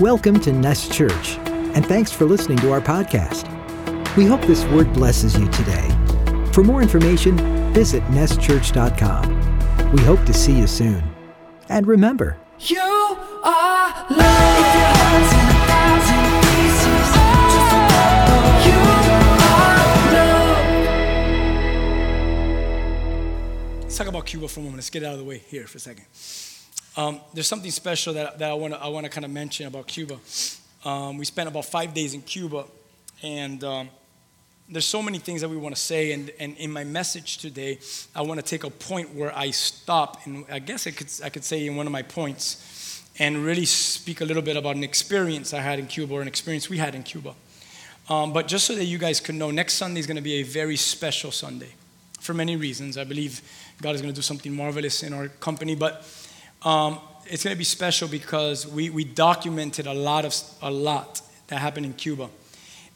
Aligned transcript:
Welcome 0.00 0.40
to 0.40 0.52
Nest 0.52 0.92
Church, 0.92 1.36
and 1.46 1.84
thanks 1.84 2.10
for 2.10 2.24
listening 2.24 2.56
to 2.58 2.72
our 2.72 2.80
podcast. 2.80 3.46
We 4.16 4.24
hope 4.24 4.40
this 4.42 4.64
word 4.64 4.90
blesses 4.94 5.38
you 5.38 5.46
today. 5.50 5.88
For 6.54 6.64
more 6.64 6.80
information, 6.80 7.36
visit 7.74 8.02
nestchurch.com. 8.04 9.92
We 9.92 10.02
hope 10.02 10.24
to 10.24 10.32
see 10.32 10.56
you 10.58 10.66
soon. 10.66 11.02
And 11.68 11.86
remember, 11.86 12.38
You 12.60 12.80
are 12.80 13.92
love. 14.08 14.08
If 14.08 14.74
your 14.74 14.90
heart's 14.96 15.32
in 15.34 15.46
a 15.50 15.60
thousand 15.68 16.24
pieces, 16.48 17.08
just 17.52 17.72
remember 17.76 18.40
you 18.66 18.78
are 19.44 19.84
love. 23.76 23.82
Let's 23.82 23.96
talk 23.98 24.06
about 24.06 24.24
Cuba 24.24 24.48
for 24.48 24.60
a 24.60 24.62
moment. 24.62 24.78
Let's 24.78 24.88
get 24.88 25.04
out 25.04 25.12
of 25.12 25.18
the 25.18 25.26
way 25.26 25.38
here 25.46 25.66
for 25.66 25.76
a 25.76 25.80
second. 25.80 26.06
Um, 26.96 27.20
there's 27.32 27.46
something 27.46 27.70
special 27.70 28.14
that, 28.14 28.38
that 28.38 28.50
I 28.50 28.54
want 28.54 28.74
to 28.74 28.80
I 28.80 28.88
wanna 28.88 29.08
kind 29.08 29.24
of 29.24 29.30
mention 29.30 29.66
about 29.66 29.86
Cuba. 29.86 30.18
Um, 30.84 31.18
we 31.18 31.24
spent 31.24 31.48
about 31.48 31.66
five 31.66 31.94
days 31.94 32.14
in 32.14 32.22
Cuba, 32.22 32.64
and 33.22 33.62
um, 33.62 33.88
there's 34.68 34.86
so 34.86 35.02
many 35.02 35.18
things 35.18 35.40
that 35.42 35.48
we 35.48 35.56
want 35.56 35.74
to 35.74 35.80
say. 35.80 36.12
And, 36.12 36.30
and 36.40 36.56
in 36.56 36.70
my 36.70 36.84
message 36.84 37.38
today, 37.38 37.78
I 38.14 38.22
want 38.22 38.40
to 38.40 38.46
take 38.46 38.64
a 38.64 38.70
point 38.70 39.14
where 39.14 39.36
I 39.36 39.50
stop, 39.50 40.26
and 40.26 40.44
I 40.50 40.58
guess 40.58 40.86
I 40.86 40.90
could, 40.90 41.08
I 41.22 41.28
could 41.28 41.44
say 41.44 41.66
in 41.66 41.76
one 41.76 41.86
of 41.86 41.92
my 41.92 42.02
points, 42.02 43.02
and 43.18 43.44
really 43.44 43.66
speak 43.66 44.20
a 44.20 44.24
little 44.24 44.42
bit 44.42 44.56
about 44.56 44.76
an 44.76 44.84
experience 44.84 45.52
I 45.52 45.60
had 45.60 45.78
in 45.78 45.86
Cuba 45.86 46.14
or 46.14 46.22
an 46.22 46.28
experience 46.28 46.70
we 46.70 46.78
had 46.78 46.94
in 46.94 47.02
Cuba. 47.02 47.34
Um, 48.08 48.32
but 48.32 48.48
just 48.48 48.66
so 48.66 48.74
that 48.74 48.86
you 48.86 48.98
guys 48.98 49.20
could 49.20 49.36
know, 49.36 49.50
next 49.50 49.74
Sunday 49.74 50.00
is 50.00 50.06
going 50.06 50.16
to 50.16 50.22
be 50.22 50.40
a 50.40 50.42
very 50.42 50.76
special 50.76 51.30
Sunday 51.30 51.74
for 52.18 52.34
many 52.34 52.56
reasons. 52.56 52.96
I 52.96 53.04
believe 53.04 53.42
God 53.80 53.94
is 53.94 54.00
going 54.00 54.12
to 54.12 54.16
do 54.16 54.22
something 54.22 54.54
marvelous 54.54 55.02
in 55.02 55.12
our 55.12 55.28
company, 55.28 55.74
but 55.74 56.04
um, 56.62 56.98
it's 57.26 57.44
going 57.44 57.54
to 57.54 57.58
be 57.58 57.64
special 57.64 58.08
because 58.08 58.66
we, 58.66 58.90
we 58.90 59.04
documented 59.04 59.86
a 59.86 59.94
lot 59.94 60.24
of 60.24 60.34
a 60.62 60.70
lot 60.70 61.22
that 61.48 61.58
happened 61.58 61.86
in 61.86 61.94
Cuba, 61.94 62.28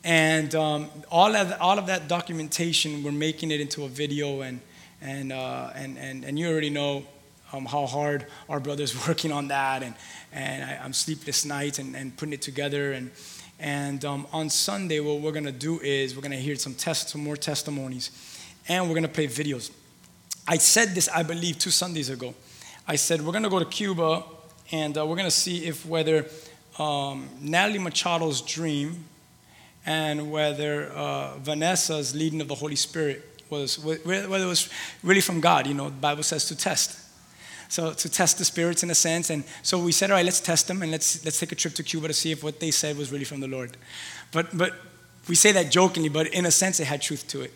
and 0.03 0.55
um, 0.55 0.91
all 1.11 1.35
of 1.35 1.53
all 1.61 1.79
of 1.79 1.87
that 1.87 2.09
documentation, 2.09 3.03
we're 3.03 3.13
making 3.13 3.51
it 3.51 3.61
into 3.61 3.85
a 3.85 3.89
video, 3.89 4.43
and 4.43 4.61
and 5.01 5.33
uh, 5.33 5.71
and, 5.75 5.97
and 5.99 6.25
and 6.25 6.39
you 6.39 6.49
already 6.49 6.71
know 6.71 7.05
um, 7.53 7.65
how 7.65 7.87
hard 7.87 8.27
our 8.49 8.61
brothers 8.61 9.07
working 9.09 9.33
on 9.33 9.49
that, 9.49 9.83
and 9.83 9.95
and 10.33 10.65
I, 10.65 10.81
I'm 10.83 10.93
sleepless 10.93 11.45
nights 11.45 11.79
and, 11.79 11.97
and 11.97 12.17
putting 12.17 12.35
it 12.35 12.43
together, 12.43 12.93
and 12.93 13.11
and 13.59 14.05
um, 14.05 14.27
on 14.33 14.51
Sunday, 14.51 15.01
what 15.01 15.21
we're 15.21 15.33
going 15.33 15.45
to 15.47 15.53
do 15.53 15.81
is 15.81 16.15
we're 16.15 16.23
going 16.23 16.33
to 16.33 16.37
hear 16.39 16.57
some 16.57 16.75
test, 16.75 17.11
some 17.11 17.23
more 17.23 17.37
testimonies, 17.37 18.11
and 18.69 18.85
we're 18.89 18.95
going 18.95 19.05
to 19.05 19.09
play 19.09 19.27
videos. 19.27 19.71
I 20.47 20.59
said 20.59 20.91
this, 20.91 21.09
I 21.09 21.23
believe, 21.23 21.59
two 21.59 21.71
Sundays 21.71 22.11
ago. 22.11 22.35
I 22.87 22.97
said 22.97 23.23
we're 23.23 23.33
going 23.33 23.45
to 23.45 23.51
go 23.51 23.59
to 23.59 23.65
Cuba 23.65 24.25
and 24.71 24.99
uh, 24.99 25.07
we're 25.07 25.17
going 25.17 25.27
to 25.27 25.31
see 25.31 25.65
if 25.65 25.87
whether 25.87 26.27
um, 26.79 27.31
Natalie 27.41 27.79
Machado's 27.79 28.43
dream 28.43 29.07
and 29.87 30.31
whether 30.31 30.91
uh, 30.91 31.39
Vanessa's 31.39 32.15
leading 32.15 32.43
of 32.43 32.49
the 32.49 32.55
Holy 32.55 32.77
Spirit 32.77 33.43
was 33.49 33.79
whether 33.79 34.45
it 34.45 34.47
was 34.47 34.69
really 35.03 35.23
from 35.23 35.41
God. 35.41 35.67
You 35.67 35.75
know, 35.75 35.87
the 35.87 35.93
Bible 35.93 36.23
says 36.23 36.45
to 36.47 36.57
test. 36.57 37.01
So 37.71 37.95
to 37.95 38.09
test 38.09 38.37
the 38.37 38.45
spirits 38.45 38.83
in 38.83 38.91
a 38.91 38.95
sense, 38.95 39.31
and 39.31 39.45
so 39.63 39.79
we 39.79 39.91
said, 39.91 40.11
all 40.11 40.17
right, 40.17 40.25
let's 40.25 40.41
test 40.41 40.69
them 40.69 40.83
and 40.83 40.93
let's 40.93 41.25
let's 41.25 41.41
take 41.41 41.53
a 41.53 41.55
trip 41.55 41.75
to 41.75 41.83
Cuba 41.83 42.09
to 42.09 42.15
see 42.15 42.33
if 42.33 42.45
what 42.45 42.61
they 42.61 42.71
said 42.71 42.99
was 42.99 43.11
really 43.11 43.25
from 43.25 43.41
the 43.41 43.49
Lord. 43.49 43.77
But 44.31 44.57
but 44.57 44.75
we 45.27 45.35
say 45.35 45.53
that 45.53 45.71
jokingly, 45.71 46.11
but 46.11 46.27
in 46.29 46.45
a 46.45 46.51
sense, 46.51 46.81
it 46.81 46.85
had 46.85 47.01
truth 47.01 47.27
to 47.29 47.41
it. 47.41 47.53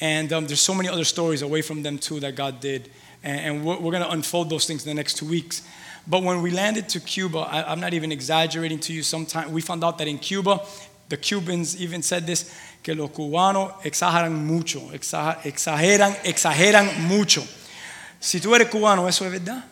And 0.00 0.32
um, 0.32 0.46
there's 0.46 0.60
so 0.60 0.74
many 0.74 0.88
other 0.88 1.04
stories 1.04 1.42
away 1.42 1.62
from 1.62 1.82
them 1.82 1.98
too 1.98 2.20
that 2.20 2.34
God 2.34 2.60
did. 2.60 2.90
And, 3.26 3.64
we're, 3.64 3.78
we're 3.78 3.90
going 3.90 4.04
to 4.04 4.10
unfold 4.10 4.50
those 4.50 4.66
things 4.66 4.86
in 4.86 4.90
the 4.90 4.94
next 4.94 5.16
two 5.16 5.26
weeks. 5.26 5.62
But 6.06 6.22
when 6.22 6.42
we 6.42 6.52
landed 6.52 6.88
to 6.90 7.00
Cuba, 7.00 7.38
I, 7.38 7.70
I'm 7.70 7.80
not 7.80 7.92
even 7.92 8.12
exaggerating 8.12 8.78
to 8.80 8.92
you. 8.92 9.02
Sometime 9.02 9.50
we 9.50 9.60
found 9.60 9.82
out 9.82 9.98
that 9.98 10.06
in 10.06 10.18
Cuba, 10.18 10.60
the 11.08 11.16
Cubans 11.16 11.80
even 11.80 12.02
said 12.02 12.26
this, 12.26 12.54
que 12.82 12.94
los 12.94 13.10
cubanos 13.10 13.72
exageran 13.82 14.32
mucho, 14.32 14.80
exageran, 14.92 16.14
exageran 16.22 17.08
mucho. 17.08 17.42
Si 18.20 18.38
tú 18.38 18.54
eres 18.54 18.68
cubano, 18.68 19.08
eso 19.08 19.24
es 19.24 19.32
verdad. 19.32 19.62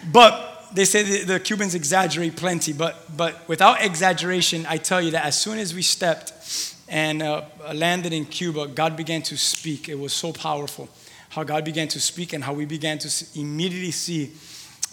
but 0.12 0.68
they 0.74 0.84
say 0.84 1.02
the, 1.02 1.24
the 1.24 1.40
Cubans 1.40 1.74
exaggerate 1.74 2.36
plenty. 2.36 2.74
But 2.74 3.16
but 3.16 3.48
without 3.48 3.82
exaggeration, 3.82 4.66
I 4.68 4.76
tell 4.76 5.00
you 5.00 5.10
that 5.12 5.24
as 5.24 5.40
soon 5.40 5.58
as 5.58 5.74
we 5.74 5.82
stepped 5.82 6.74
and 6.88 7.22
uh, 7.22 7.42
landed 7.74 8.12
in 8.12 8.26
Cuba, 8.26 8.68
God 8.68 8.96
began 8.96 9.22
to 9.22 9.36
speak. 9.36 9.88
It 9.88 9.98
was 9.98 10.12
so 10.12 10.32
powerful 10.32 10.88
how 11.38 11.44
God 11.44 11.64
began 11.64 11.86
to 11.86 12.00
speak 12.00 12.32
and 12.32 12.42
how 12.42 12.52
we 12.52 12.64
began 12.64 12.98
to 12.98 13.26
immediately 13.38 13.92
see 13.92 14.32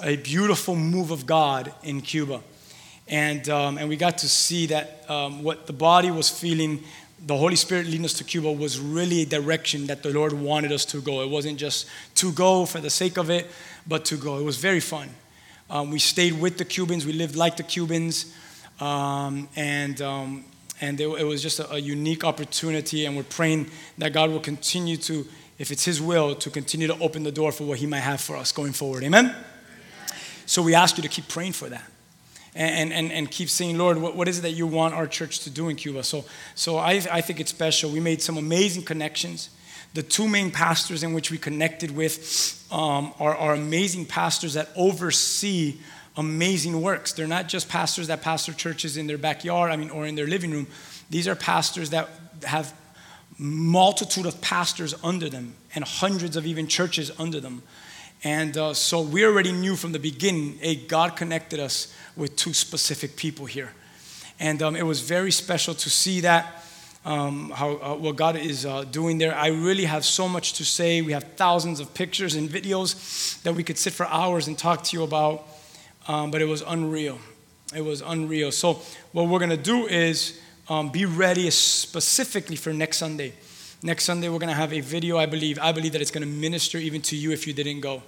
a 0.03 0.15
beautiful 0.15 0.75
move 0.75 1.09
of 1.09 1.25
God 1.25 1.73
in 1.81 2.01
Cuba. 2.01 2.39
And, 3.07 3.49
um, 3.49 3.79
and 3.79 3.89
we 3.89 3.97
got 3.97 4.19
to 4.19 4.29
see 4.29 4.67
that 4.67 5.09
um, 5.09 5.41
what 5.41 5.65
the 5.65 5.73
body 5.73 6.11
was 6.11 6.29
feeling, 6.29 6.83
the 7.25 7.35
Holy 7.35 7.55
Spirit 7.55 7.87
leading 7.87 8.05
us 8.05 8.13
to 8.13 8.23
Cuba 8.23 8.51
was 8.51 8.79
really 8.79 9.23
a 9.23 9.25
direction 9.25 9.87
that 9.87 10.03
the 10.03 10.11
Lord 10.11 10.33
wanted 10.33 10.71
us 10.71 10.85
to 10.85 11.01
go. 11.01 11.23
It 11.23 11.31
wasn't 11.31 11.57
just 11.57 11.87
to 12.17 12.31
go 12.31 12.67
for 12.67 12.79
the 12.79 12.91
sake 12.91 13.17
of 13.17 13.31
it, 13.31 13.47
but 13.87 14.05
to 14.05 14.15
go. 14.15 14.37
It 14.37 14.43
was 14.43 14.57
very 14.57 14.81
fun. 14.81 15.09
Um, 15.71 15.89
we 15.89 15.97
stayed 15.97 16.39
with 16.39 16.59
the 16.59 16.65
Cubans, 16.65 17.07
we 17.07 17.13
lived 17.13 17.35
like 17.35 17.57
the 17.57 17.63
Cubans, 17.63 18.31
um, 18.79 19.49
and 19.55 19.99
um, 19.99 20.45
and 20.81 20.99
it, 20.99 21.07
it 21.07 21.23
was 21.23 21.41
just 21.41 21.59
a, 21.59 21.73
a, 21.73 21.79
unique 21.79 22.23
opportunity. 22.23 23.05
And 23.05 23.15
we're 23.15 23.23
praying 23.23 23.71
that 23.97 24.13
God 24.13 24.29
will 24.29 24.41
continue 24.41 24.97
to, 24.97 25.25
if 25.57 25.71
it's 25.71 25.85
His 25.85 26.01
will, 26.01 26.35
to 26.35 26.49
continue 26.49 26.87
to 26.87 26.97
open 26.99 27.23
the 27.23 27.31
door 27.31 27.51
for 27.51 27.63
what 27.63 27.79
He 27.79 27.85
might 27.85 27.99
have 27.99 28.21
for 28.21 28.35
us 28.35 28.51
going 28.51 28.73
forward. 28.73 29.03
Amen? 29.03 29.35
So 30.45 30.61
we 30.61 30.75
ask 30.75 30.97
you 30.97 31.03
to 31.03 31.09
keep 31.09 31.27
praying 31.27 31.53
for 31.53 31.69
that. 31.69 31.83
And, 32.57 32.93
and, 32.93 33.11
and 33.11 33.29
keep 33.29 33.49
saying, 33.49 33.77
Lord, 33.77 33.97
what, 33.97 34.15
what 34.15 34.29
is 34.29 34.39
it 34.39 34.43
that 34.43 34.51
you 34.51 34.65
want 34.65 34.93
our 34.93 35.07
church 35.07 35.39
to 35.39 35.49
do 35.49 35.67
in 35.67 35.75
Cuba? 35.75 36.03
So, 36.03 36.23
so 36.55 36.77
I, 36.77 37.01
I 37.11 37.19
think 37.19 37.41
it's 37.41 37.51
special. 37.51 37.91
We 37.91 37.99
made 37.99 38.21
some 38.21 38.37
amazing 38.37 38.83
connections. 38.83 39.49
The 39.93 40.03
two 40.03 40.27
main 40.27 40.51
pastors 40.51 41.03
in 41.03 41.13
which 41.13 41.31
we 41.31 41.37
connected 41.37 41.91
with 41.91 42.65
um, 42.71 43.13
are, 43.19 43.35
are 43.35 43.53
amazing 43.55 44.05
pastors 44.05 44.53
that 44.53 44.69
oversee 44.77 45.79
amazing 46.17 46.81
works. 46.81 47.11
They're 47.11 47.27
not 47.27 47.49
just 47.49 47.67
pastors 47.67 48.07
that 48.07 48.21
pastor 48.21 48.53
churches 48.53 48.95
in 48.95 49.07
their 49.07 49.17
backyard, 49.17 49.71
I 49.71 49.75
mean, 49.75 49.89
or 49.89 50.05
in 50.05 50.15
their 50.15 50.27
living 50.27 50.51
room. 50.51 50.67
These 51.09 51.27
are 51.27 51.35
pastors 51.35 51.89
that 51.89 52.09
have 52.43 52.73
multitude 53.37 54.25
of 54.25 54.39
pastors 54.41 54.95
under 55.03 55.29
them 55.29 55.55
and 55.73 55.83
hundreds 55.83 56.35
of 56.35 56.45
even 56.45 56.67
churches 56.67 57.11
under 57.19 57.39
them. 57.39 57.61
And 58.23 58.57
uh, 58.57 58.73
so 58.73 59.01
we 59.01 59.25
already 59.25 59.51
knew 59.51 59.75
from 59.75 59.91
the 59.91 59.99
beginning, 59.99 60.57
hey, 60.59 60.75
God 60.75 61.15
connected 61.15 61.59
us 61.59 61.93
with 62.15 62.35
two 62.35 62.53
specific 62.53 63.15
people 63.15 63.45
here. 63.45 63.73
And 64.39 64.61
um, 64.61 64.75
it 64.75 64.83
was 64.83 65.01
very 65.01 65.31
special 65.31 65.73
to 65.75 65.89
see 65.89 66.21
that, 66.21 66.63
um, 67.05 67.51
how, 67.51 67.77
uh, 67.77 67.95
what 67.95 68.15
God 68.15 68.35
is 68.35 68.65
uh, 68.65 68.83
doing 68.83 69.17
there. 69.17 69.35
I 69.35 69.47
really 69.47 69.85
have 69.85 70.03
so 70.05 70.27
much 70.27 70.53
to 70.53 70.65
say. 70.65 71.01
We 71.01 71.11
have 71.11 71.23
thousands 71.35 71.79
of 71.79 71.93
pictures 71.93 72.35
and 72.35 72.49
videos 72.49 73.41
that 73.43 73.53
we 73.53 73.63
could 73.63 73.77
sit 73.77 73.93
for 73.93 74.05
hours 74.07 74.47
and 74.47 74.57
talk 74.57 74.83
to 74.85 74.97
you 74.97 75.03
about. 75.03 75.47
Um, 76.07 76.31
but 76.31 76.41
it 76.41 76.45
was 76.45 76.61
unreal. 76.61 77.19
It 77.75 77.81
was 77.81 78.01
unreal. 78.01 78.51
So, 78.51 78.81
what 79.11 79.27
we're 79.27 79.39
going 79.39 79.49
to 79.49 79.57
do 79.57 79.87
is 79.87 80.39
um, 80.67 80.89
be 80.89 81.05
ready 81.05 81.49
specifically 81.51 82.55
for 82.55 82.73
next 82.73 82.97
Sunday. 82.97 83.33
Next 83.83 84.05
Sunday, 84.05 84.29
we're 84.29 84.39
going 84.39 84.49
to 84.49 84.55
have 84.55 84.73
a 84.73 84.79
video, 84.79 85.17
I 85.17 85.27
believe. 85.27 85.59
I 85.59 85.71
believe 85.71 85.91
that 85.91 86.01
it's 86.01 86.11
going 86.11 86.23
to 86.23 86.29
minister 86.29 86.77
even 86.77 87.01
to 87.03 87.15
you 87.15 87.31
if 87.31 87.45
you 87.45 87.53
didn't 87.53 87.81
go. 87.81 88.01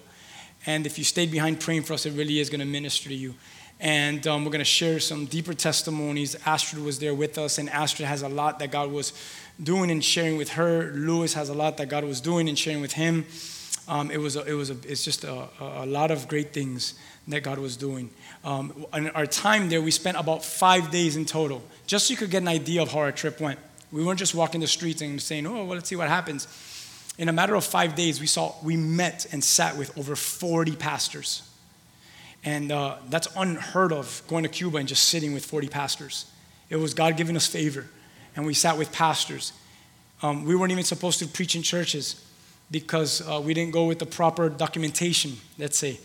And 0.65 0.85
if 0.85 0.97
you 0.97 1.03
stayed 1.03 1.29
behind 1.29 1.59
praying 1.59 1.83
for 1.83 1.93
us, 1.93 2.05
it 2.05 2.13
really 2.13 2.39
is 2.39 2.49
going 2.49 2.59
to 2.59 2.65
minister 2.65 3.09
to 3.09 3.15
you. 3.15 3.35
And 3.79 4.25
um, 4.25 4.43
we're 4.43 4.51
going 4.51 4.59
to 4.59 4.65
share 4.65 4.99
some 4.99 5.27
deeper 5.27 5.53
testimonies. 5.53 6.35
Astrid 6.47 6.83
was 6.83 6.97
there 6.97 7.13
with 7.13 7.37
us, 7.37 7.59
and 7.59 7.69
Astrid 7.69 8.07
has 8.07 8.23
a 8.23 8.29
lot 8.29 8.57
that 8.57 8.71
God 8.71 8.91
was 8.91 9.13
doing 9.61 9.91
and 9.91 10.03
sharing 10.03 10.35
with 10.35 10.49
her. 10.49 10.91
Lewis 10.93 11.35
has 11.35 11.49
a 11.49 11.53
lot 11.53 11.77
that 11.77 11.89
God 11.89 12.03
was 12.05 12.19
doing 12.21 12.49
and 12.49 12.57
sharing 12.57 12.81
with 12.81 12.93
him. 12.93 13.27
Um, 13.87 14.09
it 14.09 14.17
was, 14.17 14.35
a, 14.35 14.43
it 14.45 14.53
was 14.53 14.71
a, 14.71 14.77
it's 14.83 15.05
just 15.05 15.23
a, 15.23 15.47
a 15.61 15.85
lot 15.85 16.09
of 16.09 16.27
great 16.27 16.53
things 16.53 16.95
that 17.27 17.41
God 17.41 17.59
was 17.59 17.75
doing. 17.75 18.09
Um, 18.43 18.85
in 18.93 19.09
our 19.09 19.25
time 19.25 19.69
there, 19.69 19.81
we 19.81 19.91
spent 19.91 20.17
about 20.17 20.43
five 20.43 20.91
days 20.91 21.15
in 21.15 21.25
total, 21.25 21.61
just 21.85 22.07
so 22.07 22.11
you 22.11 22.17
could 22.17 22.31
get 22.31 22.41
an 22.41 22.47
idea 22.47 22.81
of 22.81 22.91
how 22.91 22.99
our 22.99 23.11
trip 23.11 23.39
went. 23.39 23.59
We 23.91 24.03
weren't 24.03 24.19
just 24.19 24.35
walking 24.35 24.61
the 24.61 24.67
streets 24.67 25.01
and 25.01 25.21
saying, 25.21 25.45
oh, 25.47 25.65
well, 25.65 25.67
let's 25.67 25.89
see 25.89 25.95
what 25.95 26.07
happens. 26.07 26.47
In 27.17 27.29
a 27.29 27.33
matter 27.33 27.55
of 27.55 27.65
five 27.65 27.95
days, 27.95 28.19
we 28.19 28.27
saw, 28.27 28.53
we 28.63 28.77
met 28.77 29.25
and 29.31 29.43
sat 29.43 29.77
with 29.77 29.97
over 29.97 30.15
40 30.15 30.75
pastors. 30.75 31.49
And 32.43 32.71
uh, 32.71 32.97
that's 33.09 33.27
unheard 33.35 33.91
of, 33.91 34.21
going 34.27 34.43
to 34.43 34.49
Cuba 34.49 34.77
and 34.77 34.87
just 34.87 35.07
sitting 35.07 35.33
with 35.33 35.45
40 35.45 35.67
pastors. 35.67 36.25
It 36.69 36.75
was 36.75 36.93
God 36.93 37.17
giving 37.17 37.35
us 37.35 37.47
favor. 37.47 37.87
And 38.35 38.45
we 38.45 38.53
sat 38.53 38.77
with 38.77 38.91
pastors. 38.91 39.53
Um, 40.21 40.45
we 40.45 40.55
weren't 40.55 40.71
even 40.71 40.83
supposed 40.83 41.19
to 41.19 41.27
preach 41.27 41.55
in 41.55 41.63
churches 41.63 42.23
because 42.69 43.27
uh, 43.27 43.41
we 43.43 43.53
didn't 43.53 43.71
go 43.71 43.85
with 43.85 43.99
the 43.99 44.05
proper 44.05 44.49
documentation, 44.49 45.37
let's 45.57 45.77
say. 45.77 45.99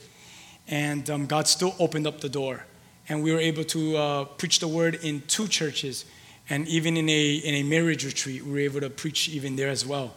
And 0.69 1.09
um, 1.11 1.27
God 1.27 1.49
still 1.49 1.75
opened 1.79 2.07
up 2.07 2.21
the 2.21 2.29
door. 2.29 2.65
And 3.09 3.23
we 3.23 3.33
were 3.33 3.41
able 3.41 3.65
to 3.65 3.97
uh, 3.97 4.25
preach 4.25 4.61
the 4.61 4.69
word 4.69 4.95
in 5.03 5.23
two 5.23 5.49
churches. 5.49 6.05
And 6.49 6.67
even 6.69 6.97
in 6.97 7.09
a, 7.09 7.35
in 7.35 7.55
a 7.55 7.63
marriage 7.63 8.05
retreat, 8.05 8.45
we 8.45 8.53
were 8.53 8.59
able 8.59 8.81
to 8.81 8.91
preach 8.91 9.29
even 9.29 9.57
there 9.57 9.69
as 9.71 9.85
well. 9.85 10.15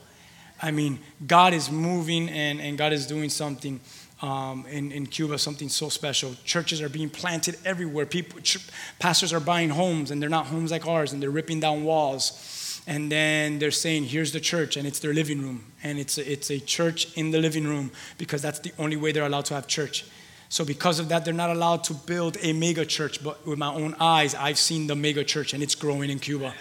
I 0.61 0.71
mean, 0.71 0.99
God 1.25 1.53
is 1.53 1.69
moving 1.69 2.29
and, 2.29 2.61
and 2.61 2.77
God 2.77 2.93
is 2.93 3.07
doing 3.07 3.29
something. 3.29 3.79
um, 4.21 4.65
in, 4.69 4.91
in 4.91 5.05
Cuba, 5.05 5.37
something 5.37 5.69
so 5.69 5.89
special. 5.89 6.35
Churches 6.45 6.81
are 6.81 6.89
being 6.89 7.09
planted 7.09 7.57
everywhere. 7.65 8.05
People, 8.05 8.39
ch- 8.41 8.67
pastors 8.97 9.33
are 9.33 9.39
buying 9.39 9.69
homes, 9.69 10.11
and 10.11 10.21
they're 10.21 10.29
not 10.29 10.47
homes 10.47 10.71
like 10.71 10.87
ours, 10.87 11.13
and 11.13 11.21
they're 11.21 11.29
ripping 11.29 11.59
down 11.59 11.83
walls. 11.83 12.81
And 12.87 13.11
then 13.11 13.59
they're 13.59 13.71
saying, 13.71 14.05
"Here's 14.05 14.31
the 14.31 14.39
church," 14.39 14.77
and 14.77 14.87
it's 14.87 14.99
their 14.99 15.13
living 15.13 15.41
room, 15.41 15.65
and 15.83 15.99
it's 15.99 16.17
a, 16.17 16.31
it's 16.31 16.49
a 16.49 16.59
church 16.59 17.13
in 17.17 17.31
the 17.31 17.39
living 17.39 17.65
room 17.65 17.91
because 18.17 18.41
that's 18.41 18.59
the 18.59 18.71
only 18.77 18.95
way 18.95 19.11
they're 19.11 19.25
allowed 19.25 19.45
to 19.45 19.55
have 19.55 19.67
church. 19.67 20.05
So 20.49 20.63
because 20.63 20.99
of 20.99 21.09
that, 21.09 21.25
they're 21.25 21.33
not 21.33 21.49
allowed 21.49 21.83
to 21.85 21.93
build 21.93 22.37
a 22.41 22.53
mega 22.53 22.85
church. 22.85 23.23
But 23.23 23.45
with 23.45 23.57
my 23.57 23.73
own 23.73 23.95
eyes, 23.99 24.35
I've 24.35 24.59
seen 24.59 24.87
the 24.87 24.95
mega 24.95 25.23
church, 25.23 25.53
and 25.53 25.61
it's 25.63 25.75
growing 25.75 26.09
in 26.09 26.19
Cuba 26.19 26.53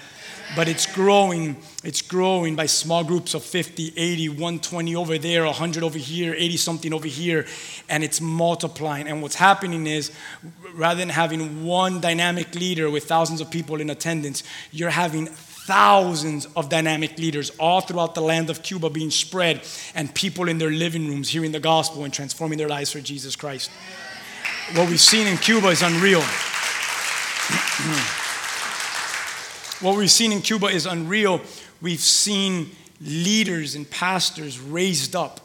but 0.57 0.69
it's 0.69 0.87
growing 0.87 1.57
it's 1.83 2.03
growing 2.03 2.55
by 2.55 2.67
small 2.67 3.03
groups 3.03 3.35
of 3.35 3.43
50 3.43 3.93
80 3.97 4.29
120 4.31 4.97
over 4.97 5.19
there 5.19 5.45
100 5.45 5.83
over 5.83 5.99
here 5.99 6.35
80 6.37 6.57
something 6.57 6.93
over 6.93 7.07
here 7.07 7.47
and 7.89 8.05
it's 8.05 8.21
multiplying 8.21 9.09
and 9.09 9.23
what's 9.23 9.35
happening 9.37 9.87
is 9.87 10.13
rather 10.75 10.99
than 10.99 11.09
having 11.09 11.65
one 11.65 12.01
dynamic 12.01 12.55
leader 12.55 12.91
with 12.91 13.05
thousands 13.05 13.41
of 13.41 13.51
people 13.51 13.81
in 13.81 13.91
attendance 13.91 14.43
you're 14.71 14.91
having 14.91 15.29
thousands 15.67 16.47
of 16.57 16.69
dynamic 16.69 17.19
leaders 17.19 17.51
all 17.59 17.81
throughout 17.81 18.15
the 18.15 18.21
land 18.21 18.51
of 18.51 18.63
Cuba 18.63 18.91
being 18.91 19.11
spread 19.11 19.63
and 19.95 20.15
people 20.15 20.49
in 20.49 20.59
their 20.59 20.71
living 20.71 21.09
rooms 21.09 21.31
hearing 21.31 21.53
the 21.53 21.61
gospel 21.61 22.05
and 22.05 22.13
transforming 22.13 22.59
their 22.59 22.69
lives 22.69 22.93
for 22.93 23.01
Jesus 23.01 23.35
Christ 23.35 23.71
what 24.75 24.89
we've 24.89 25.01
seen 25.01 25.27
in 25.27 25.37
Cuba 25.39 25.69
is 25.69 25.83
unreal 25.83 26.23
what 29.81 29.97
we've 29.99 30.11
seen 30.11 30.33
in 30.33 30.41
Cuba 30.41 30.69
is 30.69 30.87
unreal. 30.87 31.43
We've 31.83 32.01
seen 32.01 32.71
leaders 33.01 33.75
and 33.75 33.89
pastors 33.91 34.59
raised 34.59 35.15
up 35.15 35.41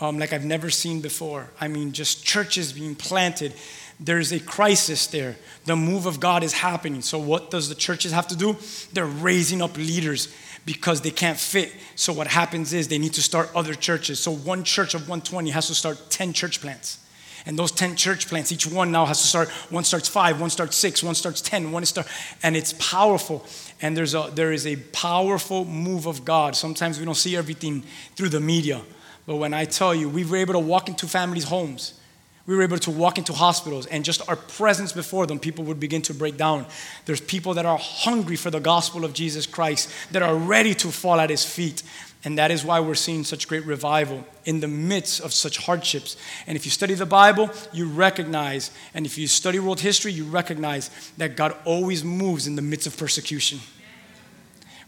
um, 0.00 0.18
like 0.18 0.32
I've 0.32 0.44
never 0.44 0.70
seen 0.70 1.00
before. 1.00 1.50
I 1.60 1.68
mean, 1.68 1.92
just 1.92 2.24
churches 2.24 2.72
being 2.72 2.94
planted. 2.94 3.54
There's 4.04 4.32
a 4.32 4.40
crisis 4.40 5.06
there. 5.06 5.36
The 5.64 5.76
move 5.76 6.06
of 6.06 6.18
God 6.18 6.42
is 6.42 6.52
happening. 6.52 7.02
So, 7.02 7.18
what 7.18 7.50
does 7.50 7.68
the 7.68 7.76
churches 7.76 8.10
have 8.10 8.26
to 8.28 8.36
do? 8.36 8.56
They're 8.92 9.06
raising 9.06 9.62
up 9.62 9.76
leaders 9.76 10.34
because 10.66 11.02
they 11.02 11.12
can't 11.12 11.38
fit. 11.38 11.72
So, 11.94 12.12
what 12.12 12.26
happens 12.26 12.72
is 12.72 12.88
they 12.88 12.98
need 12.98 13.14
to 13.14 13.22
start 13.22 13.50
other 13.54 13.74
churches. 13.74 14.18
So, 14.18 14.32
one 14.32 14.64
church 14.64 14.94
of 14.94 15.02
120 15.02 15.50
has 15.50 15.68
to 15.68 15.74
start 15.74 16.10
10 16.10 16.32
church 16.32 16.60
plants. 16.60 16.98
And 17.46 17.56
those 17.56 17.70
10 17.72 17.96
church 17.96 18.28
plants, 18.28 18.50
each 18.52 18.66
one 18.66 18.90
now 18.92 19.04
has 19.06 19.20
to 19.20 19.26
start, 19.26 19.48
one 19.70 19.84
starts 19.84 20.08
five, 20.08 20.40
one 20.40 20.50
starts 20.50 20.76
six, 20.76 21.02
one 21.02 21.14
starts 21.14 21.40
10, 21.40 21.72
one 21.72 21.84
starts, 21.84 22.10
and 22.42 22.56
it's 22.56 22.72
powerful. 22.74 23.44
And 23.80 23.96
there's 23.96 24.14
a, 24.14 24.30
there 24.32 24.52
is 24.52 24.66
a 24.66 24.76
powerful 24.76 25.64
move 25.64 26.06
of 26.06 26.24
God. 26.24 26.54
Sometimes 26.54 26.98
we 26.98 27.04
don't 27.04 27.16
see 27.16 27.36
everything 27.36 27.82
through 28.14 28.28
the 28.28 28.40
media. 28.40 28.82
But 29.26 29.36
when 29.36 29.54
I 29.54 29.64
tell 29.64 29.94
you, 29.94 30.08
we 30.08 30.24
were 30.24 30.36
able 30.36 30.54
to 30.54 30.60
walk 30.60 30.88
into 30.88 31.06
families' 31.06 31.44
homes. 31.44 32.00
We 32.46 32.56
were 32.56 32.62
able 32.62 32.78
to 32.78 32.90
walk 32.90 33.18
into 33.18 33.32
hospitals, 33.32 33.86
and 33.86 34.04
just 34.04 34.28
our 34.28 34.36
presence 34.36 34.92
before 34.92 35.26
them, 35.26 35.38
people 35.38 35.64
would 35.64 35.78
begin 35.78 36.02
to 36.02 36.14
break 36.14 36.36
down. 36.36 36.66
There's 37.04 37.20
people 37.20 37.54
that 37.54 37.66
are 37.66 37.78
hungry 37.78 38.36
for 38.36 38.50
the 38.50 38.58
gospel 38.58 39.04
of 39.04 39.12
Jesus 39.12 39.46
Christ, 39.46 39.88
that 40.10 40.22
are 40.22 40.34
ready 40.34 40.74
to 40.74 40.88
fall 40.88 41.20
at 41.20 41.30
his 41.30 41.44
feet. 41.44 41.82
And 42.24 42.38
that 42.38 42.50
is 42.52 42.64
why 42.64 42.78
we're 42.78 42.94
seeing 42.94 43.24
such 43.24 43.48
great 43.48 43.66
revival 43.66 44.24
in 44.44 44.60
the 44.60 44.68
midst 44.68 45.20
of 45.20 45.32
such 45.32 45.58
hardships. 45.58 46.16
And 46.46 46.56
if 46.56 46.64
you 46.64 46.70
study 46.70 46.94
the 46.94 47.06
Bible, 47.06 47.50
you 47.72 47.88
recognize, 47.88 48.70
and 48.94 49.06
if 49.06 49.18
you 49.18 49.26
study 49.26 49.58
world 49.58 49.80
history, 49.80 50.12
you 50.12 50.24
recognize 50.24 50.90
that 51.18 51.36
God 51.36 51.56
always 51.64 52.04
moves 52.04 52.46
in 52.46 52.54
the 52.54 52.62
midst 52.62 52.86
of 52.86 52.96
persecution. 52.96 53.60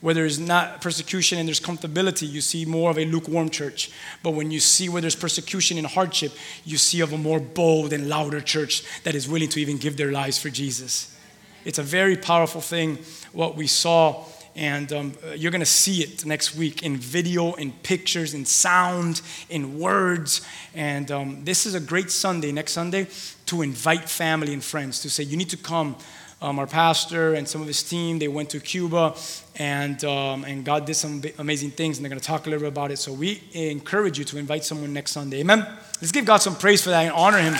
Where 0.04 0.12
there's 0.12 0.38
not 0.38 0.82
persecution 0.82 1.38
and 1.38 1.48
there's 1.48 1.60
comfortability, 1.60 2.30
you 2.30 2.42
see 2.42 2.66
more 2.66 2.90
of 2.90 2.98
a 2.98 3.06
lukewarm 3.06 3.48
church. 3.48 3.90
But 4.22 4.32
when 4.32 4.50
you 4.50 4.60
see 4.60 4.90
where 4.90 5.00
there's 5.00 5.16
persecution 5.16 5.78
and 5.78 5.86
hardship, 5.86 6.32
you 6.62 6.76
see 6.76 7.00
of 7.00 7.14
a 7.14 7.16
more 7.16 7.40
bold 7.40 7.94
and 7.94 8.06
louder 8.06 8.42
church 8.42 8.82
that 9.04 9.14
is 9.14 9.26
willing 9.26 9.48
to 9.48 9.60
even 9.62 9.78
give 9.78 9.96
their 9.96 10.12
lives 10.12 10.36
for 10.38 10.50
Jesus. 10.50 11.18
It's 11.64 11.78
a 11.78 11.82
very 11.82 12.18
powerful 12.18 12.60
thing 12.60 12.98
what 13.32 13.56
we 13.56 13.66
saw 13.66 14.26
and 14.56 14.92
um, 14.92 15.14
you're 15.34 15.50
going 15.50 15.60
to 15.60 15.66
see 15.66 16.02
it 16.02 16.24
next 16.24 16.54
week 16.54 16.82
in 16.82 16.96
video, 16.96 17.54
in 17.54 17.72
pictures, 17.72 18.34
in 18.34 18.44
sound, 18.44 19.20
in 19.48 19.78
words. 19.78 20.46
And 20.74 21.10
um, 21.10 21.44
this 21.44 21.66
is 21.66 21.74
a 21.74 21.80
great 21.80 22.10
Sunday, 22.10 22.52
next 22.52 22.72
Sunday, 22.72 23.08
to 23.46 23.62
invite 23.62 24.08
family 24.08 24.52
and 24.52 24.62
friends 24.62 25.00
to 25.00 25.10
say, 25.10 25.24
you 25.24 25.36
need 25.36 25.50
to 25.50 25.56
come. 25.56 25.96
Um, 26.44 26.58
our 26.58 26.66
pastor 26.66 27.32
and 27.32 27.48
some 27.48 27.62
of 27.62 27.66
his 27.66 27.82
team, 27.82 28.18
they 28.18 28.28
went 28.28 28.50
to 28.50 28.60
Cuba 28.60 29.14
and, 29.56 30.04
um, 30.04 30.44
and 30.44 30.62
God 30.62 30.84
did 30.84 30.92
some 30.92 31.22
amazing 31.38 31.70
things, 31.70 31.96
and 31.96 32.04
they're 32.04 32.10
going 32.10 32.20
to 32.20 32.26
talk 32.26 32.46
a 32.46 32.50
little 32.50 32.64
bit 32.64 32.68
about 32.68 32.90
it. 32.90 32.98
So 32.98 33.14
we 33.14 33.42
encourage 33.54 34.18
you 34.18 34.26
to 34.26 34.36
invite 34.36 34.62
someone 34.62 34.92
next 34.92 35.12
Sunday. 35.12 35.40
Amen? 35.40 35.60
Let's 36.02 36.12
give 36.12 36.26
God 36.26 36.42
some 36.42 36.54
praise 36.54 36.82
for 36.82 36.90
that 36.90 37.02
and 37.02 37.14
honor 37.14 37.38
him. 37.38 37.54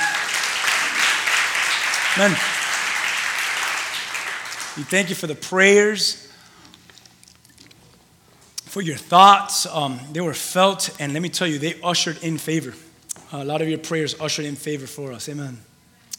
Amen. 2.19 2.33
We 4.77 4.83
thank 4.83 5.09
you 5.09 5.15
for 5.15 5.29
the 5.29 5.35
prayers 5.35 6.31
for 8.67 8.83
your 8.83 8.97
thoughts. 8.97 9.65
Um, 9.65 9.99
they 10.13 10.21
were 10.21 10.35
felt, 10.35 10.91
and 11.01 11.15
let 11.15 11.23
me 11.23 11.31
tell 11.31 11.47
you, 11.47 11.59
they 11.59 11.81
ushered 11.83 12.23
in 12.23 12.37
favor. 12.37 12.75
A 13.33 13.47
lot 13.47 13.63
of 13.63 13.69
your 13.71 13.79
prayers 13.79 14.15
ushered 14.21 14.45
in 14.45 14.57
favor 14.57 14.87
for 14.87 15.11
us. 15.11 15.27
Amen. 15.31 15.59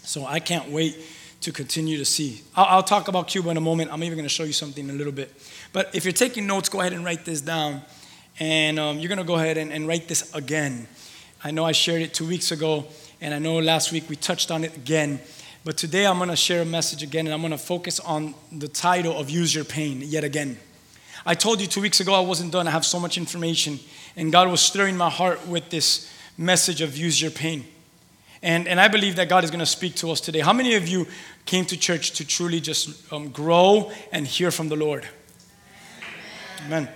So 0.01 0.25
I 0.25 0.39
can't 0.39 0.71
wait 0.71 0.97
to 1.45 1.51
continue 1.51 1.95
to 1.97 2.05
see. 2.05 2.41
I'll, 2.55 2.65
I'll 2.65 2.83
talk 2.83 3.07
about 3.07 3.27
Cuba 3.27 3.51
in 3.51 3.57
a 3.57 3.61
moment. 3.61 3.93
I'm 3.93 4.03
even 4.03 4.17
going 4.17 4.25
to 4.25 4.33
show 4.33 4.45
you 4.45 4.53
something 4.53 4.89
in 4.89 4.95
a 4.95 4.97
little 4.97 5.13
bit. 5.13 5.31
But 5.73 5.93
if 5.93 6.03
you're 6.03 6.11
taking 6.11 6.47
notes, 6.47 6.69
go 6.69 6.81
ahead 6.81 6.91
and 6.91 7.05
write 7.05 7.23
this 7.23 7.39
down. 7.39 7.83
And 8.39 8.79
um, 8.79 8.97
you're 8.97 9.09
going 9.09 9.19
to 9.19 9.23
go 9.23 9.35
ahead 9.35 9.57
and, 9.57 9.71
and 9.71 9.87
write 9.87 10.07
this 10.07 10.33
again. 10.33 10.87
I 11.43 11.51
know 11.51 11.63
I 11.63 11.71
shared 11.71 12.01
it 12.01 12.15
two 12.15 12.27
weeks 12.27 12.51
ago, 12.51 12.85
and 13.21 13.31
I 13.31 13.37
know 13.37 13.59
last 13.59 13.91
week 13.91 14.09
we 14.09 14.15
touched 14.15 14.49
on 14.49 14.63
it 14.63 14.75
again. 14.75 15.19
But 15.63 15.77
today 15.77 16.07
I'm 16.07 16.17
going 16.17 16.31
to 16.31 16.35
share 16.35 16.63
a 16.63 16.65
message 16.65 17.03
again, 17.03 17.27
and 17.27 17.33
I'm 17.33 17.41
going 17.41 17.51
to 17.51 17.59
focus 17.59 17.99
on 17.99 18.33
the 18.51 18.67
title 18.67 19.15
of 19.15 19.29
Use 19.29 19.53
Your 19.53 19.65
Pain 19.65 20.01
yet 20.01 20.23
again. 20.23 20.57
I 21.27 21.35
told 21.35 21.61
you 21.61 21.67
two 21.67 21.81
weeks 21.81 21.99
ago 21.99 22.15
I 22.15 22.21
wasn't 22.21 22.53
done. 22.53 22.67
I 22.67 22.71
have 22.71 22.85
so 22.85 22.99
much 22.99 23.19
information. 23.19 23.79
And 24.15 24.31
God 24.31 24.49
was 24.49 24.61
stirring 24.61 24.97
my 24.97 25.11
heart 25.11 25.47
with 25.47 25.69
this 25.69 26.11
message 26.39 26.81
of 26.81 26.97
use 26.97 27.21
your 27.21 27.31
pain. 27.31 27.65
And, 28.45 28.67
and 28.67 28.79
I 28.79 28.89
believe 28.89 29.15
that 29.15 29.27
God 29.27 29.43
is 29.43 29.49
going 29.49 29.59
to 29.59 29.65
speak 29.65 29.95
to 29.95 30.11
us 30.11 30.21
today. 30.21 30.39
How 30.39 30.53
many 30.53 30.75
of 30.75 30.87
you 30.87 31.07
came 31.47 31.65
to 31.65 31.75
church 31.75 32.11
to 32.11 32.27
truly 32.27 32.61
just 32.61 33.11
um, 33.11 33.29
grow 33.29 33.91
and 34.11 34.27
hear 34.27 34.51
from 34.51 34.69
the 34.69 34.75
Lord? 34.75 35.03
Amen. 36.63 36.87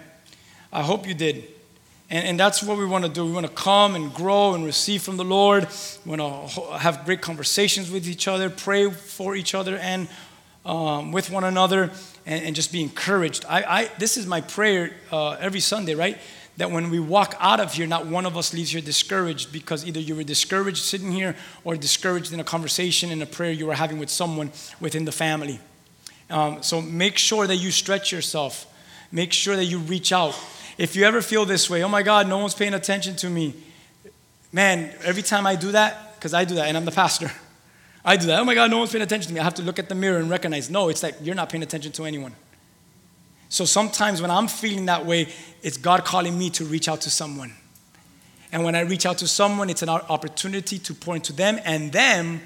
I 0.71 0.83
hope 0.83 1.07
you 1.07 1.15
did. 1.15 1.45
And, 2.11 2.27
and 2.27 2.39
that's 2.39 2.61
what 2.61 2.77
we 2.77 2.85
want 2.85 3.05
to 3.05 3.09
do. 3.09 3.25
We 3.25 3.31
want 3.31 3.47
to 3.47 3.51
come 3.51 3.95
and 3.95 4.13
grow 4.13 4.53
and 4.53 4.63
receive 4.63 5.01
from 5.01 5.17
the 5.17 5.25
Lord. 5.25 5.67
We 6.05 6.15
want 6.15 6.51
to 6.51 6.77
have 6.77 7.03
great 7.03 7.21
conversations 7.21 7.89
with 7.89 8.07
each 8.07 8.27
other, 8.27 8.51
pray 8.51 8.87
for 8.91 9.35
each 9.35 9.55
other, 9.55 9.75
and 9.77 10.07
um, 10.65 11.11
with 11.11 11.31
one 11.31 11.45
another 11.45 11.89
and, 12.27 12.45
and, 12.45 12.55
just 12.55 12.71
be 12.71 12.81
encouraged. 12.81 13.43
I, 13.49 13.63
I, 13.63 13.91
this 13.97 14.17
is 14.17 14.27
my 14.27 14.41
prayer 14.41 14.91
uh, 15.11 15.31
every 15.39 15.61
Sunday, 15.61 15.95
right? 15.95 16.19
That 16.59 16.71
when 16.71 16.89
we 16.89 16.99
walk 16.99 17.35
out 17.39 17.61
of 17.61 17.71
here, 17.71 17.87
not 17.87 18.05
one 18.05 18.25
of 18.25 18.35
us 18.35 18.53
leaves 18.53 18.71
here 18.71 18.81
discouraged 18.81 19.53
because 19.53 19.85
either 19.85 20.01
you 20.01 20.13
were 20.13 20.25
discouraged 20.25 20.83
sitting 20.83 21.13
here 21.13 21.37
or 21.63 21.77
discouraged 21.77 22.33
in 22.33 22.41
a 22.41 22.43
conversation 22.43 23.11
in 23.11 23.21
a 23.21 23.25
prayer 23.25 23.53
you 23.53 23.65
were 23.65 23.75
having 23.75 23.97
with 23.97 24.09
someone 24.09 24.51
within 24.81 25.05
the 25.05 25.11
family. 25.13 25.61
Um, 26.29 26.61
so 26.61 26.81
make 26.81 27.17
sure 27.17 27.47
that 27.47 27.55
you 27.55 27.71
stretch 27.71 28.11
yourself. 28.11 28.65
Make 29.09 29.31
sure 29.31 29.55
that 29.55 29.63
you 29.65 29.79
reach 29.79 30.11
out. 30.11 30.37
If 30.77 30.97
you 30.97 31.05
ever 31.05 31.21
feel 31.21 31.45
this 31.45 31.69
way, 31.69 31.81
oh 31.81 31.87
my 31.87 32.03
God, 32.03 32.27
no 32.27 32.39
one's 32.39 32.55
paying 32.55 32.73
attention 32.73 33.15
to 33.15 33.29
me. 33.29 33.53
Man, 34.51 34.93
every 35.05 35.23
time 35.23 35.47
I 35.47 35.55
do 35.55 35.71
that, 35.71 36.15
because 36.15 36.33
I 36.33 36.43
do 36.43 36.55
that 36.55 36.67
and 36.67 36.75
I'm 36.75 36.83
the 36.83 36.91
pastor. 36.91 37.31
I 38.03 38.17
do 38.17 38.27
that. 38.27 38.41
Oh 38.41 38.43
my 38.43 38.53
God, 38.53 38.69
no 38.69 38.79
one's 38.79 38.91
paying 38.91 39.01
attention 39.01 39.29
to 39.29 39.33
me. 39.33 39.39
I 39.39 39.45
have 39.45 39.55
to 39.55 39.63
look 39.63 39.79
at 39.79 39.87
the 39.87 39.95
mirror 39.95 40.19
and 40.19 40.29
recognize, 40.29 40.69
no, 40.69 40.89
it's 40.89 41.03
like 41.03 41.15
you're 41.21 41.35
not 41.35 41.47
paying 41.47 41.63
attention 41.63 41.93
to 41.93 42.03
anyone. 42.03 42.35
So 43.49 43.65
sometimes 43.65 44.21
when 44.21 44.31
I'm 44.31 44.47
feeling 44.47 44.85
that 44.85 45.05
way, 45.05 45.27
it's 45.63 45.77
God 45.77 46.05
calling 46.05 46.37
me 46.37 46.51
to 46.51 46.65
reach 46.65 46.87
out 46.87 47.01
to 47.01 47.09
someone. 47.09 47.53
And 48.51 48.63
when 48.63 48.75
I 48.75 48.81
reach 48.81 49.05
out 49.05 49.17
to 49.19 49.27
someone, 49.27 49.69
it's 49.69 49.81
an 49.81 49.89
opportunity 49.89 50.79
to 50.79 50.93
pour 50.93 51.15
into 51.15 51.33
them 51.33 51.59
and 51.65 51.91
them 51.91 52.41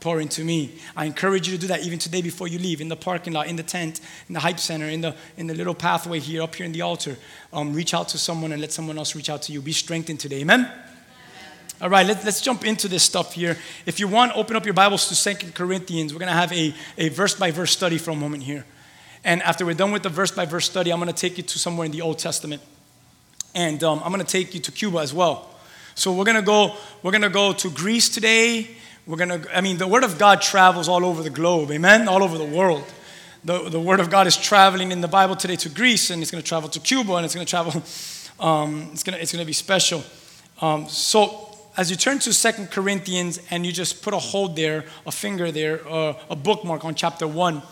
pour 0.00 0.20
into 0.20 0.44
me. 0.44 0.78
I 0.96 1.06
encourage 1.06 1.48
you 1.48 1.54
to 1.54 1.60
do 1.60 1.66
that 1.68 1.82
even 1.82 1.98
today 1.98 2.20
before 2.20 2.46
you 2.46 2.58
leave, 2.58 2.80
in 2.80 2.88
the 2.88 2.96
parking 2.96 3.32
lot, 3.32 3.46
in 3.46 3.56
the 3.56 3.62
tent, 3.62 4.00
in 4.28 4.34
the 4.34 4.40
hype 4.40 4.58
center, 4.58 4.86
in 4.86 5.00
the, 5.00 5.16
in 5.36 5.46
the 5.46 5.54
little 5.54 5.74
pathway 5.74 6.20
here, 6.20 6.42
up 6.42 6.54
here 6.54 6.66
in 6.66 6.72
the 6.72 6.82
altar. 6.82 7.16
Um, 7.52 7.72
reach 7.72 7.94
out 7.94 8.08
to 8.08 8.18
someone 8.18 8.52
and 8.52 8.60
let 8.60 8.70
someone 8.70 8.98
else 8.98 9.16
reach 9.16 9.30
out 9.30 9.42
to 9.42 9.52
you. 9.52 9.62
Be 9.62 9.72
strengthened 9.72 10.20
today. 10.20 10.40
Amen? 10.40 10.70
All 11.80 11.88
right, 11.88 12.06
let, 12.06 12.24
us 12.26 12.40
jump 12.40 12.64
into 12.64 12.86
this 12.86 13.02
stuff 13.02 13.32
here. 13.34 13.56
If 13.86 13.98
you 13.98 14.06
want, 14.06 14.36
open 14.36 14.56
up 14.56 14.64
your 14.64 14.74
Bibles 14.74 15.08
to 15.08 15.14
Second 15.14 15.54
Corinthians. 15.54 16.12
We're 16.12 16.20
going 16.20 16.30
to 16.30 16.36
have 16.36 16.52
a, 16.52 16.74
a 16.98 17.08
verse 17.08 17.34
by 17.34 17.50
verse 17.50 17.72
study 17.72 17.98
for 17.98 18.10
a 18.10 18.16
moment 18.16 18.42
here. 18.42 18.64
And 19.24 19.42
after 19.42 19.64
we're 19.64 19.74
done 19.74 19.90
with 19.90 20.02
the 20.02 20.10
verse 20.10 20.30
by 20.30 20.44
verse 20.44 20.66
study, 20.66 20.92
I'm 20.92 21.00
going 21.00 21.12
to 21.12 21.18
take 21.18 21.38
you 21.38 21.42
to 21.42 21.58
somewhere 21.58 21.86
in 21.86 21.92
the 21.92 22.02
Old 22.02 22.18
Testament. 22.18 22.62
And 23.54 23.82
um, 23.82 24.02
I'm 24.04 24.12
going 24.12 24.24
to 24.24 24.30
take 24.30 24.54
you 24.54 24.60
to 24.60 24.72
Cuba 24.72 24.98
as 24.98 25.14
well. 25.14 25.50
So 25.94 26.12
we're 26.12 26.24
going 26.24 26.36
to 26.36 26.42
go, 26.42 26.76
we're 27.02 27.12
going 27.12 27.22
to 27.22 27.30
go 27.30 27.52
to 27.52 27.70
Greece 27.70 28.08
today. 28.08 28.68
We're 29.06 29.16
going 29.16 29.42
to, 29.42 29.56
I 29.56 29.60
mean, 29.60 29.78
the 29.78 29.86
Word 29.86 30.04
of 30.04 30.18
God 30.18 30.42
travels 30.42 30.88
all 30.88 31.04
over 31.04 31.22
the 31.22 31.30
globe, 31.30 31.70
amen? 31.70 32.08
All 32.08 32.22
over 32.22 32.36
the 32.36 32.44
world. 32.44 32.84
The, 33.44 33.68
the 33.70 33.80
Word 33.80 34.00
of 34.00 34.10
God 34.10 34.26
is 34.26 34.36
traveling 34.36 34.90
in 34.90 35.00
the 35.00 35.08
Bible 35.08 35.36
today 35.36 35.56
to 35.56 35.68
Greece, 35.68 36.10
and 36.10 36.20
it's 36.20 36.30
going 36.30 36.42
to 36.42 36.48
travel 36.48 36.68
to 36.70 36.80
Cuba, 36.80 37.14
and 37.14 37.24
it's 37.24 37.34
going 37.34 37.46
to 37.46 37.50
travel, 37.50 37.82
um, 38.40 38.90
it's 38.92 39.02
going 39.02 39.16
to, 39.16 39.22
it's 39.22 39.32
going 39.32 39.42
to 39.42 39.46
be 39.46 39.52
special. 39.52 40.02
Um, 40.60 40.88
so 40.88 41.56
as 41.76 41.90
you 41.90 41.96
turn 41.96 42.18
to 42.20 42.32
Second 42.32 42.70
Corinthians 42.70 43.40
and 43.50 43.66
you 43.66 43.72
just 43.72 44.02
put 44.02 44.14
a 44.14 44.18
hold 44.18 44.56
there, 44.56 44.84
a 45.06 45.12
finger 45.12 45.50
there, 45.50 45.86
uh, 45.88 46.14
a 46.30 46.36
bookmark 46.36 46.84
on 46.84 46.94
chapter 46.94 47.26
1, 47.26 47.62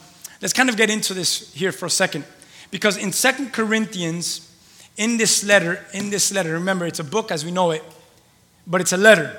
let's 0.42 0.52
kind 0.52 0.68
of 0.68 0.76
get 0.76 0.90
into 0.90 1.14
this 1.14 1.52
here 1.54 1.72
for 1.72 1.87
a 1.87 1.90
second. 1.90 2.25
Because 2.70 2.96
in 2.96 3.12
Second 3.12 3.52
Corinthians, 3.52 4.50
in 4.96 5.16
this 5.16 5.44
letter, 5.44 5.84
in 5.94 6.11
this 6.11 6.32
letter, 6.32 6.52
remember 6.52 6.87
it's 6.87 6.99
a 6.99 7.04
book 7.04 7.30
as 7.30 7.44
we 7.44 7.50
know 7.50 7.70
it, 7.70 7.82
but 8.66 8.80
it's 8.80 8.92
a 8.92 8.96
letter. 8.96 9.38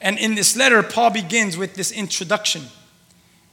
And 0.00 0.18
in 0.18 0.34
this 0.34 0.56
letter, 0.56 0.82
Paul 0.82 1.10
begins 1.10 1.56
with 1.56 1.74
this 1.74 1.90
introduction. 1.90 2.64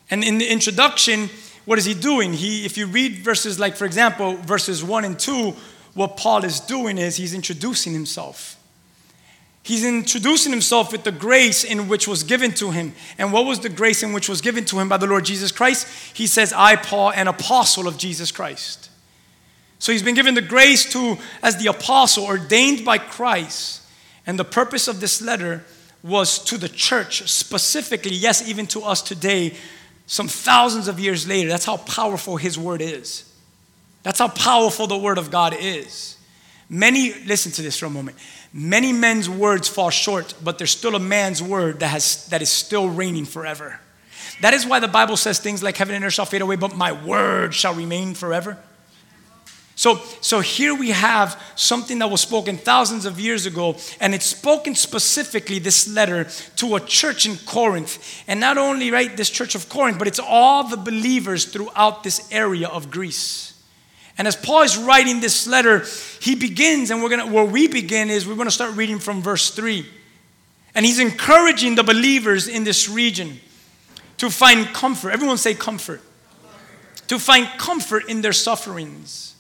And 0.10 0.24
in 0.24 0.38
the 0.38 0.48
introduction, 0.48 1.30
what 1.66 1.80
is 1.80 1.86
he 1.86 1.94
doing? 1.94 2.34
He, 2.34 2.66
if 2.66 2.78
you 2.78 2.86
read 2.86 3.18
verses 3.24 3.60
like, 3.60 3.76
for 3.76 3.86
example, 3.86 4.36
verses 4.36 4.84
1 4.84 5.06
and 5.06 5.18
2, 5.18 5.54
what 5.94 6.18
Paul 6.18 6.44
is 6.44 6.60
doing 6.60 6.98
is 6.98 7.16
he's 7.16 7.34
introducing 7.34 7.94
himself. 7.94 8.55
He's 9.66 9.84
introducing 9.84 10.52
himself 10.52 10.92
with 10.92 11.06
the 11.06 11.12
grace 11.12 11.64
in 11.64 11.88
which 11.88 12.08
was 12.08 12.22
given 12.22 12.52
to 12.52 12.70
him. 12.70 12.94
And 13.18 13.34
what 13.34 13.48
was 13.48 13.62
the 13.62 13.70
grace 13.70 14.04
in 14.04 14.14
which 14.14 14.30
was 14.30 14.40
given 14.40 14.64
to 14.66 14.80
him 14.80 14.88
by 14.88 14.98
the 14.98 15.08
Lord 15.08 15.26
Jesus 15.26 15.52
Christ? 15.52 15.88
He 16.14 16.28
says, 16.28 16.54
I, 16.54 16.76
Paul, 16.76 17.14
an 17.14 17.28
apostle 17.28 17.88
of 17.88 17.98
Jesus 17.98 18.32
Christ. 18.32 18.92
So 19.80 19.92
he's 19.92 20.04
been 20.04 20.14
given 20.14 20.36
the 20.36 20.44
grace 20.44 20.92
to, 20.94 21.18
as 21.42 21.58
the 21.58 21.66
apostle, 21.66 22.26
ordained 22.26 22.86
by 22.86 23.00
Christ. 23.00 23.82
And 24.28 24.38
the 24.38 24.46
purpose 24.46 24.88
of 24.88 25.00
this 25.00 25.20
letter 25.20 25.66
was 26.04 26.38
to 26.44 26.60
the 26.60 26.70
church, 26.70 27.28
specifically, 27.28 28.14
yes, 28.14 28.48
even 28.48 28.68
to 28.68 28.84
us 28.84 29.02
today, 29.02 29.56
some 30.06 30.28
thousands 30.28 30.88
of 30.88 31.00
years 31.00 31.28
later. 31.28 31.50
That's 31.50 31.66
how 31.66 31.78
powerful 31.78 32.38
his 32.38 32.56
word 32.56 32.84
is. 32.84 33.34
That's 34.04 34.20
how 34.20 34.28
powerful 34.28 34.86
the 34.86 34.96
word 34.96 35.18
of 35.18 35.32
God 35.32 35.56
is. 35.60 36.18
Many, 36.70 37.14
listen 37.26 37.52
to 37.54 37.64
this 37.64 37.80
for 37.80 37.88
a 37.88 37.90
moment. 37.90 38.18
Many 38.58 38.94
men's 38.94 39.30
words 39.30 39.68
fall 39.68 39.90
short, 39.90 40.34
but 40.42 40.58
there's 40.58 40.72
still 40.72 40.96
a 40.96 41.00
man's 41.00 41.44
word 41.44 41.82
that, 41.82 41.90
has, 41.90 42.26
that 42.28 42.42
is 42.42 42.50
still 42.50 42.88
reigning 42.88 43.26
forever. 43.26 43.82
That 44.40 44.54
is 44.54 44.66
why 44.66 44.80
the 44.80 44.88
Bible 44.88 45.18
says 45.18 45.40
things 45.40 45.62
like 45.62 45.76
heaven 45.76 45.94
and 45.94 46.06
earth 46.06 46.14
shall 46.14 46.26
fade 46.26 46.42
away, 46.42 46.56
but 46.56 46.74
my 46.74 46.94
word 46.94 47.54
shall 47.54 47.74
remain 47.74 48.14
forever. 48.14 48.58
So, 49.76 49.98
so 50.22 50.40
here 50.40 50.74
we 50.74 50.92
have 50.92 51.38
something 51.58 52.00
that 52.00 52.10
was 52.10 52.22
spoken 52.22 52.56
thousands 52.56 53.06
of 53.06 53.20
years 53.20 53.46
ago, 53.46 53.76
and 54.00 54.16
it's 54.16 54.26
spoken 54.26 54.74
specifically, 54.74 55.60
this 55.60 55.86
letter, 55.90 56.30
to 56.56 56.78
a 56.78 56.80
church 56.80 57.26
in 57.26 57.36
Corinth. 57.36 58.24
And 58.26 58.40
not 58.40 58.58
only, 58.58 58.90
right, 58.90 59.18
this 59.18 59.30
church 59.30 59.56
of 59.56 59.68
Corinth, 59.68 60.00
but 60.00 60.08
it's 60.08 60.20
all 60.20 60.66
the 60.66 60.78
believers 60.78 61.44
throughout 61.44 62.06
this 62.06 62.26
area 62.32 62.70
of 62.70 62.90
Greece. 62.90 63.55
And 64.18 64.28
as 64.28 64.36
Paul 64.36 64.62
is 64.62 64.78
writing 64.78 65.20
this 65.20 65.46
letter, 65.46 65.86
he 66.22 66.36
begins, 66.36 66.90
and 66.90 67.04
we're 67.04 67.10
gonna 67.10 67.28
where 67.28 67.44
we 67.44 67.68
begin 67.68 68.10
is 68.10 68.26
we're 68.28 68.36
gonna 68.36 68.52
start 68.52 68.76
reading 68.76 69.00
from 69.00 69.22
verse 69.22 69.52
3. 69.52 69.86
And 70.74 70.86
he's 70.86 71.00
encouraging 71.00 71.76
the 71.76 71.84
believers 71.84 72.48
in 72.48 72.64
this 72.64 72.90
region 72.90 73.40
to 74.18 74.30
find 74.30 74.68
comfort. 74.74 75.12
Everyone 75.12 75.38
say 75.38 75.54
comfort. 75.54 76.02
To 77.08 77.20
find 77.20 77.48
comfort 77.58 78.10
in 78.10 78.22
their 78.22 78.34
sufferings. 78.34 79.36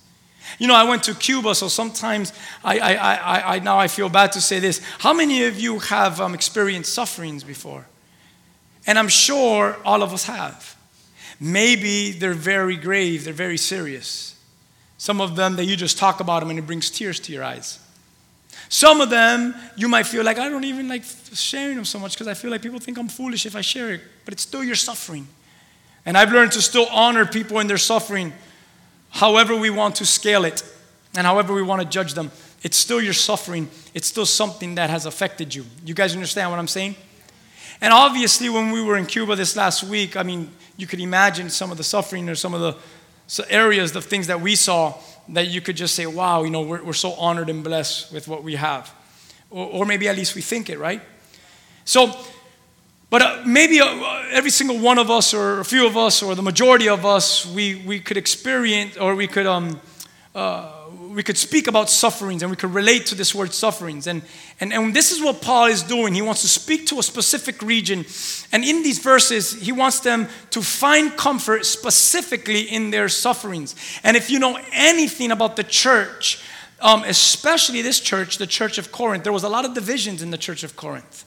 You 0.60 0.67
know, 0.67 0.75
I 0.75 0.84
went 0.84 1.03
to 1.03 1.15
Cuba, 1.15 1.55
so 1.55 1.67
sometimes 1.67 2.32
I, 2.63 2.79
I, 2.79 2.94
I, 2.94 3.55
I 3.55 3.60
now 3.60 3.77
I 3.77 3.88
feel 3.88 4.10
bad 4.10 4.32
to 4.34 4.41
say 4.41 4.60
this. 4.60 4.82
How 5.00 5.13
many 5.13 5.44
of 5.46 5.60
you 5.60 5.79
have 5.79 6.22
um, 6.22 6.34
experienced 6.34 6.94
sufferings 6.94 7.44
before? 7.44 7.88
And 8.88 9.00
I'm 9.00 9.08
sure 9.08 9.77
all 9.84 10.03
of 10.03 10.13
us 10.13 10.25
have. 10.25 10.75
Maybe 11.39 12.12
they're 12.12 12.34
very 12.34 12.77
grave, 12.77 13.25
they're 13.25 13.34
very 13.34 13.58
serious. 13.58 14.35
Some 14.98 15.22
of 15.22 15.36
them 15.36 15.56
that 15.58 15.66
you 15.66 15.75
just 15.75 15.98
talk 15.98 16.20
about 16.20 16.40
them 16.40 16.50
and 16.50 16.60
it 16.60 16.66
brings 16.66 16.90
tears 16.90 17.20
to 17.22 17.32
your 17.32 17.44
eyes. 17.44 17.80
Some 18.70 19.02
of 19.02 19.10
them 19.10 19.54
you 19.75 19.88
might 19.88 20.08
feel 20.08 20.24
like 20.24 20.40
I 20.40 20.50
don't 20.50 20.64
even 20.64 20.88
like 20.88 21.04
sharing 21.34 21.75
them 21.75 21.86
so 21.86 22.00
much 22.00 22.14
because 22.14 22.28
I 22.28 22.34
feel 22.34 22.52
like 22.52 22.62
people 22.62 22.80
think 22.80 22.98
I'm 22.98 23.10
foolish 23.10 23.46
if 23.46 23.56
I 23.56 23.62
share 23.62 23.92
it, 23.92 24.02
but 24.24 24.34
it's 24.34 24.44
still 24.44 24.64
your 24.64 24.75
suffering. 24.75 25.28
And 26.06 26.18
I've 26.18 26.32
learned 26.32 26.54
to 26.54 26.62
still 26.62 26.88
honor 26.92 27.25
people 27.25 27.60
in 27.60 27.68
their 27.68 27.78
suffering, 27.78 28.34
however 29.10 29.56
we 29.56 29.70
want 29.70 29.96
to 29.96 30.06
scale 30.06 30.46
it 30.46 30.64
and 31.16 31.25
however 31.25 31.54
we 31.54 31.62
want 31.62 31.82
to 31.82 31.88
judge 31.88 32.14
them. 32.14 32.32
It's 32.64 32.78
still 32.78 33.02
your 33.02 33.14
suffering. 33.14 33.70
It's 33.94 34.08
still 34.08 34.25
something 34.25 34.75
that 34.75 34.90
has 34.90 35.06
affected 35.06 35.54
you. 35.54 35.66
You 35.86 35.94
guys 35.94 36.14
understand 36.14 36.50
what 36.50 36.60
I'm 36.60 36.68
saying? 36.68 36.96
And 37.82 37.94
obviously, 37.94 38.50
when 38.50 38.72
we 38.72 38.82
were 38.82 38.98
in 38.98 39.06
Cuba 39.06 39.36
this 39.36 39.56
last 39.56 39.84
week, 39.84 40.16
I 40.16 40.24
mean, 40.24 40.50
you 40.78 40.88
could 40.88 41.00
imagine 41.00 41.50
some 41.50 41.72
of 41.72 41.78
the 41.78 41.84
suffering 41.84 42.28
or 42.30 42.36
some 42.36 42.54
of 42.54 42.62
the 42.62 42.75
so 43.27 43.44
areas 43.50 43.96
of 43.96 44.05
things 44.05 44.27
that 44.27 44.41
we 44.41 44.55
saw 44.55 44.96
that 45.29 45.48
you 45.48 45.62
could 45.62 45.75
just 45.75 45.96
say, 45.96 46.05
wow, 46.05 46.44
you 46.44 46.50
know, 46.50 46.62
we're, 46.62 46.84
we're 46.84 46.94
so 46.94 47.13
honored 47.13 47.50
and 47.50 47.63
blessed 47.63 48.13
with 48.13 48.27
what 48.27 48.44
we 48.44 48.55
have. 48.55 48.94
Or, 49.50 49.65
or 49.67 49.86
maybe 49.86 50.08
at 50.08 50.15
least 50.15 50.36
we 50.36 50.41
think 50.41 50.70
it, 50.70 50.77
right? 50.77 51.01
So, 51.84 52.15
but 53.10 53.22
uh, 53.22 53.44
maybe 53.46 53.79
uh, 53.79 54.24
every 54.32 54.50
single 54.51 54.79
one 54.79 54.98
of 54.98 55.10
us, 55.10 55.34
or 55.34 55.60
a 55.60 55.65
few 55.65 55.88
of 55.88 55.98
us, 55.98 56.22
or 56.22 56.36
the 56.36 56.41
majority 56.41 56.89
of 56.89 57.05
us, 57.05 57.46
we, 57.46 57.75
we 57.86 58.00
could 58.00 58.17
experience 58.17 58.98
or 58.98 59.15
we 59.15 59.27
could 59.27 59.48
um, 59.48 59.79
uh, 60.34 60.75
we 61.16 61.24
could 61.24 61.38
speak 61.38 61.68
about 61.68 61.90
sufferings 61.90 62.44
and 62.44 62.52
we 62.52 62.58
could 62.58 62.74
relate 62.74 63.06
to 63.06 63.16
this 63.16 63.34
word 63.34 63.54
sufferings. 63.54 64.06
And, 64.06 64.22
and, 64.60 64.74
and 64.74 64.94
this 64.94 65.14
is 65.14 65.24
what 65.24 65.42
Paul 65.42 65.68
is 65.68 65.82
doing. 65.82 66.14
He 66.14 66.22
wants 66.22 66.42
to 66.42 66.50
speak 66.50 66.88
to 66.88 67.00
a 67.00 67.04
specific 67.04 67.62
region. 67.62 68.06
And 68.52 68.66
in 68.66 68.84
these 68.84 69.00
verses, 69.00 69.54
he 69.54 69.72
wants 69.72 70.02
them 70.02 70.28
to 70.50 70.62
find 70.62 71.16
comfort 71.16 71.66
specifically 71.66 72.64
in 72.64 72.92
their 72.92 73.08
sufferings. 73.08 73.76
And 74.04 74.18
if 74.18 74.30
you 74.30 74.40
know 74.40 74.60
anything 74.74 75.32
about 75.32 75.56
the 75.56 75.64
church, 75.64 76.44
um, 76.82 77.06
especially 77.06 77.82
this 77.82 78.02
church, 78.02 78.38
the 78.38 78.48
church 78.48 78.78
of 78.78 78.92
Corinth, 78.92 79.24
there 79.24 79.34
was 79.34 79.44
a 79.44 79.50
lot 79.50 79.64
of 79.64 79.74
divisions 79.74 80.22
in 80.22 80.32
the 80.32 80.38
church 80.38 80.64
of 80.64 80.76
Corinth. 80.76 81.24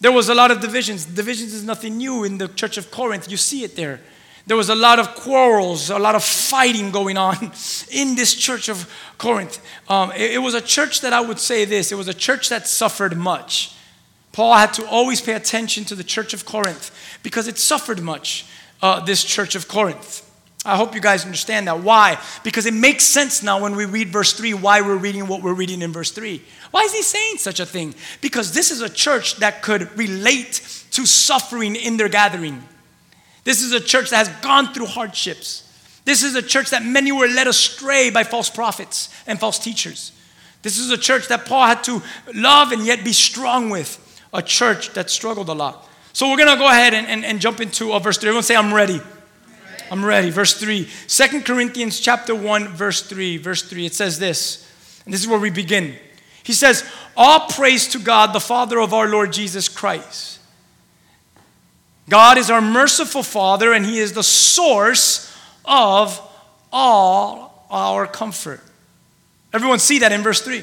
There 0.00 0.10
was 0.10 0.30
a 0.30 0.34
lot 0.34 0.50
of 0.50 0.60
divisions. 0.60 1.04
Divisions 1.04 1.52
is 1.52 1.64
nothing 1.64 1.98
new 1.98 2.24
in 2.24 2.38
the 2.38 2.48
church 2.48 2.78
of 2.78 2.90
Corinth. 2.90 3.30
You 3.30 3.36
see 3.36 3.62
it 3.62 3.76
there. 3.76 4.00
There 4.46 4.56
was 4.56 4.68
a 4.68 4.74
lot 4.74 4.98
of 4.98 5.14
quarrels, 5.14 5.90
a 5.90 5.98
lot 5.98 6.14
of 6.14 6.24
fighting 6.24 6.90
going 6.90 7.16
on 7.16 7.36
in 7.90 8.16
this 8.16 8.34
church 8.34 8.68
of 8.68 8.92
Corinth. 9.18 9.60
Um, 9.88 10.10
it, 10.12 10.32
it, 10.32 10.38
was 10.38 10.54
a 10.54 10.60
church 10.60 11.00
that 11.02 11.12
I 11.12 11.20
would 11.20 11.38
say 11.38 11.64
this 11.64 11.92
it 11.92 11.96
was 11.96 12.08
a 12.08 12.14
church 12.14 12.48
that 12.48 12.66
suffered 12.66 13.16
much. 13.16 13.74
Paul 14.32 14.54
had 14.54 14.72
to 14.74 14.86
always 14.86 15.20
pay 15.20 15.34
attention 15.34 15.84
to 15.84 15.94
the 15.94 16.02
church 16.04 16.34
of 16.34 16.44
Corinth 16.44 16.90
because 17.22 17.46
it 17.46 17.58
suffered 17.58 18.00
much, 18.00 18.46
uh, 18.80 19.00
this 19.00 19.22
church 19.22 19.54
of 19.54 19.68
Corinth. 19.68 20.28
I 20.64 20.76
hope 20.76 20.94
you 20.94 21.00
guys 21.00 21.24
understand 21.24 21.66
that. 21.66 21.80
Why? 21.80 22.18
Because 22.44 22.66
it 22.66 22.74
makes 22.74 23.04
sense 23.04 23.42
now 23.42 23.60
when 23.60 23.74
we 23.74 23.84
read 23.84 24.08
verse 24.08 24.32
3 24.32 24.54
why 24.54 24.80
we're 24.80 24.96
reading 24.96 25.26
what 25.26 25.42
we're 25.42 25.54
reading 25.54 25.82
in 25.82 25.92
verse 25.92 26.12
3. 26.12 26.42
Why 26.70 26.82
is 26.82 26.92
he 26.92 27.02
saying 27.02 27.38
such 27.38 27.60
a 27.60 27.66
thing? 27.66 27.94
Because 28.20 28.54
this 28.54 28.70
is 28.70 28.80
a 28.80 28.88
church 28.88 29.36
that 29.36 29.62
could 29.62 29.96
relate 29.98 30.86
to 30.92 31.04
suffering 31.04 31.74
in 31.74 31.96
their 31.96 32.08
gathering. 32.08 32.62
This 33.44 33.62
is 33.62 33.72
a 33.72 33.80
church 33.80 34.10
that 34.10 34.26
has 34.26 34.42
gone 34.42 34.72
through 34.72 34.86
hardships. 34.86 35.68
This 36.04 36.22
is 36.22 36.34
a 36.34 36.42
church 36.42 36.70
that 36.70 36.84
many 36.84 37.12
were 37.12 37.28
led 37.28 37.46
astray 37.46 38.10
by 38.10 38.24
false 38.24 38.50
prophets 38.50 39.08
and 39.26 39.38
false 39.38 39.58
teachers. 39.58 40.12
This 40.62 40.78
is 40.78 40.90
a 40.90 40.98
church 40.98 41.28
that 41.28 41.46
Paul 41.46 41.66
had 41.66 41.82
to 41.84 42.02
love 42.34 42.72
and 42.72 42.86
yet 42.86 43.04
be 43.04 43.12
strong 43.12 43.70
with, 43.70 43.98
a 44.32 44.42
church 44.42 44.90
that 44.90 45.10
struggled 45.10 45.48
a 45.48 45.52
lot. 45.52 45.88
So 46.12 46.30
we're 46.30 46.36
going 46.36 46.50
to 46.50 46.56
go 46.56 46.68
ahead 46.68 46.94
and, 46.94 47.06
and, 47.06 47.24
and, 47.24 47.40
jump 47.40 47.60
into 47.60 47.92
uh, 47.92 47.98
verse 47.98 48.18
3. 48.18 48.28
Everyone 48.28 48.42
say, 48.42 48.56
I'm 48.56 48.72
ready. 48.72 49.00
I'm 49.90 50.04
ready. 50.04 50.30
Verse 50.30 50.54
3. 50.54 50.88
2 51.08 51.40
Corinthians 51.42 52.00
chapter 52.00 52.34
1, 52.34 52.68
verse 52.68 53.02
3. 53.02 53.38
Verse 53.38 53.62
3, 53.62 53.86
it 53.86 53.94
says 53.94 54.18
this, 54.18 54.70
and 55.04 55.12
this 55.12 55.20
is 55.20 55.28
where 55.28 55.38
we 55.38 55.50
begin. 55.50 55.96
He 56.42 56.52
says, 56.52 56.88
All 57.16 57.48
praise 57.48 57.88
to 57.88 57.98
God, 57.98 58.32
the 58.32 58.40
Father 58.40 58.78
of 58.78 58.94
our 58.94 59.08
Lord 59.08 59.32
Jesus 59.32 59.68
Christ 59.68 60.32
God 62.12 62.36
is 62.36 62.50
our 62.50 62.60
merciful 62.60 63.22
Father, 63.22 63.72
and 63.72 63.86
He 63.86 63.98
is 63.98 64.12
the 64.12 64.22
source 64.22 65.34
of 65.64 66.20
all 66.70 67.66
our 67.70 68.06
comfort. 68.06 68.60
Everyone 69.50 69.78
see 69.78 70.00
that 70.00 70.12
in 70.12 70.20
verse 70.20 70.42
3. 70.42 70.62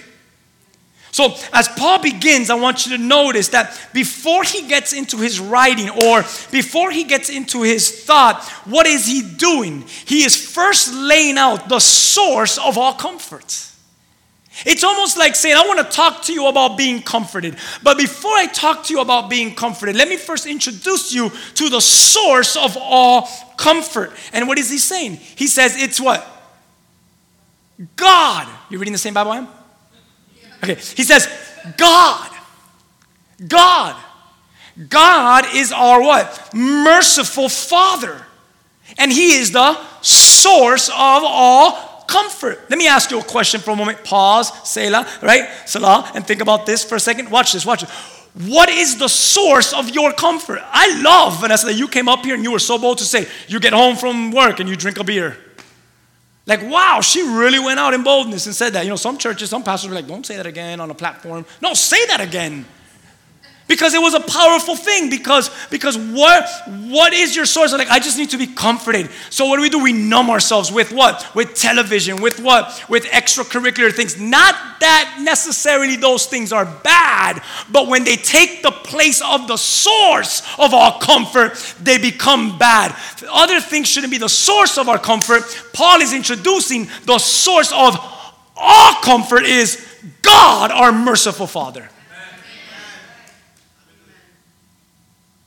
So, 1.09 1.33
as 1.51 1.67
Paul 1.67 2.03
begins, 2.03 2.51
I 2.51 2.53
want 2.53 2.85
you 2.85 2.95
to 2.95 3.03
notice 3.03 3.47
that 3.47 3.75
before 3.95 4.43
he 4.43 4.67
gets 4.67 4.93
into 4.93 5.17
his 5.17 5.39
writing 5.39 5.89
or 5.89 6.21
before 6.51 6.91
he 6.91 7.03
gets 7.03 7.31
into 7.31 7.63
his 7.63 8.03
thought, 8.03 8.43
what 8.65 8.85
is 8.85 9.07
he 9.07 9.23
doing? 9.23 9.85
He 10.05 10.23
is 10.23 10.35
first 10.35 10.93
laying 10.93 11.39
out 11.39 11.67
the 11.67 11.79
source 11.79 12.59
of 12.59 12.77
all 12.77 12.93
comfort. 12.93 13.65
It's 14.65 14.83
almost 14.83 15.17
like 15.17 15.35
saying, 15.35 15.55
I 15.55 15.65
want 15.67 15.79
to 15.79 15.95
talk 15.95 16.23
to 16.23 16.33
you 16.33 16.47
about 16.47 16.77
being 16.77 17.01
comforted. 17.01 17.55
But 17.81 17.97
before 17.97 18.31
I 18.31 18.47
talk 18.47 18.83
to 18.85 18.93
you 18.93 19.01
about 19.01 19.29
being 19.29 19.55
comforted, 19.55 19.95
let 19.95 20.07
me 20.07 20.17
first 20.17 20.45
introduce 20.45 21.13
you 21.13 21.29
to 21.55 21.69
the 21.69 21.79
source 21.79 22.55
of 22.55 22.77
all 22.79 23.27
comfort. 23.57 24.11
And 24.33 24.47
what 24.47 24.57
is 24.57 24.69
he 24.69 24.77
saying? 24.77 25.15
He 25.15 25.47
says, 25.47 25.75
It's 25.75 25.99
what? 25.99 26.25
God. 27.95 28.47
You're 28.69 28.79
reading 28.79 28.93
the 28.93 28.99
same 28.99 29.13
Bible 29.13 29.31
I 29.31 29.37
am? 29.37 29.47
Okay. 30.63 30.75
He 30.75 31.03
says, 31.03 31.27
God. 31.77 32.29
God. 33.47 33.95
God 34.87 35.45
is 35.53 35.71
our 35.71 36.01
what? 36.01 36.49
Merciful 36.53 37.49
Father. 37.49 38.25
And 38.97 39.11
He 39.11 39.33
is 39.33 39.51
the 39.51 39.77
source 40.01 40.89
of 40.89 40.95
all 40.95 41.88
comfort. 42.09 42.59
Let 42.69 42.79
me 42.79 42.87
ask 42.87 43.11
you 43.11 43.19
a 43.19 43.23
question 43.23 43.61
for 43.61 43.71
a 43.71 43.75
moment. 43.75 44.03
Pause, 44.03 44.67
Selah, 44.67 45.07
right? 45.21 45.47
Selah, 45.65 46.11
and 46.15 46.25
think 46.25 46.41
about 46.41 46.65
this 46.65 46.83
for 46.83 46.95
a 46.95 46.99
second. 46.99 47.29
Watch 47.29 47.53
this, 47.53 47.65
watch 47.65 47.83
it. 47.83 47.89
What 48.47 48.69
is 48.69 48.97
the 48.97 49.07
source 49.07 49.73
of 49.73 49.89
your 49.89 50.11
comfort? 50.13 50.59
I 50.63 51.01
love, 51.01 51.39
Vanessa, 51.41 51.67
that 51.67 51.75
you 51.75 51.87
came 51.87 52.07
up 52.09 52.25
here 52.25 52.35
and 52.35 52.43
you 52.43 52.51
were 52.51 52.59
so 52.59 52.77
bold 52.77 52.97
to 52.99 53.03
say, 53.03 53.27
you 53.47 53.59
get 53.59 53.73
home 53.73 53.95
from 53.95 54.31
work 54.31 54.59
and 54.59 54.67
you 54.67 54.75
drink 54.75 54.99
a 54.99 55.03
beer. 55.03 55.37
Like, 56.45 56.63
wow, 56.63 56.99
she 57.01 57.21
really 57.21 57.59
went 57.59 57.79
out 57.79 57.93
in 57.93 58.03
boldness 58.03 58.47
and 58.47 58.55
said 58.55 58.73
that. 58.73 58.83
You 58.83 58.89
know, 58.89 58.95
some 58.95 59.17
churches, 59.17 59.49
some 59.49 59.63
pastors 59.63 59.89
were 59.89 59.95
like, 59.95 60.07
don't 60.07 60.25
say 60.25 60.37
that 60.37 60.47
again 60.47 60.79
on 60.79 60.89
a 60.89 60.95
platform. 60.95 61.45
No, 61.61 61.73
say 61.73 62.05
that 62.07 62.21
again 62.21 62.65
because 63.69 63.93
it 63.93 64.01
was 64.01 64.15
a 64.15 64.19
powerful 64.19 64.75
thing 64.75 65.09
because 65.09 65.49
because 65.69 65.97
what 65.97 66.49
what 66.67 67.13
is 67.13 67.35
your 67.35 67.45
source? 67.45 67.71
Like 67.71 67.87
i 67.89 67.99
just 67.99 68.17
need 68.17 68.31
to 68.31 68.37
be 68.37 68.47
comforted 68.47 69.09
so 69.29 69.45
what 69.45 69.55
do 69.55 69.61
we 69.61 69.69
do? 69.69 69.81
We 69.81 69.93
numb 69.93 70.29
ourselves 70.29 70.71
with 70.71 70.91
what? 70.91 71.25
With 71.33 71.53
television 71.53 72.21
with 72.21 72.39
what? 72.41 72.83
With 72.89 73.05
extracurricular 73.05 73.93
things. 73.93 74.19
Not 74.19 74.55
that 74.81 75.19
necessarily 75.21 75.95
those 75.95 76.25
things 76.25 76.51
are 76.51 76.65
bad 76.65 77.41
but 77.71 77.87
when 77.87 78.03
they 78.03 78.17
take 78.17 78.63
the 78.63 78.71
place 78.71 79.21
of 79.21 79.47
the 79.47 79.57
source 79.57 80.41
of 80.57 80.73
our 80.73 80.99
comfort 80.99 81.53
they 81.79 81.97
become 81.97 82.57
bad. 82.57 82.95
Other 83.31 83.61
things 83.61 83.87
shouldn't 83.87 84.11
be 84.11 84.17
the 84.17 84.27
source 84.27 84.77
of 84.77 84.89
our 84.89 84.99
comfort. 84.99 85.43
Paul 85.73 86.01
is 86.01 86.11
introducing 86.11 86.89
the 87.05 87.19
source 87.19 87.71
of 87.71 87.95
our 88.57 89.01
comfort 89.01 89.43
is 89.45 89.85
god 90.21 90.71
our 90.71 90.91
merciful 90.91 91.47
father 91.47 91.87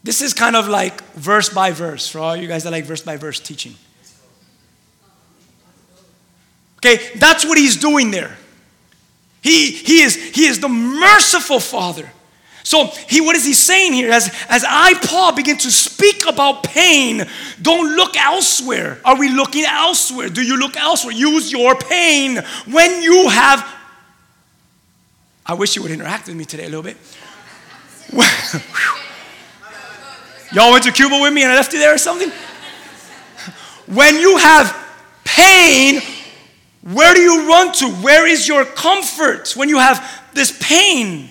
This 0.05 0.21
is 0.21 0.35
kind 0.35 0.57
of 0.57 0.69
like 0.69 1.03
verse 1.13 1.49
by 1.49 1.71
verse 1.71 2.09
for 2.09 2.19
all 2.19 2.37
you 2.37 2.49
guys 2.49 2.65
that 2.65 2.73
like 2.73 2.85
verse 2.85 3.03
by 3.03 3.17
verse 3.17 3.39
teaching. 3.39 3.75
Okay, 6.79 6.99
that's 7.17 7.45
what 7.45 7.57
he's 7.57 7.77
doing 7.77 8.11
there. 8.11 8.37
He, 9.41 9.71
he, 9.71 10.03
is, 10.03 10.17
he 10.17 10.47
is 10.47 10.59
the 10.61 10.69
merciful 10.69 11.61
Father. 11.61 12.11
So 12.65 12.87
he, 13.09 13.21
what 13.21 13.37
is 13.37 13.45
he 13.45 13.55
saying 13.55 13.93
here? 13.93 14.11
As, 14.11 14.33
as 14.49 14.65
I, 14.67 14.95
Paul, 14.95 15.35
begin 15.35 15.59
to 15.59 15.71
speak 15.71 16.27
about 16.29 16.63
pain, 16.63 17.27
don't 17.61 17.97
look 17.97 18.17
elsewhere. 18.17 19.01
Are 19.05 19.19
we 19.19 19.29
looking 19.29 19.65
elsewhere? 19.65 20.29
Do 20.29 20.43
you 20.43 20.57
look 20.57 20.77
elsewhere? 20.77 21.13
Use 21.13 21.51
your 21.51 21.75
pain 21.75 22.39
when 22.71 23.03
you 23.03 23.29
have. 23.29 23.69
I 25.45 25.55
wish 25.55 25.75
you 25.75 25.83
would 25.83 25.91
interact 25.91 26.29
with 26.29 26.37
me 26.37 26.45
today 26.45 26.65
a 26.65 26.69
little 26.69 26.83
bit. 26.83 26.97
Y'all 30.53 30.73
went 30.73 30.85
to 30.85 30.93
Cuba 30.93 31.19
with 31.21 31.33
me 31.33 31.43
and 31.43 31.53
I 31.53 31.57
left 31.57 31.73
you 31.73 31.79
there 31.79 31.95
or 31.95 31.99
something? 31.99 32.31
When 33.87 34.17
you 34.17 34.37
have 34.37 34.77
pain, 35.25 36.01
where 36.83 37.15
do 37.15 37.21
you 37.21 37.49
run 37.49 37.73
to? 37.75 37.89
Where 38.03 38.27
is 38.27 38.47
your 38.47 38.65
comfort 38.65 39.55
when 39.57 39.69
you 39.69 39.79
have 39.79 40.05
this 40.35 40.57
pain? 40.61 41.29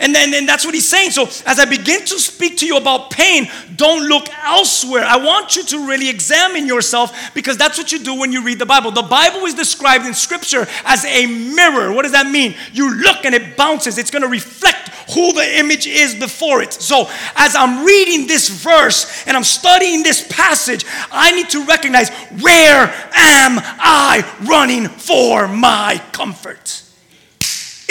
And 0.00 0.14
then 0.14 0.34
and 0.34 0.48
that's 0.48 0.64
what 0.64 0.74
he's 0.74 0.88
saying. 0.88 1.12
So 1.12 1.24
as 1.46 1.58
I 1.58 1.64
begin 1.64 2.00
to 2.00 2.18
speak 2.18 2.58
to 2.58 2.66
you 2.66 2.76
about 2.76 3.10
pain, 3.10 3.48
don't 3.76 4.08
look 4.08 4.28
elsewhere. 4.42 5.04
I 5.04 5.16
want 5.16 5.56
you 5.56 5.64
to 5.64 5.86
really 5.86 6.08
examine 6.08 6.66
yourself 6.66 7.32
because 7.34 7.56
that's 7.56 7.78
what 7.78 7.92
you 7.92 7.98
do 7.98 8.18
when 8.18 8.32
you 8.32 8.42
read 8.42 8.58
the 8.58 8.66
Bible. 8.66 8.90
The 8.90 9.02
Bible 9.02 9.46
is 9.46 9.54
described 9.54 10.06
in 10.06 10.14
scripture 10.14 10.66
as 10.84 11.04
a 11.04 11.26
mirror. 11.26 11.92
What 11.92 12.02
does 12.02 12.12
that 12.12 12.30
mean? 12.30 12.54
You 12.72 12.94
look 12.94 13.24
and 13.24 13.34
it 13.34 13.56
bounces. 13.56 13.98
It's 13.98 14.10
going 14.10 14.22
to 14.22 14.28
reflect 14.28 14.90
who 15.12 15.32
the 15.32 15.58
image 15.58 15.86
is 15.86 16.14
before 16.14 16.62
it. 16.62 16.72
So, 16.72 17.08
as 17.36 17.54
I'm 17.54 17.84
reading 17.84 18.26
this 18.26 18.48
verse 18.48 19.26
and 19.26 19.36
I'm 19.36 19.44
studying 19.44 20.02
this 20.02 20.26
passage, 20.28 20.84
I 21.10 21.32
need 21.32 21.50
to 21.50 21.64
recognize 21.64 22.10
where 22.40 22.92
am 23.14 23.58
I 23.60 24.24
running 24.42 24.88
for 24.88 25.46
my 25.46 26.02
comfort? 26.12 26.83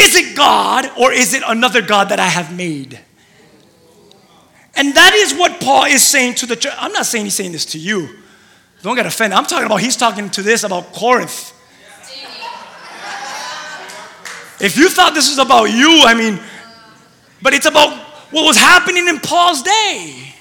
Is 0.03 0.15
it 0.15 0.35
God 0.35 0.91
or 0.99 1.13
is 1.13 1.33
it 1.33 1.43
another 1.47 1.81
God 1.81 2.09
that 2.09 2.19
I 2.19 2.27
have 2.27 2.55
made? 2.55 2.99
And 4.75 4.93
that 4.95 5.13
is 5.13 5.33
what 5.33 5.61
Paul 5.61 5.85
is 5.85 6.05
saying 6.05 6.35
to 6.35 6.45
the 6.45 6.57
church. 6.57 6.73
I'm 6.77 6.91
not 6.91 7.05
saying 7.05 7.25
he's 7.25 7.35
saying 7.35 7.53
this 7.53 7.65
to 7.67 7.79
you. 7.79 8.09
Don't 8.81 8.97
get 8.97 9.05
offended. 9.05 9.37
I'm 9.37 9.45
talking 9.45 9.65
about 9.65 9.79
he's 9.79 9.95
talking 9.95 10.29
to 10.31 10.41
this 10.41 10.63
about 10.63 10.91
Corinth. 10.91 11.51
If 14.59 14.77
you 14.77 14.89
thought 14.89 15.13
this 15.13 15.29
was 15.29 15.39
about 15.39 15.65
you, 15.65 16.03
I 16.05 16.13
mean, 16.13 16.39
but 17.41 17.53
it's 17.53 17.65
about 17.65 17.97
what 18.31 18.45
was 18.45 18.57
happening 18.57 19.07
in 19.07 19.19
Paul's 19.19 19.61
day. 19.61 20.33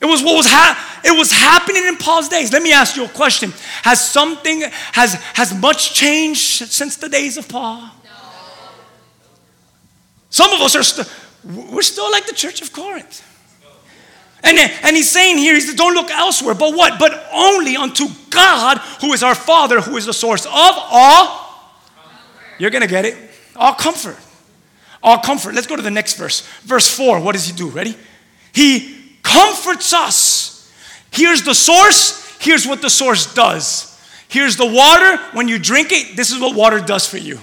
It 0.00 0.04
was 0.04 0.22
what 0.22 0.36
was 0.36 0.46
ha- 0.46 1.00
it 1.04 1.16
was 1.16 1.32
happening 1.32 1.84
in 1.84 1.96
Paul's 1.96 2.28
days. 2.28 2.52
Let 2.52 2.62
me 2.62 2.72
ask 2.72 2.96
you 2.96 3.04
a 3.04 3.08
question. 3.08 3.52
Has 3.82 4.06
something 4.06 4.62
has 4.92 5.14
has 5.34 5.54
much 5.54 5.94
changed 5.94 6.70
since 6.70 6.96
the 6.96 7.08
days 7.08 7.36
of 7.36 7.48
Paul? 7.48 7.90
Some 10.36 10.52
of 10.52 10.60
us 10.60 10.76
are 10.76 10.82
st- 10.82 11.08
we're 11.72 11.82
still 11.82 12.10
like 12.10 12.26
the 12.26 12.34
church 12.34 12.60
of 12.60 12.72
Corinth. 12.72 13.22
And, 14.42 14.58
and 14.58 14.94
he's 14.94 15.10
saying 15.10 15.38
here, 15.38 15.54
he 15.54 15.60
says, 15.60 15.74
don't 15.74 15.94
look 15.94 16.10
elsewhere, 16.10 16.54
but 16.54 16.76
what? 16.76 16.98
But 16.98 17.26
only 17.32 17.76
unto 17.76 18.06
God, 18.30 18.78
who 19.00 19.12
is 19.12 19.22
our 19.22 19.34
Father, 19.34 19.80
who 19.80 19.96
is 19.96 20.06
the 20.06 20.12
source 20.12 20.44
of 20.44 20.52
all. 20.52 21.72
You're 22.58 22.70
gonna 22.70 22.86
get 22.86 23.04
it. 23.04 23.16
All 23.56 23.74
comfort 23.74 24.18
all 25.06 25.18
comfort. 25.18 25.54
Let's 25.54 25.68
go 25.68 25.76
to 25.76 25.82
the 25.82 25.90
next 25.90 26.14
verse. 26.14 26.40
Verse 26.62 26.88
4. 26.88 27.20
What 27.20 27.32
does 27.32 27.46
he 27.46 27.52
do? 27.52 27.68
Ready? 27.68 27.96
He 28.52 29.16
comforts 29.22 29.94
us. 29.94 30.70
Here's 31.12 31.42
the 31.42 31.54
source. 31.54 32.36
Here's 32.40 32.66
what 32.66 32.82
the 32.82 32.90
source 32.90 33.32
does. 33.32 33.96
Here's 34.28 34.56
the 34.56 34.66
water. 34.66 35.16
When 35.32 35.46
you 35.46 35.60
drink 35.60 35.92
it, 35.92 36.16
this 36.16 36.32
is 36.32 36.40
what 36.40 36.56
water 36.56 36.80
does 36.80 37.08
for 37.08 37.18
you. 37.18 37.38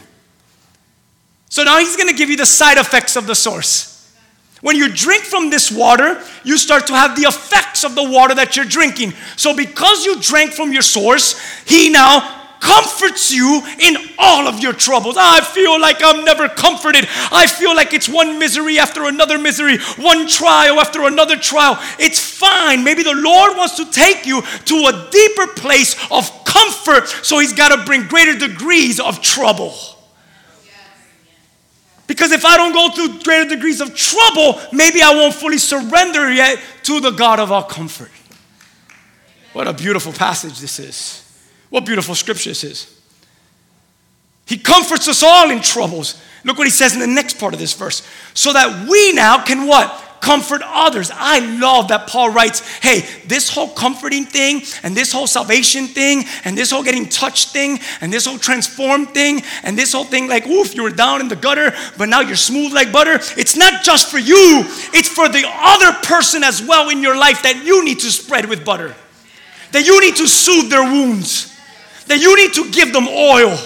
So 1.53 1.63
now 1.63 1.77
he's 1.77 1.95
going 1.95 2.09
to 2.09 2.15
give 2.15 2.31
you 2.31 2.35
the 2.35 2.47
side 2.47 2.79
effects 2.79 3.15
of 3.15 3.27
the 3.27 3.35
source. 3.35 4.11
When 4.61 4.75
you 4.75 4.91
drink 4.91 5.21
from 5.21 5.51
this 5.51 5.71
water, 5.71 6.19
you 6.43 6.57
start 6.57 6.87
to 6.87 6.93
have 6.93 7.15
the 7.15 7.27
effects 7.27 7.83
of 7.83 7.93
the 7.93 8.09
water 8.09 8.33
that 8.33 8.55
you're 8.55 8.65
drinking. 8.65 9.13
So, 9.35 9.55
because 9.55 10.03
you 10.03 10.19
drank 10.19 10.53
from 10.53 10.73
your 10.73 10.81
source, 10.81 11.39
he 11.67 11.91
now 11.91 12.55
comforts 12.59 13.31
you 13.31 13.61
in 13.79 13.97
all 14.17 14.47
of 14.47 14.61
your 14.61 14.73
troubles. 14.73 15.13
Ah, 15.15 15.37
I 15.37 15.41
feel 15.41 15.79
like 15.79 15.97
I'm 16.03 16.25
never 16.25 16.49
comforted. 16.49 17.07
I 17.31 17.45
feel 17.45 17.75
like 17.75 17.93
it's 17.93 18.09
one 18.09 18.39
misery 18.39 18.79
after 18.79 19.05
another 19.05 19.37
misery, 19.37 19.77
one 19.99 20.27
trial 20.27 20.79
after 20.79 21.05
another 21.05 21.37
trial. 21.37 21.77
It's 21.99 22.19
fine. 22.19 22.83
Maybe 22.83 23.03
the 23.03 23.13
Lord 23.13 23.55
wants 23.55 23.77
to 23.77 23.85
take 23.91 24.25
you 24.25 24.41
to 24.41 24.75
a 24.87 25.07
deeper 25.11 25.45
place 25.53 25.93
of 26.09 26.45
comfort, 26.45 27.09
so 27.23 27.37
He's 27.37 27.53
got 27.53 27.77
to 27.77 27.85
bring 27.85 28.07
greater 28.07 28.35
degrees 28.39 28.99
of 28.99 29.21
trouble. 29.21 29.92
Because 32.13 32.31
if 32.31 32.45
I 32.45 32.57
don't 32.57 32.73
go 32.73 32.91
through 32.91 33.23
greater 33.23 33.49
degrees 33.49 33.81
of 33.81 33.95
trouble, 33.95 34.61
maybe 34.71 35.01
I 35.01 35.15
won't 35.15 35.33
fully 35.33 35.57
surrender 35.57 36.31
yet 36.31 36.59
to 36.83 36.99
the 36.99 37.09
God 37.09 37.39
of 37.39 37.51
our 37.51 37.65
comfort. 37.65 38.11
What 39.53 39.67
a 39.67 39.73
beautiful 39.73 40.13
passage 40.13 40.59
this 40.59 40.77
is. 40.77 41.23
What 41.71 41.87
beautiful 41.87 42.13
scripture 42.13 42.51
this 42.51 42.63
is. 42.63 43.01
He 44.45 44.59
comforts 44.59 45.07
us 45.07 45.23
all 45.23 45.49
in 45.49 45.59
troubles. 45.59 46.21
Look 46.43 46.59
what 46.59 46.67
he 46.67 46.71
says 46.71 46.93
in 46.93 46.99
the 46.99 47.07
next 47.07 47.39
part 47.39 47.55
of 47.55 47.59
this 47.59 47.73
verse. 47.73 48.07
So 48.35 48.53
that 48.53 48.87
we 48.87 49.13
now 49.13 49.43
can 49.43 49.65
what? 49.65 50.02
Comfort 50.23 50.61
others. 50.63 51.11
I 51.13 51.39
love 51.59 51.89
that 51.89 52.07
Paul 52.07 52.29
writes, 52.29 52.65
hey, 52.77 53.05
this 53.27 53.49
whole 53.49 53.67
comforting 53.67 54.23
thing 54.23 54.61
and 54.81 54.95
this 54.95 55.11
whole 55.11 55.27
salvation 55.27 55.87
thing 55.87 56.23
and 56.45 56.57
this 56.57 56.71
whole 56.71 56.81
getting 56.81 57.09
touched 57.09 57.49
thing 57.49 57.81
and 57.99 58.11
this 58.11 58.25
whole 58.25 58.37
transformed 58.37 59.09
thing 59.09 59.41
and 59.63 59.77
this 59.77 59.91
whole 59.91 60.05
thing 60.05 60.29
like, 60.29 60.47
oof, 60.47 60.75
you 60.75 60.83
were 60.83 60.91
down 60.91 61.19
in 61.19 61.27
the 61.27 61.35
gutter, 61.35 61.73
but 61.97 62.07
now 62.07 62.21
you're 62.21 62.37
smooth 62.37 62.71
like 62.71 62.93
butter. 62.93 63.15
It's 63.37 63.57
not 63.57 63.83
just 63.83 64.09
for 64.09 64.17
you, 64.17 64.63
it's 64.93 65.09
for 65.09 65.27
the 65.27 65.43
other 65.45 65.91
person 66.07 66.41
as 66.41 66.61
well 66.63 66.89
in 66.89 67.01
your 67.01 67.17
life 67.17 67.43
that 67.43 67.65
you 67.65 67.83
need 67.83 67.99
to 67.99 68.09
spread 68.09 68.45
with 68.47 68.63
butter, 68.63 68.95
that 69.73 69.85
you 69.85 69.99
need 69.99 70.15
to 70.15 70.25
soothe 70.25 70.69
their 70.69 70.83
wounds. 70.83 71.49
That 72.07 72.19
you 72.21 72.35
need 72.35 72.53
to 72.55 72.69
give 72.71 72.91
them 72.91 73.07
oil, 73.07 73.57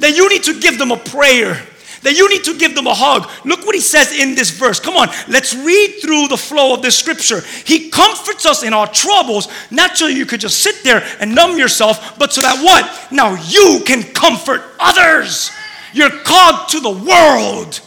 that 0.00 0.16
you 0.16 0.28
need 0.28 0.42
to 0.44 0.58
give 0.58 0.76
them 0.76 0.90
a 0.90 0.96
prayer, 0.96 1.62
that 2.02 2.16
you 2.16 2.28
need 2.28 2.44
to 2.44 2.58
give 2.58 2.74
them 2.74 2.86
a 2.86 2.94
hug. 2.94 3.28
Look 3.44 3.64
what 3.66 3.74
he 3.74 3.80
says 3.80 4.12
in 4.12 4.34
this 4.34 4.50
verse. 4.50 4.80
Come 4.80 4.96
on, 4.96 5.08
let's 5.28 5.54
read 5.54 5.98
through 6.02 6.28
the 6.28 6.36
flow 6.36 6.74
of 6.74 6.82
this 6.82 6.98
scripture. 6.98 7.40
He 7.64 7.90
comforts 7.90 8.46
us 8.46 8.62
in 8.62 8.72
our 8.72 8.86
troubles, 8.86 9.48
not 9.70 9.96
so 9.96 10.06
you 10.06 10.26
could 10.26 10.40
just 10.40 10.60
sit 10.62 10.82
there 10.84 11.06
and 11.20 11.34
numb 11.34 11.58
yourself, 11.58 12.18
but 12.18 12.32
so 12.32 12.42
that 12.42 12.62
what? 12.62 13.12
Now 13.12 13.34
you 13.46 13.82
can 13.84 14.02
comfort 14.02 14.62
others. 14.78 15.50
You're 15.92 16.10
called 16.10 16.68
to 16.70 16.80
the 16.80 16.90
world. 16.90 17.80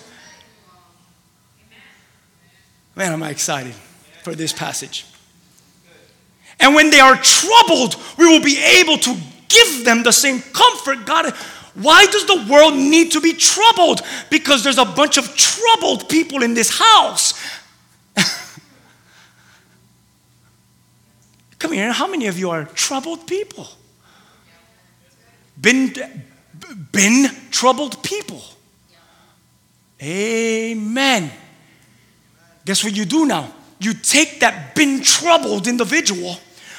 Man, 2.95 3.13
am 3.13 3.23
I 3.23 3.29
excited 3.29 3.73
for 4.23 4.35
this 4.35 4.53
passage. 4.53 5.05
And 6.59 6.75
when 6.75 6.89
they 6.89 6.99
are 6.99 7.15
troubled, 7.15 7.95
we 8.17 8.27
will 8.27 8.43
be 8.43 8.57
able 8.79 8.97
to 8.97 9.15
give 9.47 9.85
them 9.85 10.03
the 10.03 10.11
same 10.11 10.41
comfort 10.41 11.05
God. 11.05 11.33
Why 11.81 12.05
does 12.05 12.25
the 12.25 12.45
world 12.49 12.75
need 12.75 13.11
to 13.13 13.21
be 13.21 13.33
troubled? 13.33 14.01
Because 14.29 14.63
there's 14.63 14.77
a 14.77 14.85
bunch 14.85 15.17
of 15.17 15.35
troubled 15.35 16.09
people 16.09 16.43
in 16.43 16.53
this 16.53 16.77
house. 16.77 17.33
Come 21.59 21.73
here, 21.73 21.91
how 21.91 22.07
many 22.07 22.27
of 22.27 22.37
you 22.37 22.49
are 22.49 22.65
troubled 22.65 23.25
people? 23.27 23.67
been, 25.59 25.93
been 26.91 27.29
troubled 27.51 28.01
people. 28.03 28.41
Amen. 30.01 31.31
Guess 32.65 32.83
what 32.83 32.95
you 32.95 33.05
do 33.05 33.25
now? 33.25 33.53
You 33.79 33.93
take 33.93 34.39
that 34.39 34.75
been 34.75 35.01
troubled 35.01 35.67
individual 35.67 36.37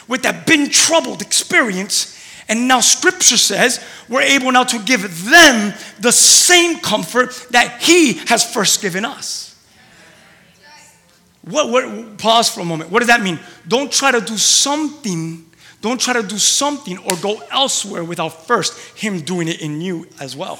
with 0.08 0.22
that 0.22 0.46
been 0.46 0.70
troubled 0.70 1.22
experience, 1.22 2.16
and 2.50 2.68
now 2.68 2.80
scripture 2.80 3.38
says 3.38 3.82
we're 4.08 4.20
able 4.20 4.50
now 4.52 4.64
to 4.64 4.78
give 4.80 5.30
them 5.30 5.72
the 6.00 6.10
same 6.12 6.80
comfort 6.80 7.30
that 7.50 7.80
He 7.80 8.14
has 8.26 8.44
first 8.52 8.82
given 8.82 9.04
us. 9.04 9.46
What, 11.42 11.70
what, 11.70 12.18
pause 12.18 12.50
for 12.50 12.60
a 12.60 12.64
moment. 12.64 12.90
What 12.90 12.98
does 12.98 13.08
that 13.08 13.22
mean? 13.22 13.38
Don't 13.66 13.90
try 13.90 14.10
to 14.10 14.20
do 14.20 14.36
something, 14.36 15.46
don't 15.80 15.98
try 15.98 16.12
to 16.12 16.22
do 16.22 16.36
something 16.36 16.98
or 16.98 17.16
go 17.22 17.40
elsewhere 17.50 18.04
without 18.04 18.46
first 18.46 18.98
Him 18.98 19.20
doing 19.20 19.48
it 19.48 19.62
in 19.62 19.80
you 19.80 20.06
as 20.20 20.36
well. 20.36 20.58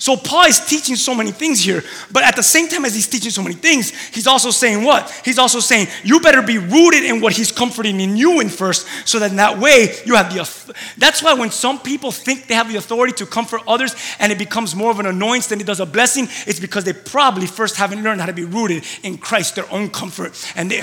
So 0.00 0.16
Paul 0.16 0.46
is 0.46 0.58
teaching 0.58 0.96
so 0.96 1.14
many 1.14 1.30
things 1.30 1.62
here, 1.62 1.84
but 2.10 2.22
at 2.22 2.34
the 2.34 2.42
same 2.42 2.68
time 2.68 2.86
as 2.86 2.94
he's 2.94 3.06
teaching 3.06 3.30
so 3.30 3.42
many 3.42 3.54
things, 3.54 3.90
he's 3.90 4.26
also 4.26 4.50
saying 4.50 4.82
what? 4.82 5.10
He's 5.26 5.38
also 5.38 5.60
saying 5.60 5.88
you 6.02 6.20
better 6.20 6.40
be 6.40 6.56
rooted 6.56 7.04
in 7.04 7.20
what 7.20 7.34
he's 7.34 7.52
comforting 7.52 8.00
in 8.00 8.16
you 8.16 8.40
in 8.40 8.48
first, 8.48 8.88
so 9.06 9.18
that 9.18 9.30
in 9.30 9.36
that 9.36 9.58
way 9.58 9.94
you 10.06 10.14
have 10.14 10.32
the. 10.32 10.74
That's 10.96 11.22
why 11.22 11.34
when 11.34 11.50
some 11.50 11.78
people 11.78 12.12
think 12.12 12.46
they 12.46 12.54
have 12.54 12.72
the 12.72 12.76
authority 12.76 13.12
to 13.16 13.26
comfort 13.26 13.60
others, 13.68 13.94
and 14.18 14.32
it 14.32 14.38
becomes 14.38 14.74
more 14.74 14.90
of 14.90 15.00
an 15.00 15.06
annoyance 15.06 15.48
than 15.48 15.60
it 15.60 15.66
does 15.66 15.80
a 15.80 15.86
blessing, 15.86 16.28
it's 16.46 16.58
because 16.58 16.84
they 16.84 16.94
probably 16.94 17.46
first 17.46 17.76
haven't 17.76 18.02
learned 18.02 18.22
how 18.22 18.26
to 18.26 18.32
be 18.32 18.46
rooted 18.46 18.84
in 19.02 19.18
Christ, 19.18 19.54
their 19.54 19.70
own 19.70 19.90
comfort, 19.90 20.32
and 20.56 20.70
they. 20.70 20.80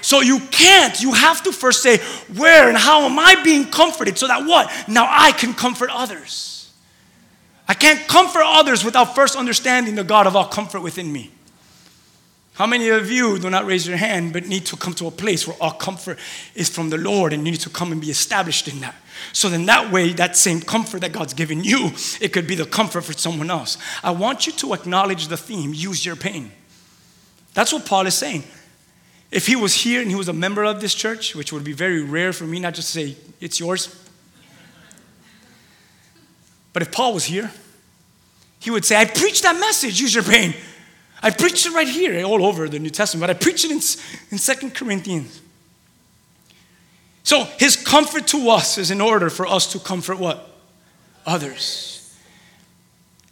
So 0.00 0.22
you 0.22 0.40
can't. 0.50 0.98
You 1.02 1.12
have 1.12 1.42
to 1.42 1.52
first 1.52 1.82
say, 1.82 1.98
where 2.34 2.70
and 2.70 2.78
how 2.78 3.02
am 3.02 3.18
I 3.18 3.42
being 3.44 3.66
comforted, 3.66 4.16
so 4.16 4.26
that 4.26 4.46
what? 4.46 4.72
Now 4.88 5.06
I 5.06 5.32
can 5.32 5.52
comfort 5.52 5.90
others. 5.92 6.49
I 7.70 7.74
can't 7.74 8.08
comfort 8.08 8.42
others 8.44 8.84
without 8.84 9.14
first 9.14 9.36
understanding 9.36 9.94
the 9.94 10.02
God 10.02 10.26
of 10.26 10.34
all 10.34 10.46
comfort 10.46 10.80
within 10.80 11.12
me. 11.12 11.30
How 12.54 12.66
many 12.66 12.88
of 12.88 13.12
you 13.12 13.38
do 13.38 13.48
not 13.48 13.64
raise 13.64 13.86
your 13.86 13.96
hand 13.96 14.32
but 14.32 14.44
need 14.48 14.66
to 14.66 14.76
come 14.76 14.92
to 14.94 15.06
a 15.06 15.12
place 15.12 15.46
where 15.46 15.56
all 15.60 15.70
comfort 15.70 16.18
is 16.56 16.68
from 16.68 16.90
the 16.90 16.98
Lord 16.98 17.32
and 17.32 17.46
you 17.46 17.52
need 17.52 17.60
to 17.60 17.70
come 17.70 17.92
and 17.92 18.00
be 18.00 18.10
established 18.10 18.66
in 18.66 18.80
that? 18.80 18.96
So 19.32 19.48
then 19.48 19.66
that 19.66 19.92
way, 19.92 20.12
that 20.14 20.36
same 20.36 20.60
comfort 20.60 21.02
that 21.02 21.12
God's 21.12 21.32
given 21.32 21.62
you, 21.62 21.92
it 22.20 22.32
could 22.32 22.48
be 22.48 22.56
the 22.56 22.66
comfort 22.66 23.02
for 23.02 23.12
someone 23.12 23.50
else. 23.50 23.78
I 24.02 24.10
want 24.10 24.48
you 24.48 24.52
to 24.54 24.74
acknowledge 24.74 25.28
the 25.28 25.36
theme 25.36 25.72
use 25.72 26.04
your 26.04 26.16
pain. 26.16 26.50
That's 27.54 27.72
what 27.72 27.86
Paul 27.86 28.04
is 28.08 28.14
saying. 28.14 28.42
If 29.30 29.46
he 29.46 29.54
was 29.54 29.74
here 29.74 30.02
and 30.02 30.10
he 30.10 30.16
was 30.16 30.26
a 30.26 30.32
member 30.32 30.64
of 30.64 30.80
this 30.80 30.92
church, 30.92 31.36
which 31.36 31.52
would 31.52 31.62
be 31.62 31.72
very 31.72 32.02
rare 32.02 32.32
for 32.32 32.46
me 32.46 32.58
not 32.58 32.74
just 32.74 32.92
to 32.94 32.98
say, 32.98 33.16
it's 33.40 33.60
yours, 33.60 33.94
but 36.72 36.82
if 36.82 36.92
Paul 36.92 37.14
was 37.14 37.24
here, 37.24 37.50
he 38.58 38.70
would 38.70 38.84
say, 38.84 38.96
I 38.96 39.06
preached 39.06 39.42
that 39.42 39.58
message, 39.58 40.00
use 40.00 40.14
your 40.14 40.24
pain. 40.24 40.54
I 41.22 41.30
preached 41.30 41.66
it 41.66 41.72
right 41.72 41.88
here, 41.88 42.24
all 42.24 42.44
over 42.44 42.68
the 42.68 42.78
New 42.78 42.90
Testament, 42.90 43.22
but 43.22 43.30
I 43.30 43.38
preached 43.38 43.64
it 43.64 43.70
in, 43.70 43.80
in 44.30 44.38
2 44.38 44.70
Corinthians. 44.70 45.40
So 47.22 47.44
his 47.58 47.76
comfort 47.76 48.26
to 48.28 48.50
us 48.50 48.78
is 48.78 48.90
in 48.90 49.00
order 49.00 49.30
for 49.30 49.46
us 49.46 49.70
to 49.72 49.78
comfort 49.78 50.18
what? 50.18 50.50
Others. 51.26 52.16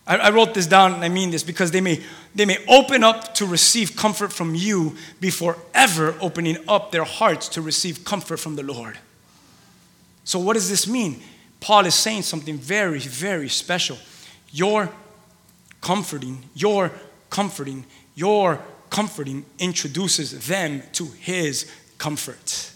I, 0.07 0.16
I 0.16 0.31
wrote 0.31 0.55
this 0.55 0.66
down 0.66 0.94
and 0.94 1.05
I 1.05 1.09
mean 1.09 1.31
this 1.31 1.42
because 1.42 1.70
they 1.70 1.81
may, 1.81 2.03
they 2.35 2.44
may 2.44 2.59
open 2.68 3.05
up 3.05 3.35
to 3.35 3.46
receive 3.46 3.96
comfort 3.96 4.33
from 4.33 4.55
you 4.55 4.96
before 5.20 5.59
ever 5.74 6.14
opening 6.20 6.59
up 6.68 6.92
their 6.92 7.05
hearts 7.05 7.48
to 7.51 7.62
receive 7.62 8.05
comfort 8.05 8.38
from 8.38 8.57
the 8.57 8.62
Lord. 8.62 8.98
So, 10.24 10.38
what 10.38 10.55
does 10.55 10.68
this 10.68 10.87
mean? 10.87 11.22
Paul 11.61 11.87
is 11.87 11.94
saying 11.94 12.23
something 12.23 12.57
very, 12.57 13.01
very 13.01 13.49
special. 13.49 13.99
Your 14.53 14.90
comforting, 15.81 16.44
your 16.55 16.92
comforting, 17.31 17.85
your 18.14 18.61
comforting 18.90 19.44
introduces 19.59 20.47
them 20.47 20.83
to 20.92 21.07
his 21.07 21.71
comfort. 21.99 22.73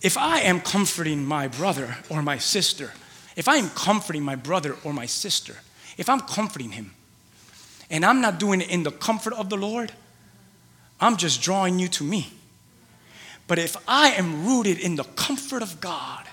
If 0.00 0.16
I 0.16 0.40
am 0.40 0.60
comforting 0.60 1.24
my 1.24 1.48
brother 1.48 1.96
or 2.08 2.22
my 2.22 2.38
sister, 2.38 2.92
if 3.36 3.48
I 3.48 3.56
am 3.56 3.68
comforting 3.70 4.22
my 4.22 4.36
brother 4.36 4.76
or 4.84 4.92
my 4.92 5.06
sister, 5.06 5.56
if 5.96 6.08
I'm 6.08 6.20
comforting 6.20 6.70
him, 6.70 6.94
and 7.90 8.04
I'm 8.04 8.20
not 8.20 8.38
doing 8.38 8.60
it 8.60 8.70
in 8.70 8.84
the 8.84 8.92
comfort 8.92 9.32
of 9.32 9.48
the 9.48 9.56
Lord, 9.56 9.92
I'm 11.00 11.16
just 11.16 11.42
drawing 11.42 11.78
you 11.78 11.88
to 11.88 12.04
me. 12.04 12.32
But 13.46 13.58
if 13.58 13.76
I 13.88 14.10
am 14.10 14.46
rooted 14.46 14.78
in 14.78 14.96
the 14.96 15.04
comfort 15.04 15.62
of 15.62 15.80
God, 15.80 16.27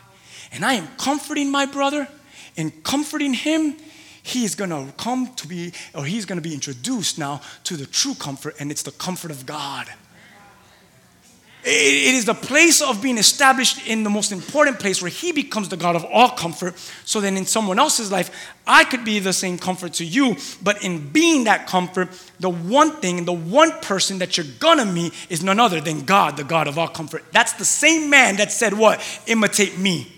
and 0.56 0.64
I 0.66 0.74
am 0.74 0.88
comforting 0.98 1.52
my 1.52 1.66
brother 1.66 2.08
and 2.58 2.84
comforting 2.84 3.34
him, 3.34 3.76
he's 4.24 4.56
going 4.56 4.70
to 4.70 4.92
come 4.98 5.34
to 5.36 5.48
be, 5.48 5.74
or 5.94 6.06
he's 6.06 6.26
going 6.26 6.42
to 6.42 6.48
be 6.48 6.54
introduced 6.54 7.20
now 7.20 7.42
to 7.66 7.76
the 7.76 7.86
true 7.86 8.16
comfort, 8.16 8.56
and 8.60 8.72
it's 8.72 8.84
the 8.84 8.92
comfort 8.92 9.32
of 9.32 9.46
God. 9.46 9.88
It 11.68 12.14
is 12.14 12.26
the 12.26 12.36
place 12.36 12.80
of 12.80 13.02
being 13.02 13.18
established 13.18 13.88
in 13.88 14.04
the 14.04 14.10
most 14.10 14.32
important 14.32 14.80
place 14.80 15.02
where 15.02 15.10
He 15.10 15.32
becomes 15.32 15.68
the 15.68 15.78
God 15.78 15.96
of 15.96 16.06
all 16.06 16.30
comfort. 16.30 16.76
So 17.06 17.20
then, 17.20 17.38
in 17.38 17.48
someone 17.48 17.80
else's 17.80 18.12
life, 18.12 18.54
I 18.68 18.84
could 18.84 19.04
be 19.04 19.18
the 19.18 19.34
same 19.34 19.58
comfort 19.58 19.94
to 19.94 20.06
you. 20.06 20.36
But 20.62 20.84
in 20.84 21.10
being 21.10 21.46
that 21.46 21.66
comfort, 21.66 22.10
the 22.40 22.52
one 22.52 22.92
thing, 22.98 23.26
the 23.26 23.34
one 23.34 23.72
person 23.82 24.20
that 24.20 24.38
you're 24.38 24.46
gonna 24.60 24.86
meet 24.86 25.12
is 25.28 25.42
none 25.42 25.60
other 25.60 25.82
than 25.82 26.02
God, 26.06 26.38
the 26.38 26.44
God 26.44 26.68
of 26.68 26.78
all 26.78 26.88
comfort. 26.88 27.24
That's 27.32 27.54
the 27.54 27.66
same 27.66 28.12
man 28.12 28.36
that 28.36 28.52
said, 28.52 28.76
What? 28.76 29.02
Imitate 29.26 29.80
me 29.80 30.15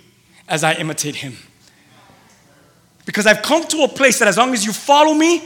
as 0.47 0.63
I 0.63 0.73
imitate 0.73 1.15
him. 1.15 1.35
Because 3.05 3.25
I've 3.25 3.41
come 3.41 3.63
to 3.67 3.83
a 3.83 3.87
place 3.87 4.19
that 4.19 4.27
as 4.27 4.37
long 4.37 4.53
as 4.53 4.65
you 4.65 4.73
follow 4.73 5.13
me, 5.13 5.43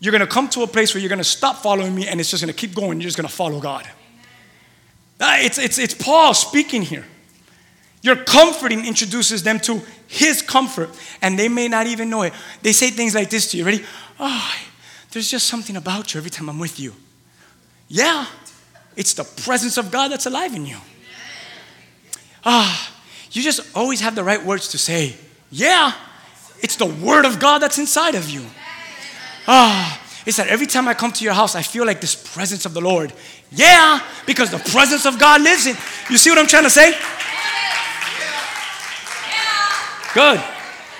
you're 0.00 0.12
gonna 0.12 0.26
come 0.26 0.48
to 0.50 0.62
a 0.62 0.66
place 0.66 0.94
where 0.94 1.00
you're 1.00 1.10
gonna 1.10 1.24
stop 1.24 1.56
following 1.62 1.94
me 1.94 2.06
and 2.06 2.20
it's 2.20 2.30
just 2.30 2.42
gonna 2.42 2.52
keep 2.52 2.74
going. 2.74 3.00
You're 3.00 3.08
just 3.08 3.16
gonna 3.16 3.28
follow 3.28 3.60
God. 3.60 3.88
Uh, 5.20 5.36
it's, 5.40 5.58
it's, 5.58 5.78
it's 5.78 5.94
Paul 5.94 6.32
speaking 6.32 6.82
here. 6.82 7.04
Your 8.02 8.16
comforting 8.16 8.86
introduces 8.86 9.42
them 9.42 9.60
to 9.60 9.82
his 10.06 10.40
comfort, 10.40 10.90
and 11.20 11.38
they 11.38 11.48
may 11.48 11.68
not 11.68 11.86
even 11.86 12.08
know 12.08 12.22
it. 12.22 12.32
They 12.62 12.72
say 12.72 12.90
things 12.90 13.14
like 13.14 13.28
this 13.28 13.50
to 13.50 13.58
you. 13.58 13.64
Ready? 13.64 13.84
Oh, 14.18 14.54
there's 15.10 15.30
just 15.30 15.46
something 15.46 15.76
about 15.76 16.14
you 16.14 16.18
every 16.18 16.30
time 16.30 16.48
I'm 16.48 16.58
with 16.58 16.80
you. 16.80 16.94
Yeah, 17.88 18.26
it's 18.96 19.12
the 19.14 19.24
presence 19.24 19.76
of 19.76 19.90
God 19.90 20.10
that's 20.10 20.26
alive 20.26 20.54
in 20.54 20.64
you. 20.64 20.78
Ah, 22.44 22.92
you 23.32 23.42
just 23.42 23.60
always 23.76 24.00
have 24.00 24.14
the 24.14 24.24
right 24.24 24.44
words 24.44 24.68
to 24.68 24.78
say. 24.78 25.16
Yeah, 25.50 25.92
it's 26.60 26.76
the 26.76 26.86
word 26.86 27.24
of 27.24 27.38
God 27.38 27.58
that's 27.58 27.78
inside 27.78 28.14
of 28.14 28.28
you. 28.28 28.44
Ah, 29.46 30.00
it's 30.26 30.36
that 30.36 30.48
every 30.48 30.66
time 30.66 30.88
I 30.88 30.94
come 30.94 31.12
to 31.12 31.24
your 31.24 31.32
house, 31.32 31.54
I 31.54 31.62
feel 31.62 31.86
like 31.86 32.00
this 32.00 32.14
presence 32.14 32.66
of 32.66 32.74
the 32.74 32.80
Lord. 32.80 33.12
Yeah, 33.50 34.00
because 34.26 34.50
the 34.50 34.58
presence 34.58 35.06
of 35.06 35.18
God 35.18 35.42
lives 35.42 35.66
in. 35.66 35.76
You 36.08 36.18
see 36.18 36.30
what 36.30 36.38
I'm 36.38 36.46
trying 36.46 36.64
to 36.64 36.70
say? 36.70 36.94
Good. 40.14 40.42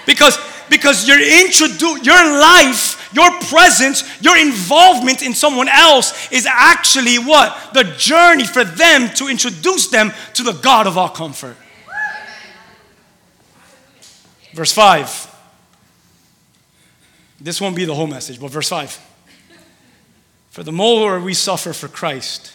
Because 0.07 0.39
because 0.69 1.07
your 1.07 1.19
introdu- 1.19 2.05
your 2.05 2.41
life, 2.41 3.13
your 3.13 3.31
presence, 3.43 4.05
your 4.23 4.39
involvement 4.39 5.23
in 5.23 5.35
someone 5.35 5.69
else 5.69 6.31
is 6.31 6.47
actually 6.47 7.19
what? 7.19 7.75
The 7.75 7.85
journey 7.99 8.47
for 8.47 8.65
them 8.65 9.11
to 9.17 9.29
introduce 9.29 9.89
them 9.89 10.13
to 10.35 10.43
the 10.45 10.53
God 10.53 10.87
of 10.87 10.97
all 10.97 11.09
comfort. 11.09 11.57
Verse 14.53 14.73
5. 14.73 15.37
This 17.41 17.61
won't 17.61 17.77
be 17.77 17.85
the 17.85 17.95
whole 17.95 18.07
message, 18.07 18.41
but 18.41 18.51
verse 18.51 18.69
5. 18.69 19.07
For 20.51 20.63
the 20.63 20.73
more 20.73 21.21
we 21.21 21.33
suffer 21.33 21.73
for 21.73 21.89
Christ, 21.89 22.53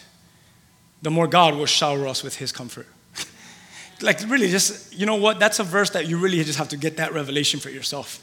the 1.02 1.10
more 1.10 1.26
God 1.26 1.54
will 1.54 1.66
shower 1.66 2.06
us 2.06 2.22
with 2.22 2.36
his 2.36 2.52
comfort. 2.52 2.86
like, 4.02 4.20
really, 4.28 4.48
just, 4.48 4.94
you 4.94 5.06
know 5.06 5.16
what? 5.16 5.38
That's 5.38 5.58
a 5.58 5.64
verse 5.64 5.90
that 5.90 6.06
you 6.06 6.18
really 6.18 6.42
just 6.44 6.58
have 6.58 6.68
to 6.68 6.76
get 6.76 6.98
that 6.98 7.12
revelation 7.12 7.58
for 7.58 7.70
yourself. 7.70 8.22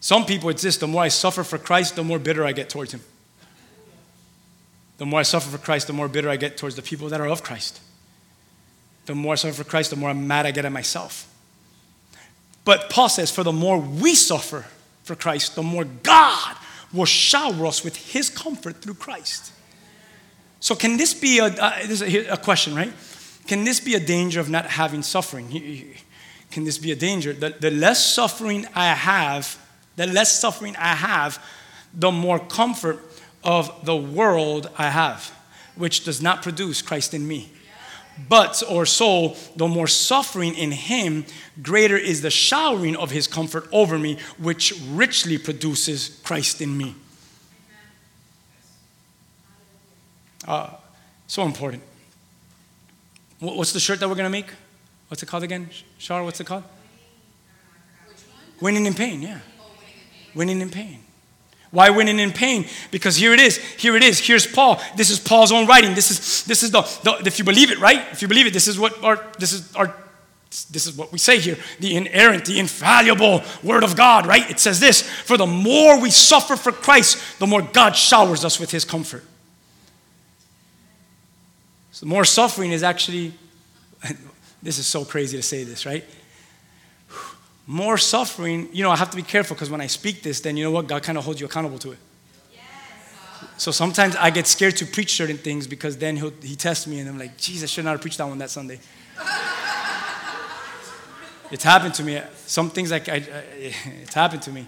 Some 0.00 0.26
people, 0.26 0.50
it's 0.50 0.62
this 0.62 0.76
the 0.76 0.86
more 0.86 1.02
I 1.02 1.08
suffer 1.08 1.44
for 1.44 1.58
Christ, 1.58 1.96
the 1.96 2.04
more 2.04 2.18
bitter 2.18 2.44
I 2.44 2.52
get 2.52 2.68
towards 2.68 2.92
him. 2.92 3.00
The 4.98 5.06
more 5.06 5.20
I 5.20 5.22
suffer 5.22 5.48
for 5.48 5.62
Christ, 5.62 5.86
the 5.86 5.92
more 5.92 6.08
bitter 6.08 6.28
I 6.28 6.36
get 6.36 6.56
towards 6.56 6.76
the 6.76 6.82
people 6.82 7.08
that 7.08 7.20
are 7.20 7.28
of 7.28 7.42
Christ. 7.42 7.80
The 9.06 9.14
more 9.14 9.32
I 9.32 9.36
suffer 9.36 9.64
for 9.64 9.68
Christ, 9.68 9.90
the 9.90 9.96
more 9.96 10.10
I'm 10.10 10.26
mad 10.26 10.46
I 10.46 10.50
get 10.50 10.64
at 10.64 10.72
myself. 10.72 11.29
But 12.70 12.88
Paul 12.88 13.08
says, 13.08 13.32
for 13.32 13.42
the 13.42 13.50
more 13.50 13.80
we 13.80 14.14
suffer 14.14 14.64
for 15.02 15.16
Christ, 15.16 15.56
the 15.56 15.62
more 15.64 15.82
God 15.82 16.56
will 16.92 17.04
shower 17.04 17.66
us 17.66 17.82
with 17.82 17.96
his 17.96 18.30
comfort 18.30 18.80
through 18.80 18.94
Christ. 18.94 19.50
So, 20.60 20.76
can 20.76 20.96
this 20.96 21.12
be 21.12 21.40
a, 21.40 21.46
uh, 21.46 21.84
this 21.88 22.00
is 22.00 22.28
a, 22.28 22.36
question, 22.36 22.76
right? 22.76 22.92
Can 23.48 23.64
this 23.64 23.80
be 23.80 23.96
a 23.96 23.98
danger 23.98 24.38
of 24.38 24.48
not 24.48 24.66
having 24.66 25.02
suffering? 25.02 25.48
Can 26.52 26.62
this 26.62 26.78
be 26.78 26.92
a 26.92 26.94
danger? 26.94 27.32
The, 27.32 27.56
the 27.58 27.72
less 27.72 28.06
suffering 28.06 28.68
I 28.72 28.94
have, 28.94 29.58
the 29.96 30.06
less 30.06 30.38
suffering 30.38 30.76
I 30.76 30.94
have, 30.94 31.44
the 31.92 32.12
more 32.12 32.38
comfort 32.38 33.00
of 33.42 33.84
the 33.84 33.96
world 33.96 34.70
I 34.78 34.90
have, 34.90 35.36
which 35.74 36.04
does 36.04 36.22
not 36.22 36.40
produce 36.44 36.82
Christ 36.82 37.14
in 37.14 37.26
me. 37.26 37.50
But, 38.28 38.62
or 38.68 38.86
so, 38.86 39.36
the 39.56 39.68
more 39.68 39.86
suffering 39.86 40.54
in 40.54 40.72
him, 40.72 41.24
greater 41.62 41.96
is 41.96 42.22
the 42.22 42.30
showering 42.30 42.96
of 42.96 43.10
his 43.10 43.26
comfort 43.26 43.68
over 43.72 43.98
me, 43.98 44.18
which 44.38 44.74
richly 44.88 45.38
produces 45.38 46.20
Christ 46.24 46.60
in 46.60 46.76
me. 46.76 46.94
Uh, 50.46 50.70
so 51.26 51.42
important. 51.44 51.82
What's 53.38 53.72
the 53.72 53.80
shirt 53.80 54.00
that 54.00 54.08
we're 54.08 54.16
gonna 54.16 54.30
make? 54.30 54.50
What's 55.08 55.22
it 55.22 55.26
called 55.26 55.42
again? 55.42 55.70
Shar, 55.98 56.24
what's 56.24 56.40
it 56.40 56.46
called? 56.46 56.64
Winning 58.60 58.86
in 58.86 58.94
pain, 58.94 59.22
yeah. 59.22 59.40
Winning 60.34 60.60
in 60.60 60.70
pain. 60.70 61.04
Why 61.70 61.90
winning 61.90 62.18
in 62.18 62.32
pain? 62.32 62.66
Because 62.90 63.16
here 63.16 63.32
it 63.32 63.38
is. 63.38 63.56
Here 63.56 63.96
it 63.96 64.02
is. 64.02 64.18
Here's 64.18 64.46
Paul. 64.46 64.80
This 64.96 65.10
is 65.10 65.20
Paul's 65.20 65.52
own 65.52 65.66
writing. 65.66 65.94
This 65.94 66.10
is 66.10 66.44
this 66.44 66.62
is 66.62 66.72
the, 66.72 66.82
the 67.04 67.22
if 67.26 67.38
you 67.38 67.44
believe 67.44 67.70
it, 67.70 67.78
right? 67.78 68.04
If 68.10 68.22
you 68.22 68.28
believe 68.28 68.46
it, 68.46 68.52
this 68.52 68.66
is 68.66 68.78
what 68.78 69.02
our 69.04 69.24
this 69.38 69.52
is 69.52 69.74
our 69.76 69.94
this 70.72 70.86
is 70.86 70.96
what 70.96 71.12
we 71.12 71.18
say 71.18 71.38
here 71.38 71.56
the 71.78 71.94
inerrant, 71.94 72.44
the 72.44 72.58
infallible 72.58 73.42
word 73.62 73.84
of 73.84 73.96
God, 73.96 74.26
right? 74.26 74.50
It 74.50 74.58
says 74.58 74.80
this 74.80 75.02
For 75.02 75.36
the 75.36 75.46
more 75.46 76.00
we 76.00 76.10
suffer 76.10 76.56
for 76.56 76.72
Christ, 76.72 77.38
the 77.38 77.46
more 77.46 77.62
God 77.62 77.94
showers 77.94 78.44
us 78.44 78.58
with 78.58 78.72
his 78.72 78.84
comfort. 78.84 79.24
So, 81.92 82.06
more 82.06 82.24
suffering 82.24 82.72
is 82.72 82.82
actually, 82.82 83.32
this 84.62 84.78
is 84.78 84.86
so 84.86 85.04
crazy 85.04 85.36
to 85.36 85.42
say 85.42 85.62
this, 85.62 85.86
right? 85.86 86.04
More 87.70 87.98
suffering, 87.98 88.68
you 88.72 88.82
know, 88.82 88.90
I 88.90 88.96
have 88.96 89.10
to 89.10 89.16
be 89.16 89.22
careful 89.22 89.54
because 89.54 89.70
when 89.70 89.80
I 89.80 89.86
speak 89.86 90.24
this, 90.24 90.40
then 90.40 90.56
you 90.56 90.64
know 90.64 90.72
what? 90.72 90.88
God 90.88 91.04
kind 91.04 91.16
of 91.16 91.24
holds 91.24 91.38
you 91.38 91.46
accountable 91.46 91.78
to 91.78 91.92
it. 91.92 91.98
So 93.58 93.70
sometimes 93.70 94.16
I 94.16 94.30
get 94.30 94.48
scared 94.48 94.76
to 94.78 94.86
preach 94.86 95.14
certain 95.14 95.38
things 95.38 95.68
because 95.68 95.96
then 95.96 96.16
he'll, 96.16 96.32
he 96.42 96.56
tests 96.56 96.88
me 96.88 96.98
and 96.98 97.08
I'm 97.08 97.16
like, 97.16 97.36
Jesus, 97.36 97.70
I 97.70 97.72
should 97.72 97.84
not 97.84 97.92
have 97.92 98.00
preached 98.00 98.18
that 98.18 98.26
one 98.26 98.38
that 98.38 98.50
Sunday. 98.50 98.80
it's 101.52 101.62
happened 101.62 101.94
to 101.94 102.02
me. 102.02 102.20
Some 102.44 102.70
things 102.70 102.90
like 102.90 103.08
I, 103.08 103.14
I, 103.14 103.18
it's 104.02 104.14
happened 104.14 104.42
to 104.42 104.50
me. 104.50 104.66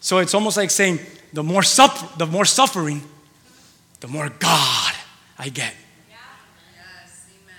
So 0.00 0.16
it's 0.18 0.32
almost 0.32 0.56
like 0.56 0.70
saying, 0.70 1.00
the 1.34 1.42
more 1.42 1.62
suffer, 1.62 2.08
the 2.16 2.24
more 2.24 2.46
suffering, 2.46 3.02
the 4.00 4.08
more 4.08 4.30
God 4.30 4.94
I 5.38 5.50
get. 5.50 5.74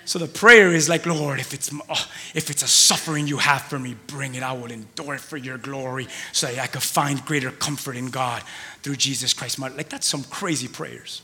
So 0.10 0.18
the 0.18 0.26
prayer 0.26 0.74
is 0.74 0.90
like, 0.90 1.06
Lord, 1.06 1.40
if 1.40 1.54
it's 1.54 1.72
oh, 1.72 2.10
if 2.34 2.50
it's 2.50 2.64
a 2.64 2.68
suffering 2.68 3.28
you 3.28 3.38
have 3.38 3.62
for 3.62 3.78
me, 3.78 3.96
bring 4.08 4.34
it. 4.34 4.42
I 4.42 4.54
will 4.54 4.72
endure 4.72 5.14
it 5.14 5.22
for 5.22 5.38
your 5.38 5.60
glory, 5.60 6.08
so 6.32 6.48
that 6.48 6.58
I 6.58 6.66
could 6.66 6.82
find 6.82 7.24
greater 7.28 7.52
comfort 7.52 7.96
in 7.96 8.08
God 8.08 8.42
through 8.82 8.96
Jesus 8.96 9.34
Christ. 9.34 9.60
Like 9.60 9.88
that's 9.88 10.08
some 10.08 10.24
crazy 10.24 10.68
prayers. 10.68 11.22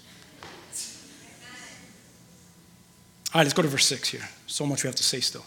All 3.33 3.39
right, 3.39 3.43
let's 3.43 3.53
go 3.53 3.63
to 3.63 3.67
verse 3.67 3.87
six 3.87 4.07
here. 4.09 4.29
So 4.45 4.67
much 4.67 4.83
we 4.83 4.87
have 4.87 4.95
to 4.97 5.03
say 5.03 5.19
still. 5.19 5.45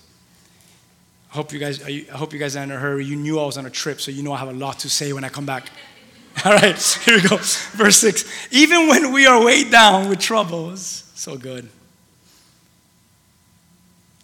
I 1.30 1.36
hope 1.36 1.52
you 1.52 1.60
guys. 1.60 1.80
I 1.84 2.06
hope 2.10 2.32
you 2.32 2.40
guys 2.40 2.56
are 2.56 2.64
in 2.64 2.72
a 2.72 2.76
hurry. 2.76 3.04
You 3.04 3.14
knew 3.14 3.38
I 3.38 3.46
was 3.46 3.56
on 3.56 3.66
a 3.66 3.70
trip, 3.70 4.00
so 4.00 4.10
you 4.10 4.24
know 4.24 4.32
I 4.32 4.38
have 4.38 4.48
a 4.48 4.52
lot 4.52 4.80
to 4.80 4.90
say 4.90 5.12
when 5.12 5.22
I 5.22 5.28
come 5.28 5.46
back. 5.46 5.70
All 6.44 6.54
right, 6.54 6.76
here 7.04 7.14
we 7.22 7.28
go. 7.28 7.36
Verse 7.36 7.98
6. 7.98 8.24
Even 8.50 8.88
when 8.88 9.12
we 9.12 9.26
are 9.26 9.44
weighed 9.44 9.70
down 9.70 10.08
with 10.08 10.18
troubles, 10.18 11.04
so 11.14 11.36
good. 11.36 11.68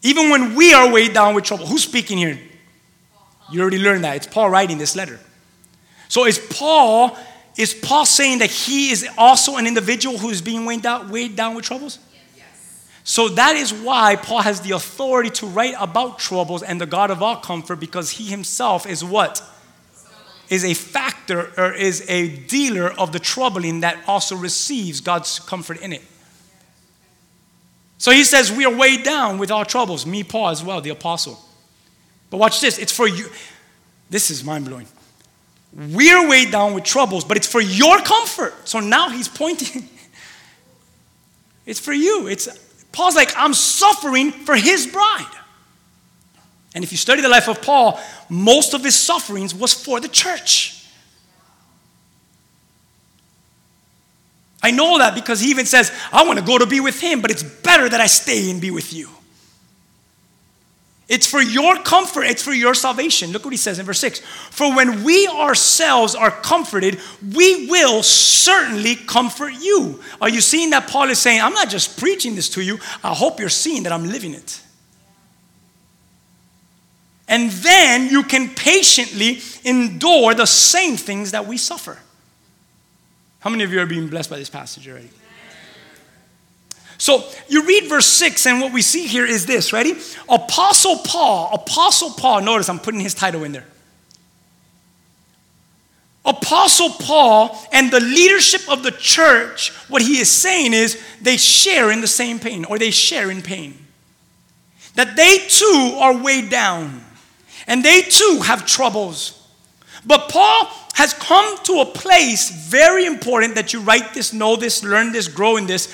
Even 0.04 0.30
when 0.30 0.54
we 0.54 0.72
are 0.72 0.92
weighed 0.92 1.12
down 1.12 1.34
with 1.34 1.42
trouble. 1.42 1.66
Who's 1.66 1.82
speaking 1.82 2.18
here? 2.18 2.38
You 3.50 3.60
already 3.60 3.78
learned 3.78 4.04
that. 4.04 4.14
It's 4.14 4.26
Paul 4.28 4.50
writing 4.50 4.78
this 4.78 4.94
letter. 4.94 5.18
So 6.08 6.26
is 6.26 6.38
Paul 6.38 7.18
is 7.56 7.74
Paul 7.74 8.04
saying 8.04 8.38
that 8.38 8.50
he 8.50 8.90
is 8.90 9.08
also 9.16 9.56
an 9.56 9.66
individual 9.66 10.18
who 10.18 10.30
is 10.30 10.42
being 10.42 10.66
weighed 10.66 10.82
down, 10.82 11.10
weighed 11.10 11.36
down 11.36 11.54
with 11.54 11.64
troubles? 11.64 11.98
Yes. 12.36 12.88
So 13.04 13.28
that 13.28 13.56
is 13.56 13.72
why 13.72 14.16
Paul 14.16 14.42
has 14.42 14.60
the 14.60 14.72
authority 14.72 15.30
to 15.30 15.46
write 15.46 15.74
about 15.78 16.18
troubles 16.18 16.62
and 16.62 16.80
the 16.80 16.86
God 16.86 17.10
of 17.10 17.22
all 17.22 17.36
comfort 17.36 17.76
because 17.76 18.10
he 18.12 18.24
himself 18.24 18.86
is 18.86 19.04
what? 19.04 19.42
is 20.48 20.64
a 20.64 20.74
factor 20.74 21.52
or 21.56 21.72
is 21.72 22.04
a 22.08 22.28
dealer 22.28 22.90
of 22.98 23.12
the 23.12 23.18
troubling 23.18 23.80
that 23.80 23.98
also 24.06 24.36
receives 24.36 25.00
God's 25.00 25.38
comfort 25.40 25.80
in 25.80 25.92
it. 25.92 26.02
So 28.04 28.10
he 28.10 28.22
says, 28.22 28.52
We 28.52 28.66
are 28.66 28.76
weighed 28.76 29.02
down 29.02 29.38
with 29.38 29.50
our 29.50 29.64
troubles. 29.64 30.04
Me, 30.04 30.22
Paul, 30.22 30.50
as 30.50 30.62
well, 30.62 30.82
the 30.82 30.90
apostle. 30.90 31.42
But 32.28 32.36
watch 32.36 32.60
this 32.60 32.76
it's 32.76 32.92
for 32.92 33.08
you. 33.08 33.30
This 34.10 34.30
is 34.30 34.44
mind 34.44 34.66
blowing. 34.66 34.86
We're 35.72 36.28
weighed 36.28 36.52
down 36.52 36.74
with 36.74 36.84
troubles, 36.84 37.24
but 37.24 37.38
it's 37.38 37.46
for 37.46 37.62
your 37.62 37.98
comfort. 38.00 38.68
So 38.68 38.78
now 38.78 39.08
he's 39.08 39.26
pointing. 39.26 39.88
it's 41.66 41.80
for 41.80 41.94
you. 41.94 42.26
It's 42.26 42.46
Paul's 42.92 43.16
like, 43.16 43.32
I'm 43.38 43.54
suffering 43.54 44.32
for 44.32 44.54
his 44.54 44.86
bride. 44.86 45.34
And 46.74 46.84
if 46.84 46.92
you 46.92 46.98
study 46.98 47.22
the 47.22 47.30
life 47.30 47.48
of 47.48 47.62
Paul, 47.62 47.98
most 48.28 48.74
of 48.74 48.84
his 48.84 48.96
sufferings 48.96 49.54
was 49.54 49.72
for 49.72 49.98
the 49.98 50.08
church. 50.08 50.83
I 54.64 54.70
know 54.70 54.96
that 54.96 55.14
because 55.14 55.40
he 55.40 55.50
even 55.50 55.66
says, 55.66 55.92
I 56.10 56.24
want 56.24 56.38
to 56.38 56.44
go 56.44 56.56
to 56.56 56.64
be 56.64 56.80
with 56.80 56.98
him, 56.98 57.20
but 57.20 57.30
it's 57.30 57.42
better 57.42 57.86
that 57.86 58.00
I 58.00 58.06
stay 58.06 58.50
and 58.50 58.62
be 58.62 58.70
with 58.70 58.94
you. 58.94 59.10
It's 61.06 61.26
for 61.26 61.42
your 61.42 61.76
comfort, 61.82 62.22
it's 62.22 62.42
for 62.42 62.54
your 62.54 62.72
salvation. 62.72 63.30
Look 63.30 63.44
what 63.44 63.52
he 63.52 63.58
says 63.58 63.78
in 63.78 63.84
verse 63.84 64.00
6. 64.00 64.20
For 64.20 64.74
when 64.74 65.04
we 65.04 65.28
ourselves 65.28 66.14
are 66.14 66.30
comforted, 66.30 66.98
we 67.34 67.66
will 67.66 68.02
certainly 68.02 68.96
comfort 68.96 69.52
you. 69.60 70.00
Are 70.18 70.30
you 70.30 70.40
seeing 70.40 70.70
that 70.70 70.88
Paul 70.88 71.10
is 71.10 71.18
saying, 71.18 71.42
I'm 71.42 71.52
not 71.52 71.68
just 71.68 71.98
preaching 71.98 72.34
this 72.34 72.48
to 72.50 72.62
you, 72.62 72.78
I 73.02 73.12
hope 73.12 73.40
you're 73.40 73.50
seeing 73.50 73.82
that 73.82 73.92
I'm 73.92 74.08
living 74.08 74.32
it. 74.32 74.62
And 77.28 77.50
then 77.50 78.08
you 78.08 78.22
can 78.22 78.48
patiently 78.54 79.42
endure 79.62 80.32
the 80.32 80.46
same 80.46 80.96
things 80.96 81.32
that 81.32 81.46
we 81.46 81.58
suffer. 81.58 81.98
How 83.44 83.50
many 83.50 83.62
of 83.62 83.70
you 83.70 83.78
are 83.78 83.86
being 83.86 84.08
blessed 84.08 84.30
by 84.30 84.38
this 84.38 84.48
passage 84.48 84.88
already? 84.88 85.10
So 86.96 87.22
you 87.46 87.66
read 87.66 87.90
verse 87.90 88.06
6, 88.06 88.46
and 88.46 88.62
what 88.62 88.72
we 88.72 88.80
see 88.80 89.06
here 89.06 89.26
is 89.26 89.44
this 89.44 89.70
ready? 89.70 89.92
Apostle 90.30 90.96
Paul, 91.04 91.52
Apostle 91.52 92.12
Paul, 92.12 92.40
notice 92.40 92.70
I'm 92.70 92.78
putting 92.78 93.00
his 93.00 93.12
title 93.12 93.44
in 93.44 93.52
there. 93.52 93.66
Apostle 96.24 96.88
Paul 96.88 97.54
and 97.70 97.90
the 97.90 98.00
leadership 98.00 98.62
of 98.66 98.82
the 98.82 98.92
church, 98.92 99.72
what 99.88 100.00
he 100.00 100.20
is 100.20 100.30
saying 100.30 100.72
is 100.72 100.98
they 101.20 101.36
share 101.36 101.92
in 101.92 102.00
the 102.00 102.06
same 102.06 102.38
pain, 102.38 102.64
or 102.64 102.78
they 102.78 102.90
share 102.90 103.30
in 103.30 103.42
pain. 103.42 103.74
That 104.94 105.16
they 105.16 105.36
too 105.48 105.98
are 106.00 106.16
weighed 106.16 106.48
down, 106.48 107.04
and 107.66 107.84
they 107.84 108.00
too 108.00 108.40
have 108.42 108.64
troubles. 108.64 109.43
But 110.06 110.28
Paul 110.28 110.66
has 110.94 111.14
come 111.14 111.56
to 111.64 111.80
a 111.80 111.86
place 111.86 112.68
very 112.68 113.06
important 113.06 113.54
that 113.54 113.72
you 113.72 113.80
write 113.80 114.14
this, 114.14 114.32
know 114.32 114.56
this, 114.56 114.84
learn 114.84 115.12
this, 115.12 115.28
grow 115.28 115.56
in 115.56 115.66
this. 115.66 115.88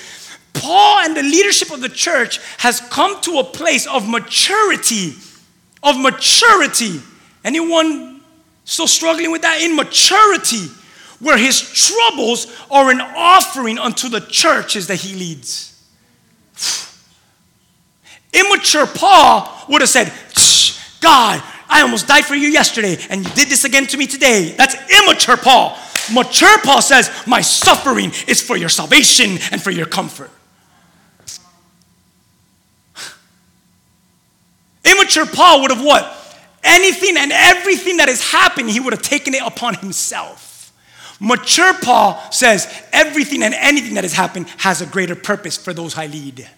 Paul 0.53 0.99
and 0.99 1.15
the 1.15 1.23
leadership 1.23 1.71
of 1.71 1.81
the 1.81 1.89
church 1.89 2.39
has 2.57 2.81
come 2.81 3.19
to 3.21 3.39
a 3.39 3.43
place 3.43 3.87
of 3.87 4.07
maturity, 4.07 5.13
of 5.81 5.99
maturity. 5.99 7.01
Anyone 7.43 8.21
still 8.65 8.87
struggling 8.87 9.31
with 9.31 9.41
that? 9.41 9.61
Immaturity, 9.61 10.67
where 11.19 11.37
his 11.37 11.61
troubles 11.61 12.47
are 12.69 12.91
an 12.91 13.01
offering 13.01 13.79
unto 13.79 14.09
the 14.09 14.19
churches 14.19 14.87
that 14.87 14.97
he 14.97 15.15
leads. 15.15 15.69
Immature 18.33 18.87
Paul 18.87 19.65
would 19.69 19.81
have 19.81 19.89
said, 19.89 20.11
God, 21.01 21.41
I 21.71 21.81
almost 21.81 22.07
died 22.07 22.25
for 22.25 22.35
you 22.35 22.49
yesterday, 22.49 22.97
and 23.09 23.25
you 23.25 23.31
did 23.33 23.47
this 23.47 23.63
again 23.63 23.87
to 23.87 23.97
me 23.97 24.05
today. 24.05 24.53
That's 24.57 24.75
immature 25.01 25.37
Paul. 25.37 25.77
Mature 26.11 26.59
Paul 26.63 26.81
says, 26.81 27.09
My 27.25 27.39
suffering 27.39 28.11
is 28.27 28.41
for 28.41 28.57
your 28.57 28.67
salvation 28.67 29.37
and 29.51 29.61
for 29.61 29.71
your 29.71 29.85
comfort. 29.85 30.29
Immature 34.85 35.25
Paul 35.25 35.61
would 35.61 35.71
have 35.71 35.83
what? 35.83 36.17
Anything 36.63 37.15
and 37.17 37.31
everything 37.31 37.97
that 37.97 38.09
has 38.09 38.21
happened, 38.21 38.69
he 38.69 38.79
would 38.81 38.93
have 38.93 39.01
taken 39.01 39.33
it 39.33 39.41
upon 39.41 39.75
himself. 39.75 40.73
Mature 41.21 41.73
Paul 41.75 42.21
says, 42.31 42.67
Everything 42.91 43.43
and 43.43 43.53
anything 43.53 43.93
that 43.93 44.03
has 44.03 44.13
happened 44.13 44.49
has 44.57 44.81
a 44.81 44.85
greater 44.85 45.15
purpose 45.15 45.55
for 45.55 45.73
those 45.73 45.97
I 45.97 46.07
lead. 46.07 46.49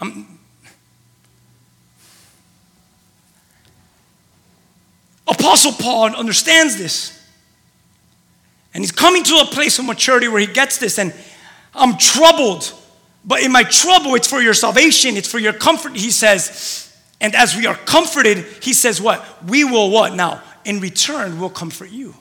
I'm, 0.00 0.35
Apostle 5.26 5.72
Paul 5.72 6.14
understands 6.14 6.76
this. 6.76 7.12
And 8.74 8.82
he's 8.82 8.92
coming 8.92 9.24
to 9.24 9.36
a 9.36 9.46
place 9.46 9.78
of 9.78 9.86
maturity 9.86 10.28
where 10.28 10.40
he 10.40 10.46
gets 10.46 10.78
this. 10.78 10.98
And 10.98 11.14
I'm 11.74 11.96
troubled. 11.96 12.72
But 13.24 13.42
in 13.42 13.50
my 13.50 13.64
trouble, 13.64 14.14
it's 14.14 14.28
for 14.28 14.40
your 14.40 14.54
salvation, 14.54 15.16
it's 15.16 15.30
for 15.30 15.38
your 15.38 15.52
comfort, 15.52 15.96
he 15.96 16.10
says. 16.10 16.94
And 17.20 17.34
as 17.34 17.56
we 17.56 17.66
are 17.66 17.74
comforted, 17.74 18.44
he 18.62 18.72
says, 18.72 19.00
What? 19.00 19.24
We 19.44 19.64
will 19.64 19.90
what 19.90 20.14
now? 20.14 20.42
In 20.64 20.80
return, 20.80 21.40
we'll 21.40 21.50
comfort 21.50 21.90
you. 21.90 22.14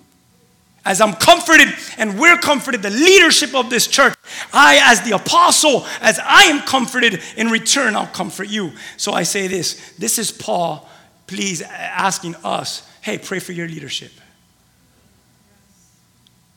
As 0.86 1.02
I'm 1.02 1.14
comforted 1.14 1.68
and 1.98 2.20
we're 2.20 2.38
comforted, 2.38 2.84
the 2.84 2.92
leadership 2.92 3.56
of 3.56 3.72
this 3.72 3.88
church, 3.88 4.14
I, 4.54 4.80
as 4.84 5.02
the 5.02 5.16
apostle, 5.16 5.86
as 6.00 6.20
I 6.20 6.44
am 6.44 6.62
comforted, 6.62 7.22
in 7.36 7.48
return, 7.48 7.96
I'll 7.96 8.06
comfort 8.06 8.50
you. 8.50 8.72
So 8.96 9.12
I 9.12 9.24
say 9.24 9.48
this 9.48 9.94
this 9.98 10.20
is 10.20 10.32
Paul, 10.32 10.88
please, 11.28 11.62
asking 11.62 12.36
us, 12.44 12.88
hey, 13.06 13.20
pray 13.20 13.38
for 13.38 13.52
your 13.52 13.68
leadership. 13.68 14.12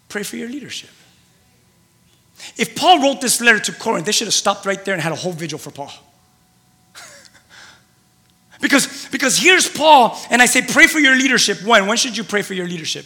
Pray 0.09 0.23
for 0.23 0.37
your 0.37 0.49
leadership. 0.49 0.89
If 2.57 2.75
Paul 2.75 3.03
wrote 3.03 3.21
this 3.21 3.43
letter 3.43 3.59
to 3.61 3.73
Corinth, 3.73 4.07
they 4.07 4.13
should 4.13 4.29
have 4.29 4.35
stopped 4.35 4.65
right 4.65 4.83
there 4.83 4.95
and 4.95 5.03
had 5.03 5.13
a 5.13 5.17
whole 5.17 5.33
vigil 5.33 5.59
for 5.59 5.71
Paul. 5.71 5.93
because, 8.63 9.07
because 9.09 9.37
here's 9.37 9.69
Paul, 9.69 10.19
and 10.31 10.41
I 10.41 10.47
say, 10.47 10.63
pray 10.63 10.87
for 10.87 10.99
your 10.99 11.15
leadership. 11.17 11.63
When? 11.63 11.87
When 11.87 11.99
should 11.99 12.17
you 12.17 12.25
pray 12.25 12.41
for 12.41 12.55
your 12.55 12.67
leadership? 12.67 13.05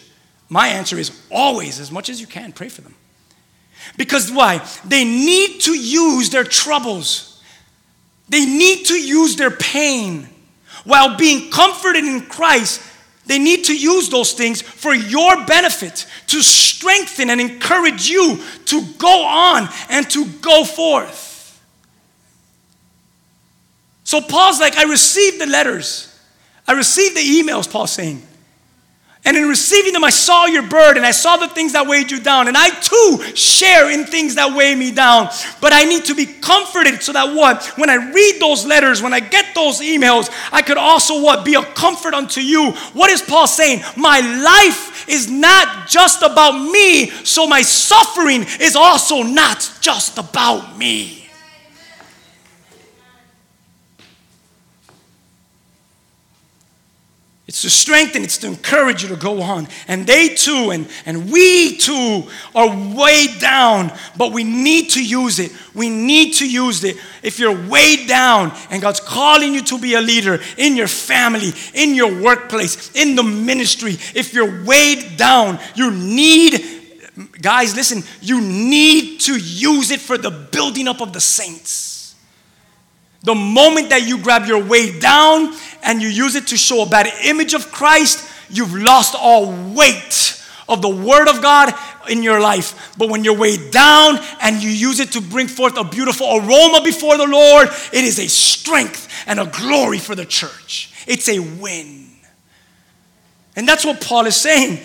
My 0.48 0.68
answer 0.68 0.96
is 0.96 1.11
always, 1.28 1.81
as 1.81 1.90
much 1.90 2.11
as 2.11 2.20
you 2.20 2.28
can, 2.28 2.52
pray 2.52 2.68
for 2.68 2.83
them. 2.83 2.94
Because 3.96 4.31
why? 4.31 4.64
They 4.85 5.05
need 5.05 5.62
to 5.62 5.72
use 5.72 6.31
their 6.31 6.44
troubles, 6.44 7.42
they 8.28 8.46
need 8.46 8.87
to 8.87 8.94
use 8.94 9.35
their 9.35 9.50
pain 9.50 10.28
while 10.85 11.16
being 11.16 11.50
comforted 11.50 12.05
in 12.05 12.26
Christ. 12.26 12.90
They 13.33 13.38
need 13.38 13.64
to 13.64 13.75
use 13.75 14.11
those 14.11 14.35
things 14.35 14.61
for 14.61 14.95
your 14.95 15.47
benefit, 15.47 16.07
to 16.27 16.42
strengthen 16.42 17.31
and 17.31 17.40
encourage 17.40 18.07
you 18.07 18.38
to 18.66 18.85
go 18.99 19.25
on 19.25 19.71
and 19.88 20.11
to 20.11 20.27
go 20.42 20.64
forth. 20.64 21.59
So 24.05 24.21
Paul's 24.21 24.61
like, 24.61 24.77
I 24.77 24.83
received 24.83 25.40
the 25.40 25.47
letters, 25.47 26.14
I 26.68 26.73
received 26.73 27.16
the 27.16 27.23
emails, 27.23 27.73
Paul's 27.73 27.92
saying. 27.92 28.21
And 29.24 29.37
in 29.37 29.48
receiving 29.48 29.92
them, 29.92 30.02
I 30.02 30.11
saw 30.11 30.46
your 30.46 30.64
burden. 30.64 30.98
And 30.98 31.06
I 31.06 31.12
saw 31.12 31.37
the 31.37 31.46
things 31.46 31.74
that 31.74 31.87
weighed 31.87 32.11
you 32.11 32.18
down. 32.18 32.48
And 32.48 32.56
I 32.56 32.70
too 32.70 33.37
share 33.37 33.88
in 33.90 34.04
things 34.04 34.35
that 34.35 34.56
weigh 34.56 34.74
me 34.74 34.90
down. 34.90 35.28
But 35.61 35.72
I 35.72 35.85
need 35.85 36.06
to 36.06 36.14
be 36.14 36.26
comforted 36.26 37.02
so 37.02 37.12
that 37.12 37.32
what? 37.32 37.64
When 37.78 37.88
I 37.88 38.12
read 38.12 38.40
those 38.40 38.66
letters, 38.66 39.00
when 39.00 39.14
I 39.14 39.20
get 39.20 39.54
those 39.54 39.80
emails, 39.80 40.28
I 40.50 40.62
could 40.62 40.76
also 40.76 41.22
what? 41.22 41.44
Be 41.44 41.54
a 41.54 41.62
comfort 41.62 42.14
unto 42.14 42.40
you. 42.40 42.72
What 42.94 43.11
is 43.11 43.22
Paul 43.22 43.46
saying? 43.46 43.82
My 43.96 44.18
life 44.20 45.08
is 45.08 45.30
not 45.30 45.88
just 45.88 46.22
about 46.22 46.58
me, 46.70 47.11
so 47.24 47.46
my 47.46 47.62
suffering 47.62 48.44
is 48.61 48.74
also 48.74 49.22
not 49.22 49.70
just 49.80 50.18
about 50.18 50.76
me. 50.76 51.21
It's 57.52 57.60
to 57.60 57.68
strengthen, 57.68 58.22
it's 58.22 58.38
to 58.38 58.46
encourage 58.46 59.02
you 59.02 59.10
to 59.10 59.16
go 59.16 59.42
on. 59.42 59.68
And 59.86 60.06
they 60.06 60.30
too, 60.30 60.70
and, 60.70 60.88
and 61.04 61.30
we 61.30 61.76
too, 61.76 62.22
are 62.54 62.94
weighed 62.96 63.40
down, 63.40 63.92
but 64.16 64.32
we 64.32 64.42
need 64.42 64.88
to 64.92 65.04
use 65.04 65.38
it. 65.38 65.52
We 65.74 65.90
need 65.90 66.32
to 66.36 66.50
use 66.50 66.82
it. 66.82 66.96
If 67.22 67.38
you're 67.38 67.68
weighed 67.68 68.08
down 68.08 68.52
and 68.70 68.80
God's 68.80 69.00
calling 69.00 69.52
you 69.52 69.60
to 69.64 69.78
be 69.78 69.92
a 69.92 70.00
leader 70.00 70.40
in 70.56 70.76
your 70.76 70.88
family, 70.88 71.52
in 71.74 71.94
your 71.94 72.22
workplace, 72.22 72.90
in 72.94 73.16
the 73.16 73.22
ministry, 73.22 73.98
if 74.14 74.32
you're 74.32 74.64
weighed 74.64 75.18
down, 75.18 75.58
you 75.74 75.90
need, 75.90 76.58
guys, 77.42 77.76
listen, 77.76 78.02
you 78.22 78.40
need 78.40 79.20
to 79.20 79.36
use 79.36 79.90
it 79.90 80.00
for 80.00 80.16
the 80.16 80.30
building 80.30 80.88
up 80.88 81.02
of 81.02 81.12
the 81.12 81.20
saints. 81.20 82.14
The 83.24 83.34
moment 83.34 83.90
that 83.90 84.08
you 84.08 84.18
grab 84.22 84.46
your 84.46 84.64
weight 84.64 85.02
down 85.02 85.54
and 85.83 86.01
you 86.01 86.09
use 86.09 86.35
it 86.35 86.49
to 86.49 86.57
show 86.57 86.83
a 86.83 86.87
bad 86.87 87.12
image 87.25 87.55
of 87.55 87.73
Christ, 87.73 88.31
you've 88.49 88.75
lost 88.75 89.14
all 89.18 89.53
weight 89.75 90.42
of 90.68 90.81
the 90.81 90.88
Word 90.88 91.29
of 91.29 91.42
God 91.42 91.75
in 92.09 92.23
your 92.23 92.40
life. 92.40 92.95
But 92.97 93.11
when 93.11 93.25
you're 93.25 93.37
weighed 93.37 93.71
down 93.71 94.18
and 94.40 94.62
you 94.62 94.71
use 94.71 95.01
it 95.01 95.12
to 95.12 95.21
bring 95.21 95.49
forth 95.49 95.77
a 95.77 95.85
beautiful 95.85 96.27
aroma 96.27 96.81
before 96.83 97.16
the 97.16 97.27
Lord, 97.27 97.68
it 97.92 98.05
is 98.05 98.18
a 98.18 98.29
strength 98.29 99.09
and 99.27 99.40
a 99.40 99.47
glory 99.47 99.99
for 99.99 100.14
the 100.14 100.25
church. 100.25 100.92
It's 101.07 101.29
a 101.29 101.38
win. 101.38 102.09
And 103.57 103.68
that's 103.68 103.85
what 103.85 104.01
Paul 104.01 104.27
is 104.27 104.37
saying. 104.37 104.81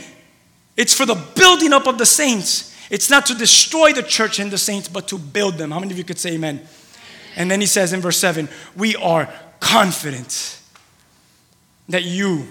It's 0.76 0.94
for 0.94 1.06
the 1.06 1.16
building 1.36 1.74
up 1.74 1.88
of 1.88 1.98
the 1.98 2.06
saints. 2.06 2.76
It's 2.90 3.10
not 3.10 3.26
to 3.28 3.34
destroy 3.34 3.94
the 3.94 4.04
church 4.04 4.40
and 4.40 4.52
the 4.52 4.58
saints, 4.58 4.88
but 4.88 5.08
to 5.10 5.18
build 5.18 5.56
them. 5.56 5.72
How 5.72 5.80
many 5.80 5.92
of 5.92 5.98
you 5.98 6.04
could 6.04 6.20
say 6.20 6.34
amen? 6.34 6.68
And 7.36 7.50
then 7.50 7.62
he 7.62 7.68
says 7.68 7.94
in 7.94 8.02
verse 8.02 8.18
7 8.18 8.50
We 8.76 8.96
are 8.96 9.30
confident 9.60 10.60
that 11.90 12.04
you, 12.04 12.48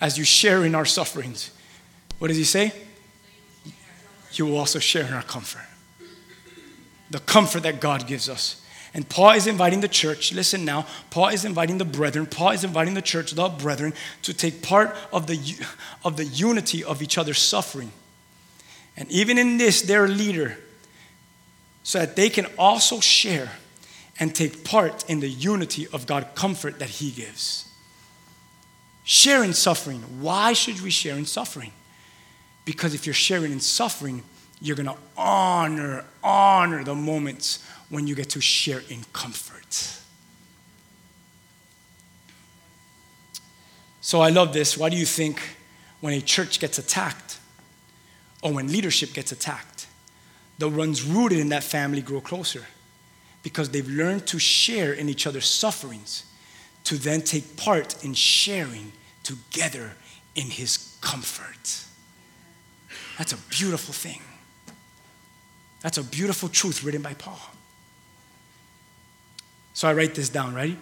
as 0.00 0.18
you 0.18 0.24
share 0.24 0.64
in 0.64 0.74
our 0.74 0.84
sufferings, 0.84 1.50
what 2.18 2.28
does 2.28 2.36
he 2.36 2.44
say? 2.44 2.72
You 4.32 4.46
will 4.46 4.56
also 4.56 4.78
share 4.78 5.04
in 5.04 5.12
our 5.12 5.22
comfort. 5.22 5.66
The 7.10 7.20
comfort 7.20 7.62
that 7.62 7.80
God 7.80 8.06
gives 8.06 8.28
us. 8.28 8.64
And 8.94 9.08
Paul 9.08 9.32
is 9.32 9.46
inviting 9.46 9.80
the 9.80 9.88
church, 9.88 10.32
listen 10.32 10.64
now, 10.64 10.86
Paul 11.10 11.28
is 11.28 11.44
inviting 11.44 11.78
the 11.78 11.84
brethren, 11.84 12.26
Paul 12.26 12.50
is 12.50 12.64
inviting 12.64 12.94
the 12.94 13.02
church, 13.02 13.32
the 13.32 13.48
brethren, 13.48 13.92
to 14.22 14.32
take 14.32 14.62
part 14.62 14.96
of 15.12 15.26
the, 15.26 15.38
of 16.04 16.16
the 16.16 16.24
unity 16.24 16.82
of 16.82 17.02
each 17.02 17.18
other's 17.18 17.38
suffering. 17.38 17.92
And 18.96 19.10
even 19.10 19.38
in 19.38 19.58
this, 19.58 19.82
their 19.82 20.08
leader, 20.08 20.58
so 21.82 22.00
that 22.00 22.16
they 22.16 22.28
can 22.28 22.46
also 22.58 23.00
share 23.00 23.52
and 24.18 24.34
take 24.34 24.64
part 24.64 25.08
in 25.08 25.20
the 25.20 25.28
unity 25.28 25.86
of 25.92 26.06
God 26.06 26.28
comfort 26.34 26.78
that 26.80 26.88
He 26.88 27.10
gives. 27.10 27.67
Share 29.10 29.42
in 29.42 29.54
suffering. 29.54 30.00
Why 30.20 30.52
should 30.52 30.80
we 30.82 30.90
share 30.90 31.16
in 31.16 31.24
suffering? 31.24 31.72
Because 32.66 32.92
if 32.92 33.06
you're 33.06 33.14
sharing 33.14 33.52
in 33.52 33.60
suffering, 33.60 34.22
you're 34.60 34.76
going 34.76 34.88
to 34.88 34.96
honor, 35.16 36.04
honor 36.22 36.84
the 36.84 36.94
moments 36.94 37.64
when 37.88 38.06
you 38.06 38.14
get 38.14 38.28
to 38.30 38.40
share 38.42 38.82
in 38.90 39.04
comfort. 39.14 39.94
So 44.02 44.20
I 44.20 44.28
love 44.28 44.52
this. 44.52 44.76
Why 44.76 44.90
do 44.90 44.96
you 44.96 45.06
think 45.06 45.40
when 46.00 46.12
a 46.12 46.20
church 46.20 46.60
gets 46.60 46.78
attacked 46.78 47.38
or 48.42 48.52
when 48.52 48.68
leadership 48.68 49.14
gets 49.14 49.32
attacked, 49.32 49.86
the 50.58 50.68
ones 50.68 51.02
rooted 51.02 51.38
in 51.38 51.48
that 51.48 51.64
family 51.64 52.02
grow 52.02 52.20
closer? 52.20 52.66
because 53.42 53.70
they've 53.70 53.88
learned 53.88 54.26
to 54.26 54.38
share 54.38 54.92
in 54.92 55.08
each 55.08 55.26
other's 55.26 55.48
sufferings, 55.48 56.24
to 56.84 56.96
then 56.96 57.22
take 57.22 57.56
part 57.56 58.04
in 58.04 58.14
sharing 58.14 58.92
together 59.28 59.92
in 60.34 60.46
his 60.46 60.96
comfort. 61.02 61.84
That's 63.18 63.32
a 63.32 63.36
beautiful 63.50 63.92
thing. 63.92 64.22
That's 65.82 65.98
a 65.98 66.02
beautiful 66.02 66.48
truth 66.48 66.82
written 66.82 67.02
by 67.02 67.12
Paul. 67.14 67.38
So 69.74 69.86
I 69.86 69.92
write 69.92 70.14
this 70.14 70.30
down, 70.30 70.54
ready? 70.54 70.78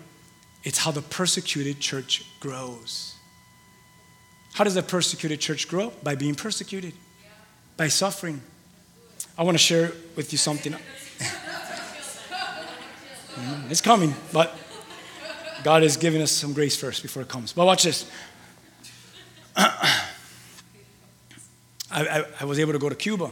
It's 0.63 0.79
how 0.79 0.93
the 0.93 1.03
persecuted 1.03 1.81
church 1.81 2.25
grows. 2.41 3.15
How 4.55 4.65
does 4.65 4.75
the 4.75 4.83
persecuted 4.83 5.41
church 5.41 5.69
grow? 5.69 5.93
By 6.03 6.15
being 6.15 6.35
persecuted, 6.35 6.95
by 7.77 7.89
suffering. 7.89 8.41
I 9.37 9.43
want 9.43 9.57
to 9.57 9.63
share 9.63 9.93
with 10.15 10.33
you 10.33 10.39
something. 10.39 10.75
Mm, 13.37 13.71
it's 13.71 13.83
coming, 13.83 14.15
but 14.33 14.57
God 15.63 15.83
is 15.83 15.97
giving 15.97 16.23
us 16.23 16.31
some 16.31 16.53
grace 16.53 16.77
first 16.77 17.03
before 17.03 17.23
it 17.23 17.29
comes. 17.29 17.53
But 17.53 17.67
watch 17.67 17.83
this. 17.83 18.09
I, 19.57 20.11
I, 21.91 22.25
I, 22.41 22.45
was 22.45 22.59
able 22.59 22.73
to 22.73 22.79
go 22.79 22.89
to 22.89 22.95
Cuba 22.95 23.31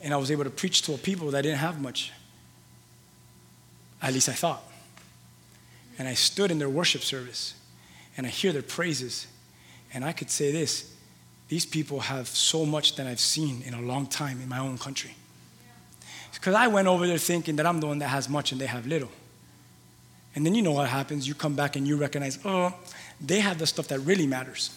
and 0.00 0.14
I 0.14 0.16
was 0.16 0.30
able 0.30 0.44
to 0.44 0.50
preach 0.50 0.82
to 0.82 0.94
a 0.94 0.98
people 0.98 1.30
that 1.32 1.42
didn't 1.42 1.58
have 1.58 1.80
much. 1.80 2.12
At 4.00 4.12
least 4.12 4.28
I 4.28 4.32
thought. 4.32 4.62
And 5.98 6.08
I 6.08 6.14
stood 6.14 6.50
in 6.50 6.58
their 6.58 6.68
worship 6.68 7.02
service 7.02 7.54
and 8.16 8.26
I 8.26 8.30
hear 8.30 8.52
their 8.52 8.62
praises. 8.62 9.26
And 9.92 10.04
I 10.04 10.12
could 10.12 10.30
say 10.30 10.52
this 10.52 10.94
these 11.48 11.66
people 11.66 12.00
have 12.00 12.28
so 12.28 12.64
much 12.64 12.96
that 12.96 13.06
I've 13.06 13.20
seen 13.20 13.62
in 13.66 13.74
a 13.74 13.80
long 13.82 14.06
time 14.06 14.40
in 14.40 14.48
my 14.48 14.58
own 14.58 14.78
country. 14.78 15.14
Because 16.32 16.54
I 16.54 16.66
went 16.68 16.88
over 16.88 17.06
there 17.06 17.18
thinking 17.18 17.56
that 17.56 17.66
I'm 17.66 17.78
the 17.78 17.86
one 17.86 17.98
that 17.98 18.08
has 18.08 18.28
much 18.28 18.52
and 18.52 18.60
they 18.60 18.66
have 18.66 18.86
little. 18.86 19.10
And 20.34 20.46
then 20.46 20.54
you 20.54 20.62
know 20.62 20.72
what 20.72 20.88
happens. 20.88 21.28
You 21.28 21.34
come 21.34 21.54
back 21.54 21.76
and 21.76 21.86
you 21.86 21.96
recognize, 21.96 22.38
oh, 22.44 22.74
they 23.20 23.40
have 23.40 23.58
the 23.58 23.66
stuff 23.66 23.88
that 23.88 24.00
really 24.00 24.26
matters. 24.26 24.70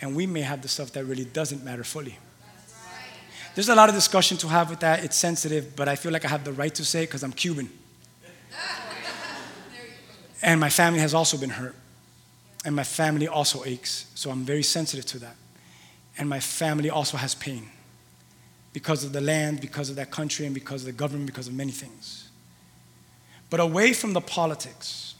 And 0.00 0.14
we 0.14 0.26
may 0.26 0.42
have 0.42 0.62
the 0.62 0.68
stuff 0.68 0.92
that 0.92 1.04
really 1.04 1.24
doesn't 1.24 1.64
matter 1.64 1.84
fully. 1.84 2.18
There's 3.54 3.68
a 3.68 3.74
lot 3.74 3.88
of 3.88 3.94
discussion 3.94 4.36
to 4.38 4.48
have 4.48 4.70
with 4.70 4.80
that. 4.80 5.02
It's 5.02 5.16
sensitive, 5.16 5.74
but 5.74 5.88
I 5.88 5.96
feel 5.96 6.12
like 6.12 6.24
I 6.24 6.28
have 6.28 6.44
the 6.44 6.52
right 6.52 6.72
to 6.76 6.84
say 6.84 7.02
it 7.02 7.06
because 7.06 7.24
I'm 7.24 7.32
Cuban. 7.32 7.68
And 10.42 10.60
my 10.60 10.70
family 10.70 11.00
has 11.00 11.14
also 11.14 11.36
been 11.36 11.50
hurt. 11.50 11.74
And 12.64 12.76
my 12.76 12.84
family 12.84 13.26
also 13.26 13.64
aches. 13.64 14.06
So 14.14 14.30
I'm 14.30 14.44
very 14.44 14.62
sensitive 14.62 15.04
to 15.06 15.18
that. 15.20 15.36
And 16.16 16.28
my 16.28 16.40
family 16.40 16.90
also 16.90 17.16
has 17.16 17.34
pain 17.34 17.68
because 18.72 19.02
of 19.02 19.12
the 19.12 19.20
land, 19.20 19.60
because 19.60 19.90
of 19.90 19.96
that 19.96 20.10
country, 20.10 20.46
and 20.46 20.54
because 20.54 20.82
of 20.82 20.86
the 20.86 20.92
government, 20.92 21.26
because 21.26 21.48
of 21.48 21.54
many 21.54 21.72
things. 21.72 22.28
But 23.50 23.60
away 23.60 23.92
from 23.92 24.12
the 24.12 24.20
politics 24.20 25.14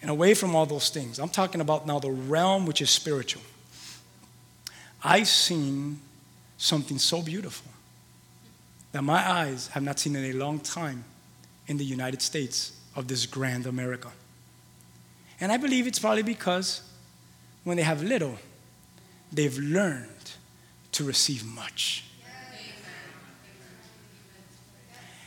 and 0.00 0.10
away 0.10 0.34
from 0.34 0.54
all 0.54 0.66
those 0.66 0.90
things, 0.90 1.18
I'm 1.18 1.28
talking 1.28 1.60
about 1.60 1.86
now 1.86 1.98
the 1.98 2.10
realm 2.10 2.66
which 2.66 2.80
is 2.80 2.90
spiritual. 2.90 3.42
I've 5.02 5.28
seen 5.28 6.00
something 6.56 6.98
so 6.98 7.22
beautiful 7.22 7.70
that 8.92 9.02
my 9.02 9.28
eyes 9.30 9.68
have 9.68 9.82
not 9.82 9.98
seen 9.98 10.16
in 10.16 10.24
a 10.24 10.32
long 10.32 10.60
time 10.60 11.04
in 11.66 11.76
the 11.76 11.84
United 11.84 12.22
States 12.22 12.72
of 12.96 13.06
this 13.06 13.26
grand 13.26 13.66
America. 13.66 14.10
And 15.40 15.52
I 15.52 15.56
believe 15.56 15.86
it's 15.86 15.98
probably 15.98 16.22
because 16.22 16.82
when 17.64 17.76
they 17.76 17.82
have 17.82 18.02
little, 18.02 18.36
they've 19.32 19.56
learned 19.58 20.32
to 20.92 21.04
receive 21.04 21.44
much. 21.44 22.04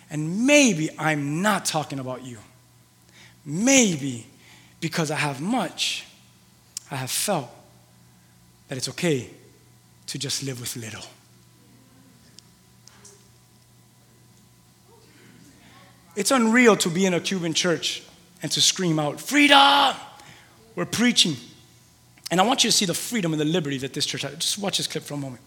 And 0.10 0.46
maybe 0.46 0.90
I'm 1.00 1.42
not 1.42 1.64
talking 1.64 2.00
about 2.00 2.26
you. 2.26 2.38
Maybe 3.46 4.26
because 4.82 5.10
I 5.10 5.16
have 5.16 5.40
much, 5.40 6.06
I 6.90 6.96
have 6.96 7.10
felt 7.10 7.50
that 8.68 8.78
it's 8.78 8.90
okay 8.90 9.30
to 10.12 10.20
just 10.20 10.44
live 10.44 10.60
with 10.60 10.76
little. 10.76 11.06
It's 16.18 16.32
unreal 16.32 16.76
to 16.76 16.90
be 16.90 17.06
in 17.06 17.14
a 17.14 17.22
Cuban 17.22 17.54
church 17.54 18.04
and 18.44 18.52
to 18.52 18.60
scream 18.60 19.00
out, 19.00 19.22
Freedom! 19.22 19.96
We're 20.76 20.84
preaching. 20.84 21.38
And 22.30 22.42
I 22.42 22.44
want 22.44 22.66
you 22.66 22.70
to 22.70 22.76
see 22.76 22.84
the 22.84 22.94
freedom 22.94 23.32
and 23.32 23.40
the 23.40 23.46
liberty 23.46 23.78
that 23.78 23.94
this 23.94 24.06
church 24.06 24.24
has. 24.24 24.34
Just 24.34 24.58
watch 24.58 24.80
this 24.80 24.88
clip 24.88 25.06
for 25.06 25.14
a 25.14 25.18
moment. 25.18 25.42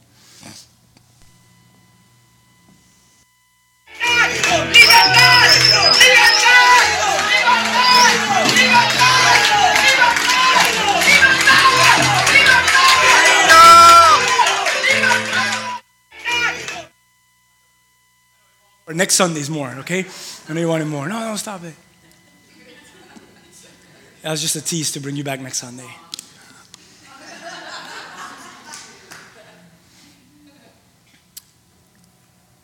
Or 18.94 18.96
next 18.96 19.16
Sunday's 19.16 19.50
more, 19.50 19.70
okay? 19.80 20.06
I 20.48 20.52
know 20.52 20.60
you 20.60 20.68
wanted 20.68 20.86
more. 20.86 21.08
No, 21.08 21.18
no, 21.18 21.34
stop 21.34 21.64
it. 21.64 21.74
That 24.22 24.30
was 24.30 24.40
just 24.40 24.54
a 24.54 24.60
tease 24.60 24.92
to 24.92 25.00
bring 25.00 25.16
you 25.16 25.24
back 25.24 25.40
next 25.40 25.58
Sunday. 25.58 25.88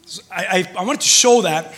So 0.07 0.22
I, 0.31 0.45
I, 0.45 0.78
I 0.78 0.85
wanted 0.85 1.01
to 1.01 1.09
show 1.09 1.43
that 1.43 1.74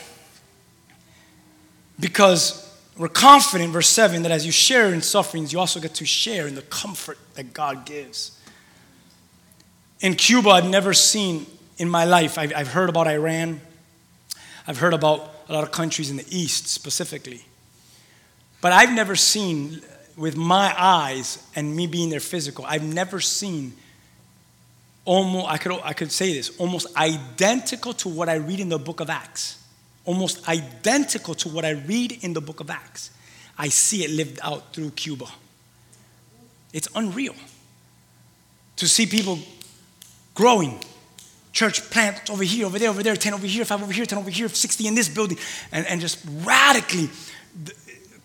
because 1.99 2.79
we're 2.99 3.09
confident, 3.09 3.73
verse 3.73 3.89
7, 3.89 4.23
that 4.23 4.33
as 4.33 4.45
you 4.45 4.53
share 4.53 4.93
in 4.93 5.01
sufferings, 5.01 5.55
you 5.55 5.61
also 5.61 5.81
get 5.81 5.95
to 5.95 6.05
share 6.05 6.47
in 6.47 6.57
the 6.57 6.63
comfort 6.63 7.17
that 7.37 7.55
God 7.55 7.87
gives. 7.87 8.39
In 10.01 10.15
Cuba, 10.15 10.51
I've 10.51 10.69
never 10.69 10.93
seen 10.93 11.47
in 11.79 11.89
my 11.89 12.05
life, 12.05 12.37
I've, 12.37 12.53
I've 12.55 12.69
heard 12.69 12.91
about 12.91 13.07
Iran, 13.09 13.63
I've 14.67 14.79
heard 14.79 14.95
about 14.95 15.35
a 15.49 15.53
lot 15.53 15.65
of 15.65 15.73
countries 15.73 16.11
in 16.11 16.17
the 16.17 16.27
East 16.31 16.69
specifically. 16.69 17.45
But 18.61 18.73
I've 18.73 18.93
never 18.93 19.17
seen, 19.17 19.83
with 20.17 20.37
my 20.37 20.75
eyes 20.79 21.45
and 21.57 21.75
me 21.75 21.87
being 21.87 22.11
there 22.11 22.21
physical, 22.21 22.65
I've 22.67 22.85
never 22.85 23.21
seen 23.21 23.73
almost, 25.05 25.49
I 25.49 25.59
could, 25.59 25.81
I 25.83 25.93
could 25.93 26.13
say 26.13 26.33
this, 26.33 26.57
almost 26.59 26.97
identical 26.97 27.93
to 27.95 28.09
what 28.09 28.29
I 28.29 28.35
read 28.35 28.61
in 28.61 28.69
the 28.69 28.79
book 28.79 29.01
of 29.01 29.11
Acts. 29.11 29.59
Almost 30.05 30.49
identical 30.49 31.35
to 31.35 31.49
what 31.49 31.65
I 31.65 31.71
read 31.71 32.25
in 32.25 32.33
the 32.33 32.41
book 32.41 32.61
of 32.61 32.71
Acts. 32.71 33.11
I 33.59 33.69
see 33.69 34.05
it 34.05 34.11
lived 34.11 34.39
out 34.43 34.73
through 34.73 34.91
Cuba. 34.91 35.27
It's 36.73 36.89
unreal 36.95 37.35
to 38.77 38.89
see 38.89 39.07
people 39.07 39.39
growing. 40.35 40.81
Church 41.53 41.91
plant 41.91 42.31
over 42.31 42.43
here, 42.45 42.67
over 42.67 42.79
there, 42.79 42.91
over 42.91 43.03
there, 43.03 43.15
10 43.15 43.35
over 43.35 43.47
here, 43.47 43.65
5 43.65 43.83
over 43.83 43.93
here, 43.93 44.07
10 44.07 44.19
over 44.19 44.31
here, 44.31 44.49
60 44.49 44.87
in 44.87 44.95
this 44.95 45.09
building, 45.09 45.39
and, 45.71 45.87
and 45.87 46.01
just 46.01 46.19
radically. 46.45 47.11
the- 47.65 47.75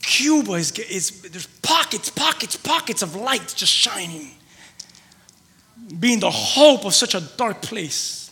Cuba 0.02 0.54
is, 0.54 0.72
is, 0.80 1.22
there's 1.24 1.48
pockets, 1.62 2.10
pockets, 2.10 2.56
pockets 2.56 3.02
of 3.02 3.16
light 3.18 3.54
just 3.56 3.74
shining 3.74 4.32
being 6.00 6.20
the 6.20 6.32
hope 6.32 6.86
of 6.86 6.94
such 6.94 7.16
a 7.16 7.22
dark 7.38 7.62
place. 7.62 8.32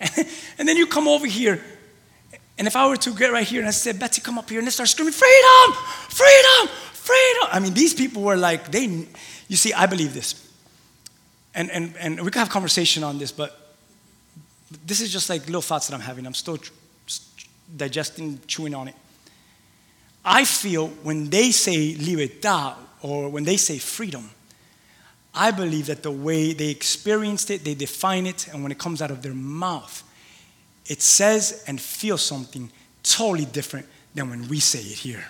And 0.58 0.68
then 0.68 0.76
you 0.76 0.86
come 0.88 1.06
over 1.06 1.26
here, 1.26 1.62
and 2.58 2.66
if 2.66 2.74
I 2.74 2.88
were 2.88 2.96
to 2.96 3.14
get 3.14 3.30
right 3.30 3.46
here 3.46 3.60
and 3.60 3.68
I 3.68 3.72
said, 3.72 3.98
Betsy, 4.00 4.20
come 4.20 4.38
up 4.38 4.50
here, 4.50 4.58
and 4.58 4.66
they 4.66 4.72
start 4.72 4.88
screaming, 4.88 5.12
freedom, 5.12 5.72
freedom, 6.08 6.68
freedom. 6.92 7.48
I 7.52 7.60
mean, 7.60 7.74
these 7.74 7.94
people 7.94 8.22
were 8.22 8.36
like, 8.36 8.72
they, 8.72 9.06
you 9.46 9.56
see, 9.56 9.72
I 9.72 9.86
believe 9.86 10.14
this. 10.14 10.34
And, 11.54 11.70
and, 11.70 11.96
and 11.96 12.20
we 12.20 12.30
could 12.30 12.40
have 12.40 12.50
conversation 12.50 13.04
on 13.04 13.18
this, 13.18 13.30
but 13.30 13.67
this 14.84 15.00
is 15.00 15.12
just 15.12 15.30
like 15.30 15.46
little 15.46 15.62
thoughts 15.62 15.88
that 15.88 15.94
I'm 15.94 16.00
having. 16.00 16.26
I'm 16.26 16.34
still 16.34 16.58
digesting, 17.76 18.40
chewing 18.46 18.74
on 18.74 18.88
it. 18.88 18.94
I 20.24 20.44
feel 20.44 20.88
when 21.02 21.30
they 21.30 21.50
say 21.50 21.94
libertad 21.94 22.74
or 23.02 23.28
when 23.28 23.44
they 23.44 23.56
say 23.56 23.78
freedom, 23.78 24.30
I 25.34 25.50
believe 25.50 25.86
that 25.86 26.02
the 26.02 26.10
way 26.10 26.52
they 26.52 26.68
experienced 26.68 27.50
it, 27.50 27.64
they 27.64 27.74
define 27.74 28.26
it, 28.26 28.48
and 28.48 28.62
when 28.62 28.72
it 28.72 28.78
comes 28.78 29.00
out 29.00 29.10
of 29.10 29.22
their 29.22 29.34
mouth, 29.34 30.02
it 30.86 31.00
says 31.00 31.64
and 31.66 31.80
feels 31.80 32.22
something 32.22 32.70
totally 33.02 33.44
different 33.44 33.86
than 34.14 34.30
when 34.30 34.48
we 34.48 34.58
say 34.58 34.80
it 34.80 34.98
here. 34.98 35.24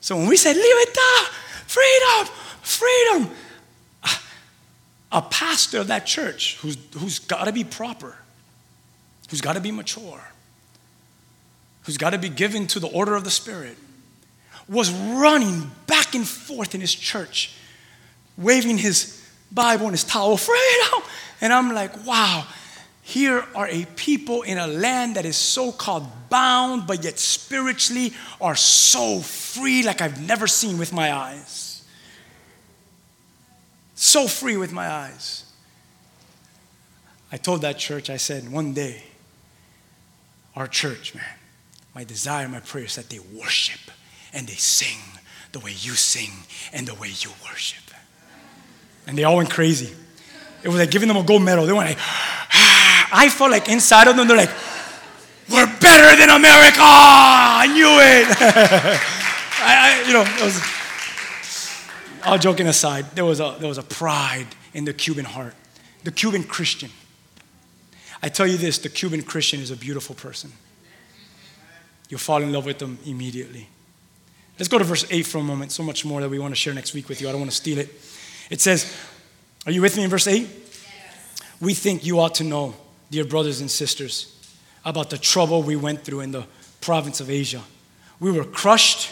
So 0.00 0.16
when 0.16 0.26
we 0.28 0.36
say 0.36 0.52
libertad, 0.54 1.26
freedom, 1.66 2.34
freedom, 2.62 3.30
a 5.10 5.22
pastor 5.22 5.78
of 5.78 5.86
that 5.88 6.06
church 6.06 6.58
who's, 6.58 6.76
who's 6.96 7.18
got 7.18 7.44
to 7.44 7.52
be 7.52 7.64
proper, 7.64 8.16
who's 9.30 9.40
got 9.40 9.54
to 9.54 9.60
be 9.60 9.72
mature, 9.72 10.22
who's 11.82 11.96
got 11.96 12.10
to 12.10 12.18
be 12.18 12.28
given 12.28 12.66
to 12.68 12.80
the 12.80 12.88
order 12.88 13.14
of 13.14 13.24
the 13.24 13.30
Spirit, 13.30 13.76
was 14.68 14.92
running 14.92 15.70
back 15.86 16.14
and 16.14 16.28
forth 16.28 16.74
in 16.74 16.80
his 16.80 16.94
church 16.94 17.54
waving 18.38 18.78
his 18.78 19.20
Bible 19.52 19.86
and 19.86 19.92
his 19.92 20.04
towel, 20.04 20.36
freedom. 20.36 21.02
And 21.40 21.52
I'm 21.52 21.74
like, 21.74 22.06
wow, 22.06 22.46
here 23.02 23.44
are 23.54 23.68
a 23.68 23.84
people 23.96 24.42
in 24.42 24.58
a 24.58 24.66
land 24.66 25.16
that 25.16 25.26
is 25.26 25.36
so 25.36 25.72
called 25.72 26.06
bound, 26.30 26.86
but 26.86 27.04
yet 27.04 27.18
spiritually 27.18 28.14
are 28.40 28.56
so 28.56 29.20
free 29.20 29.82
like 29.82 30.00
I've 30.00 30.26
never 30.26 30.46
seen 30.46 30.78
with 30.78 30.92
my 30.92 31.12
eyes. 31.12 31.67
So 34.00 34.28
free 34.28 34.56
with 34.56 34.72
my 34.72 34.88
eyes. 34.88 35.44
I 37.32 37.36
told 37.36 37.62
that 37.62 37.78
church, 37.78 38.08
I 38.08 38.16
said, 38.16 38.48
one 38.48 38.72
day, 38.72 39.02
our 40.54 40.68
church, 40.68 41.16
man, 41.16 41.24
my 41.96 42.04
desire, 42.04 42.48
my 42.48 42.60
prayer 42.60 42.84
is 42.84 42.94
that 42.94 43.10
they 43.10 43.18
worship 43.18 43.80
and 44.32 44.46
they 44.46 44.54
sing 44.54 45.00
the 45.50 45.58
way 45.58 45.72
you 45.72 45.94
sing 45.94 46.30
and 46.72 46.86
the 46.86 46.94
way 46.94 47.08
you 47.08 47.30
worship. 47.50 47.82
And 49.08 49.18
they 49.18 49.24
all 49.24 49.36
went 49.36 49.50
crazy. 49.50 49.92
It 50.62 50.68
was 50.68 50.78
like 50.78 50.92
giving 50.92 51.08
them 51.08 51.16
a 51.16 51.24
gold 51.24 51.42
medal. 51.42 51.66
They 51.66 51.72
went 51.72 51.88
like, 51.88 51.98
ah. 51.98 53.08
I 53.12 53.28
felt 53.28 53.50
like 53.50 53.68
inside 53.68 54.06
of 54.06 54.14
them, 54.14 54.28
they're 54.28 54.36
like, 54.36 54.54
we're 55.50 55.66
better 55.80 56.16
than 56.16 56.30
America. 56.30 56.78
I 56.78 57.66
knew 57.66 57.98
it. 57.98 58.36
I, 59.60 60.04
I, 60.04 60.06
you 60.06 60.12
know, 60.12 60.22
it 60.22 60.44
was, 60.44 60.77
all 62.24 62.38
joking 62.38 62.66
aside, 62.66 63.06
there 63.14 63.24
was, 63.24 63.40
a, 63.40 63.56
there 63.58 63.68
was 63.68 63.78
a 63.78 63.82
pride 63.82 64.46
in 64.74 64.84
the 64.84 64.92
Cuban 64.92 65.24
heart, 65.24 65.54
the 66.04 66.12
Cuban 66.12 66.44
Christian. 66.44 66.90
I 68.22 68.28
tell 68.28 68.46
you 68.46 68.56
this 68.56 68.78
the 68.78 68.88
Cuban 68.88 69.22
Christian 69.22 69.60
is 69.60 69.70
a 69.70 69.76
beautiful 69.76 70.14
person. 70.14 70.52
You'll 72.08 72.20
fall 72.20 72.42
in 72.42 72.52
love 72.52 72.64
with 72.64 72.78
them 72.78 72.98
immediately. 73.04 73.68
Let's 74.58 74.68
go 74.68 74.78
to 74.78 74.84
verse 74.84 75.06
8 75.10 75.26
for 75.26 75.38
a 75.38 75.42
moment. 75.42 75.72
So 75.72 75.82
much 75.82 76.04
more 76.04 76.20
that 76.20 76.28
we 76.28 76.38
want 76.38 76.52
to 76.52 76.56
share 76.56 76.74
next 76.74 76.94
week 76.94 77.08
with 77.08 77.20
you. 77.20 77.28
I 77.28 77.32
don't 77.32 77.40
want 77.40 77.50
to 77.50 77.56
steal 77.56 77.78
it. 77.78 77.90
It 78.50 78.60
says, 78.60 78.92
Are 79.66 79.72
you 79.72 79.82
with 79.82 79.96
me 79.96 80.04
in 80.04 80.10
verse 80.10 80.26
8? 80.26 80.48
We 81.60 81.74
think 81.74 82.04
you 82.04 82.18
ought 82.20 82.34
to 82.36 82.44
know, 82.44 82.74
dear 83.10 83.24
brothers 83.24 83.60
and 83.60 83.70
sisters, 83.70 84.34
about 84.84 85.10
the 85.10 85.18
trouble 85.18 85.62
we 85.62 85.76
went 85.76 86.02
through 86.04 86.20
in 86.20 86.32
the 86.32 86.46
province 86.80 87.20
of 87.20 87.30
Asia. 87.30 87.62
We 88.20 88.32
were 88.32 88.44
crushed 88.44 89.10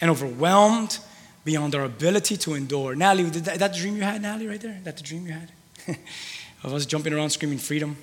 and 0.00 0.10
overwhelmed 0.10 0.98
beyond 1.44 1.74
our 1.74 1.84
ability 1.84 2.36
to 2.38 2.54
endure. 2.54 2.94
Natalie, 2.94 3.24
that, 3.24 3.58
that 3.58 3.74
dream 3.74 3.96
you 3.96 4.02
had, 4.02 4.22
Natalie, 4.22 4.46
right 4.46 4.60
there? 4.60 4.78
That 4.84 4.96
the 4.96 5.02
dream 5.02 5.26
you 5.26 5.32
had? 5.32 5.50
of 6.62 6.74
us 6.74 6.86
jumping 6.86 7.12
around 7.12 7.30
screaming 7.30 7.58
freedom. 7.58 7.96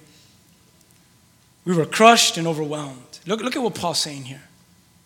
We 1.65 1.75
were 1.75 1.85
crushed 1.85 2.38
and 2.38 2.47
overwhelmed. 2.47 3.19
Look, 3.25 3.41
look 3.41 3.55
at 3.55 3.61
what 3.61 3.75
Paul's 3.75 3.99
saying 3.99 4.23
here. 4.23 4.41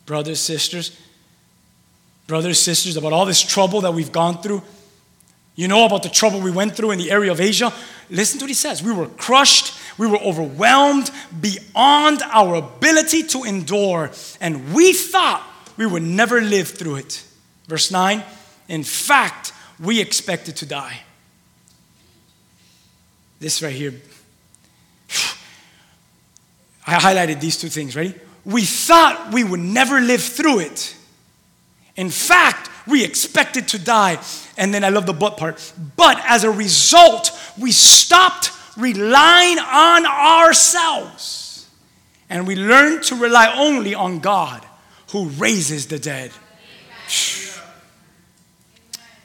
Brothers, 0.05 0.39
sisters, 0.39 0.97
brothers, 2.27 2.59
sisters, 2.59 2.97
about 2.97 3.13
all 3.13 3.25
this 3.25 3.41
trouble 3.41 3.81
that 3.81 3.93
we've 3.93 4.11
gone 4.11 4.41
through. 4.41 4.61
You 5.55 5.67
know 5.67 5.85
about 5.85 6.03
the 6.03 6.09
trouble 6.09 6.39
we 6.39 6.51
went 6.51 6.75
through 6.75 6.91
in 6.91 6.97
the 6.97 7.11
area 7.11 7.31
of 7.31 7.41
Asia? 7.41 7.73
Listen 8.09 8.39
to 8.39 8.43
what 8.43 8.49
he 8.49 8.55
says. 8.55 8.81
We 8.81 8.93
were 8.93 9.07
crushed, 9.07 9.73
we 9.97 10.07
were 10.07 10.19
overwhelmed 10.19 11.11
beyond 11.39 12.21
our 12.23 12.55
ability 12.55 13.23
to 13.23 13.43
endure, 13.43 14.11
and 14.39 14.73
we 14.73 14.93
thought 14.93 15.45
we 15.77 15.85
would 15.85 16.03
never 16.03 16.41
live 16.41 16.69
through 16.69 16.95
it. 16.97 17.23
Verse 17.71 17.89
9, 17.89 18.21
in 18.67 18.83
fact, 18.83 19.53
we 19.79 20.01
expected 20.01 20.57
to 20.57 20.65
die. 20.65 21.03
This 23.39 23.61
right 23.61 23.73
here. 23.73 23.93
I 26.85 26.95
highlighted 26.95 27.39
these 27.39 27.55
two 27.55 27.69
things. 27.69 27.95
Ready? 27.95 28.13
We 28.43 28.65
thought 28.65 29.29
we 29.31 29.45
would 29.45 29.61
never 29.61 30.01
live 30.01 30.21
through 30.21 30.59
it. 30.59 30.97
In 31.95 32.09
fact, 32.09 32.69
we 32.85 33.05
expected 33.05 33.69
to 33.69 33.79
die. 33.79 34.19
And 34.57 34.73
then 34.73 34.83
I 34.83 34.89
love 34.89 35.05
the 35.05 35.13
but 35.13 35.37
part. 35.37 35.71
But 35.95 36.21
as 36.25 36.43
a 36.43 36.51
result, 36.51 37.31
we 37.57 37.71
stopped 37.71 38.51
relying 38.75 39.59
on 39.59 40.05
ourselves. 40.05 41.69
And 42.29 42.45
we 42.45 42.57
learned 42.57 43.03
to 43.03 43.15
rely 43.15 43.55
only 43.55 43.95
on 43.95 44.19
God 44.19 44.61
who 45.13 45.29
raises 45.29 45.87
the 45.87 45.99
dead. 45.99 46.31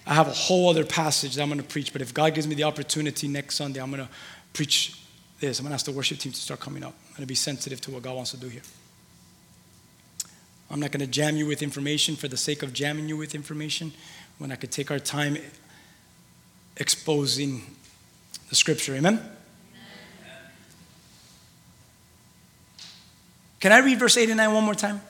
I 0.07 0.15
have 0.15 0.29
a 0.29 0.33
whole 0.33 0.71
other 0.71 0.85
passage 0.85 1.35
that 1.35 1.43
I'm 1.43 1.49
going 1.49 1.61
to 1.61 1.67
preach, 1.67 1.93
but 1.93 2.01
if 2.01 2.15
God 2.15 2.35
gives 2.35 2.47
me 2.47 2.55
the 2.55 2.65
opportunity 2.65 3.27
next 3.27 3.57
Sunday, 3.57 3.81
I'm 3.81 3.91
going 3.91 4.05
to 4.05 4.09
preach 4.53 5.01
this. 5.41 5.59
I'm 5.59 5.65
going 5.65 5.71
to 5.71 5.75
ask 5.75 5.85
the 5.85 5.93
worship 5.93 6.19
team 6.19 6.33
to 6.33 6.39
start 6.39 6.61
coming 6.61 6.85
up. 6.85 6.95
I'm 7.09 7.15
going 7.15 7.23
to 7.23 7.27
be 7.27 7.35
sensitive 7.35 7.81
to 7.83 7.91
what 7.91 8.03
God 8.03 8.15
wants 8.15 8.31
to 8.31 8.37
do 8.37 8.49
here. 8.49 8.63
I'm 10.71 10.81
not 10.81 10.93
going 10.93 11.01
to 11.01 11.07
jam 11.07 11.37
you 11.37 11.47
with 11.47 11.63
information 11.63 12.17
for 12.17 12.29
the 12.29 12.37
sake 12.37 12.63
of 12.63 12.73
jamming 12.73 13.09
you 13.09 13.17
with 13.17 13.35
information 13.35 13.93
when 14.39 14.53
I 14.53 14.57
could 14.57 14.71
take 14.71 14.91
our 14.91 14.99
time 14.99 15.39
exposing 16.77 17.63
the 18.49 18.55
scripture. 18.55 18.95
Amen? 18.95 19.21
Can 23.61 23.73
I 23.73 23.79
read 23.79 23.99
verse 23.99 24.17
8 24.17 24.29
and 24.29 24.37
9 24.37 24.53
one 24.53 24.65
more 24.65 24.75
time? 24.75 25.01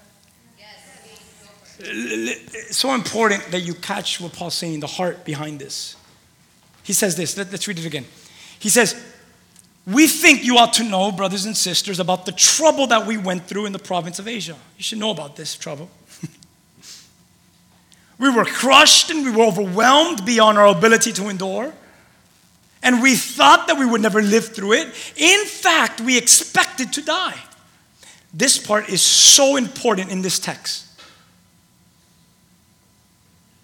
It's 1.78 2.76
so 2.76 2.94
important 2.94 3.50
that 3.50 3.60
you 3.60 3.74
catch 3.74 4.20
what 4.20 4.32
Paul's 4.32 4.54
saying, 4.54 4.80
the 4.80 4.86
heart 4.86 5.24
behind 5.24 5.58
this. 5.58 5.96
He 6.82 6.92
says 6.92 7.16
this, 7.16 7.36
let, 7.36 7.52
us 7.52 7.66
read 7.66 7.78
it 7.78 7.86
again. 7.86 8.06
He 8.58 8.68
says, 8.68 8.94
We 9.86 10.06
think 10.06 10.44
you 10.44 10.56
ought 10.56 10.72
to 10.74 10.84
know, 10.84 11.12
brothers 11.12 11.44
and 11.44 11.56
sisters, 11.56 12.00
about 12.00 12.26
the 12.26 12.32
trouble 12.32 12.86
that 12.88 13.06
we 13.06 13.16
went 13.16 13.46
through 13.46 13.66
in 13.66 13.72
the 13.72 13.78
province 13.78 14.18
of 14.18 14.28
Asia. 14.28 14.56
You 14.76 14.82
should 14.82 14.98
know 14.98 15.10
about 15.10 15.36
this 15.36 15.56
trouble. 15.56 15.90
we 18.18 18.30
were 18.30 18.44
crushed 18.44 19.10
and 19.10 19.24
we 19.24 19.32
were 19.32 19.44
overwhelmed 19.44 20.24
beyond 20.24 20.58
our 20.58 20.66
ability 20.66 21.12
to 21.14 21.28
endure. 21.28 21.74
And 22.82 23.02
we 23.02 23.16
thought 23.16 23.66
that 23.66 23.78
we 23.78 23.84
would 23.84 24.00
never 24.00 24.22
live 24.22 24.54
through 24.54 24.74
it. 24.74 24.86
In 25.16 25.44
fact, 25.44 26.00
we 26.00 26.16
expected 26.16 26.92
to 26.94 27.02
die. 27.02 27.36
This 28.32 28.64
part 28.64 28.88
is 28.88 29.02
so 29.02 29.56
important 29.56 30.12
in 30.12 30.22
this 30.22 30.38
text. 30.38 30.85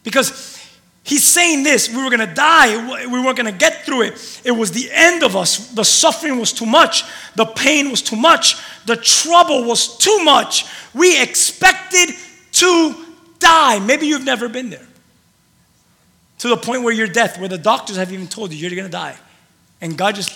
Because 0.05 0.59
he's 1.05 1.25
saying 1.25 1.63
this 1.63 1.89
we 1.89 2.03
were 2.03 2.11
going 2.11 2.27
to 2.27 2.35
die, 2.35 3.07
we 3.07 3.21
weren't 3.21 3.37
going 3.37 3.53
to 3.53 3.59
get 3.59 3.85
through 3.85 4.03
it. 4.03 4.43
It 4.45 4.53
was 4.53 4.73
the 4.73 4.89
end 4.93 5.23
of 5.23 5.37
us. 5.37 5.69
The 5.69 5.85
suffering 5.85 6.39
was 6.39 6.53
too 6.53 6.67
much, 6.67 7.05
the 7.35 7.47
pain 7.47 7.91
was 7.91 8.03
too 8.03 8.17
much, 8.17 8.57
the 8.87 8.97
trouble 8.97 9.65
was 9.65 9.97
too 9.99 10.25
much. 10.25 10.65
We 10.95 11.21
expected 11.21 12.15
to 12.53 12.95
die. 13.39 13.79
Maybe 13.79 14.07
you've 14.07 14.25
never 14.25 14.49
been 14.49 14.71
there. 14.71 14.87
To 16.39 16.49
the 16.49 16.57
point 16.57 16.83
where 16.83 16.93
you're 16.93 17.07
death, 17.07 17.39
where 17.39 17.49
the 17.49 17.59
doctors 17.59 17.97
have 17.97 18.13
even 18.13 18.27
told 18.27 18.53
you 18.53 18.59
you're 18.59 18.71
going 18.71 18.85
to 18.85 18.91
die. 18.91 19.17
And 19.81 19.97
God 19.97 20.17
just 20.17 20.33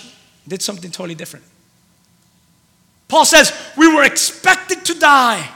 did 0.47 0.63
something 0.63 0.91
totally 0.91 1.15
different. 1.15 1.45
Paul 3.09 3.25
says, 3.25 3.53
We 3.77 3.93
were 3.93 4.05
expected 4.05 4.85
to 4.87 4.99
die. 4.99 5.49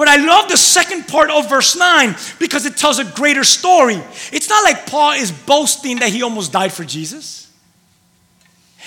But 0.00 0.08
I 0.08 0.16
love 0.16 0.48
the 0.48 0.56
second 0.56 1.08
part 1.08 1.28
of 1.28 1.50
verse 1.50 1.76
9 1.76 2.16
because 2.38 2.64
it 2.64 2.78
tells 2.78 2.98
a 2.98 3.04
greater 3.04 3.44
story. 3.44 4.00
It's 4.32 4.48
not 4.48 4.64
like 4.64 4.86
Paul 4.86 5.12
is 5.12 5.30
boasting 5.30 5.98
that 5.98 6.08
he 6.08 6.22
almost 6.22 6.52
died 6.52 6.72
for 6.72 6.84
Jesus. 6.84 7.52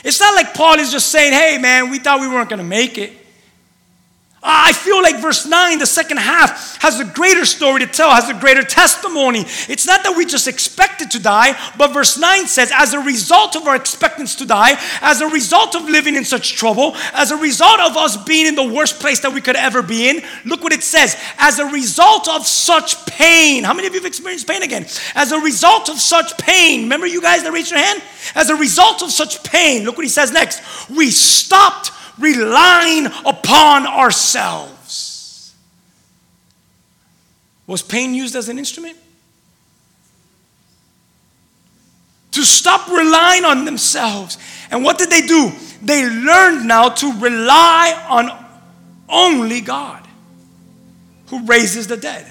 It's 0.03 0.19
not 0.19 0.33
like 0.33 0.55
Paul 0.55 0.79
is 0.79 0.91
just 0.91 1.09
saying, 1.09 1.33
hey 1.33 1.59
man, 1.59 1.91
we 1.91 1.99
thought 1.99 2.19
we 2.19 2.27
weren't 2.27 2.49
gonna 2.49 2.63
make 2.63 2.97
it. 2.97 3.11
I 4.45 4.73
feel 4.73 5.01
like 5.01 5.21
verse 5.21 5.45
9, 5.45 5.79
the 5.79 5.85
second 5.85 6.17
half, 6.17 6.77
has 6.81 6.99
a 6.99 7.05
greater 7.05 7.45
story 7.45 7.79
to 7.79 7.87
tell, 7.87 8.11
has 8.11 8.29
a 8.29 8.33
greater 8.33 8.63
testimony. 8.63 9.39
It's 9.69 9.85
not 9.85 10.03
that 10.03 10.17
we 10.17 10.25
just 10.25 10.49
expected 10.49 11.11
to 11.11 11.19
die, 11.19 11.57
but 11.77 11.93
verse 11.93 12.17
9 12.17 12.47
says, 12.47 12.69
as 12.75 12.93
a 12.93 12.99
result 12.99 13.55
of 13.55 13.65
our 13.67 13.75
expectance 13.75 14.35
to 14.35 14.45
die, 14.45 14.77
as 15.01 15.21
a 15.21 15.27
result 15.27 15.75
of 15.75 15.83
living 15.83 16.17
in 16.17 16.25
such 16.25 16.55
trouble, 16.55 16.93
as 17.13 17.31
a 17.31 17.37
result 17.37 17.79
of 17.79 17.95
us 17.95 18.17
being 18.25 18.45
in 18.45 18.55
the 18.55 18.67
worst 18.67 18.99
place 18.99 19.21
that 19.21 19.33
we 19.33 19.39
could 19.39 19.55
ever 19.55 19.81
be 19.81 20.09
in, 20.09 20.21
look 20.43 20.61
what 20.61 20.73
it 20.73 20.83
says, 20.83 21.15
as 21.37 21.59
a 21.59 21.65
result 21.65 22.27
of 22.27 22.45
such 22.45 23.05
pain. 23.05 23.63
How 23.63 23.73
many 23.73 23.87
of 23.87 23.93
you 23.93 24.01
have 24.01 24.07
experienced 24.07 24.45
pain 24.45 24.61
again? 24.61 24.85
As 25.15 25.31
a 25.31 25.39
result 25.39 25.87
of 25.87 26.01
such 26.01 26.37
pain, 26.37 26.83
remember 26.83 27.07
you 27.07 27.21
guys 27.21 27.43
that 27.43 27.53
raised 27.53 27.71
your 27.71 27.79
hand? 27.79 28.03
As 28.35 28.49
a 28.49 28.55
result 28.55 29.01
of 29.03 29.11
such 29.11 29.41
pain, 29.43 29.85
look 29.85 29.95
what 29.95 30.03
he 30.03 30.09
says 30.09 30.33
next. 30.33 30.61
We 30.89 31.11
stopped 31.11 31.91
relying 32.17 33.07
upon 33.25 33.87
ourselves. 33.87 35.53
Was 37.65 37.81
pain 37.81 38.13
used 38.13 38.35
as 38.35 38.49
an 38.49 38.57
instrument? 38.57 38.97
To 42.31 42.43
stop 42.43 42.87
relying 42.89 43.45
on 43.45 43.65
themselves. 43.65 44.37
And 44.71 44.83
what 44.83 44.97
did 44.97 45.09
they 45.09 45.21
do? 45.21 45.51
They 45.81 46.07
learned 46.09 46.67
now 46.67 46.89
to 46.89 47.19
rely 47.19 48.05
on 48.09 48.31
only 49.07 49.61
God 49.61 50.05
who 51.27 51.45
raises 51.45 51.87
the 51.87 51.97
dead. 51.97 52.27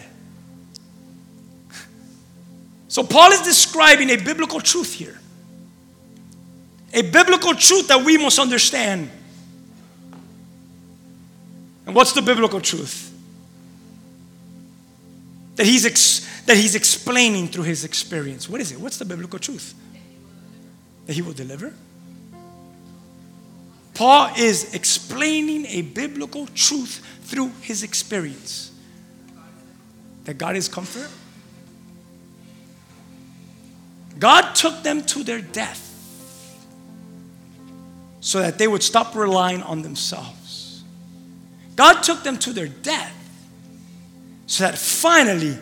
So, 2.89 3.03
Paul 3.03 3.33
is 3.33 3.41
describing 3.41 4.11
a 4.11 4.17
biblical 4.17 4.61
truth 4.61 4.93
here. 4.93 5.19
A 6.93 7.01
biblical 7.01 7.55
truth 7.55 7.89
that 7.89 8.05
we 8.05 8.19
must 8.19 8.39
understand. 8.39 9.11
And 11.87 11.95
what's 11.95 12.13
the 12.13 12.23
biblical 12.23 12.61
truth? 12.61 13.11
That 15.57 15.67
he's, 15.67 15.85
ex- 15.85 16.27
that 16.47 16.57
he's 16.57 16.75
explaining 16.75 17.49
through 17.49 17.65
his 17.65 17.85
experience. 17.85 18.49
What 18.49 18.61
is 18.61 18.73
it? 18.73 18.81
What's 18.81 18.99
the 18.99 19.05
biblical 19.05 19.39
truth? 19.39 19.75
That 21.07 21.15
he 21.15 21.23
will 21.23 21.33
deliver? 21.33 21.75
Paul 23.95 24.33
is 24.39 24.75
explaining 24.75 25.67
a 25.67 25.83
biblical 25.83 26.47
truth 26.55 27.05
through 27.23 27.53
his 27.61 27.83
experience 27.83 28.73
that 30.25 30.39
God 30.39 30.57
is 30.57 30.69
comfort. 30.69 31.11
God 34.19 34.55
took 34.55 34.83
them 34.83 35.03
to 35.05 35.25
their 35.25 35.41
death 35.41 35.89
so 38.21 38.39
that 38.39 38.57
they 38.57 38.69
would 38.69 38.83
stop 38.83 39.15
relying 39.15 39.63
on 39.63 39.83
themselves. 39.83 40.42
God 41.77 42.03
took 42.03 42.23
them 42.23 42.39
to 42.39 42.53
their 42.53 42.69
death 42.69 43.17
so 44.47 44.65
that 44.65 44.79
finally 44.79 45.57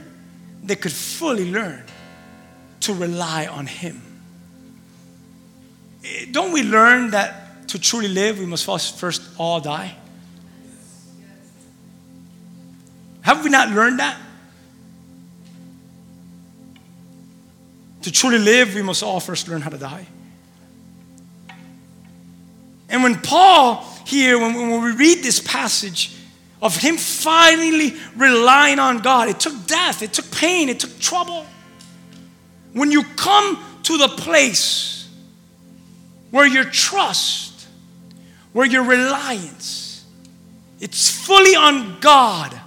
they 0.63 0.77
could 0.77 0.93
fully 0.93 1.51
learn 1.51 1.85
to 2.81 2.95
rely 2.95 3.47
on 3.47 3.67
Him. 3.67 4.03
Eh, 6.05 6.27
don't 6.31 6.53
we 6.53 6.63
learn 6.63 7.11
that 7.11 7.69
to 7.69 7.79
truly 7.79 8.09
live, 8.09 8.39
we 8.39 8.47
must 8.47 8.65
first 8.99 9.23
all 9.39 9.61
die? 9.61 9.97
Have 13.23 13.45
we 13.45 13.51
not 13.51 13.71
learned 13.71 14.01
that? 14.01 14.17
To 18.03 18.11
truly 18.11 18.39
live, 18.39 18.75
we 18.75 18.83
must 18.83 19.03
all 19.03 19.21
first 19.21 19.47
learn 19.47 19.61
how 19.61 19.71
to 19.71 19.79
die. 19.79 20.07
And 22.89 23.03
when 23.03 23.21
Paul 23.21 23.87
here, 24.07 24.39
when, 24.39 24.55
when 24.55 24.83
we 24.83 24.93
read 24.93 25.23
this 25.23 25.41
passage 25.41 26.17
of 26.63 26.77
him 26.77 26.97
finally 26.97 27.95
relying 28.17 28.79
on 28.79 28.99
God, 28.99 29.29
it 29.29 29.41
took 29.41 29.67
death, 29.67 30.03
it 30.03 30.13
took 30.13 30.31
pain, 30.31 30.69
it 30.69 30.81
took 30.81 30.99
trouble. 30.99 31.47
When 32.73 32.91
you 32.91 33.05
come 33.17 33.63
to 33.85 33.99
the 33.99 34.09
place 34.09 35.09
where 36.31 36.47
your 36.47 36.65
trust, 36.65 37.67
where 38.53 38.67
your 38.67 38.85
reliance, 38.85 40.05
it's 40.81 41.11
fully 41.11 41.55
on 41.55 42.01
God. 42.01 42.59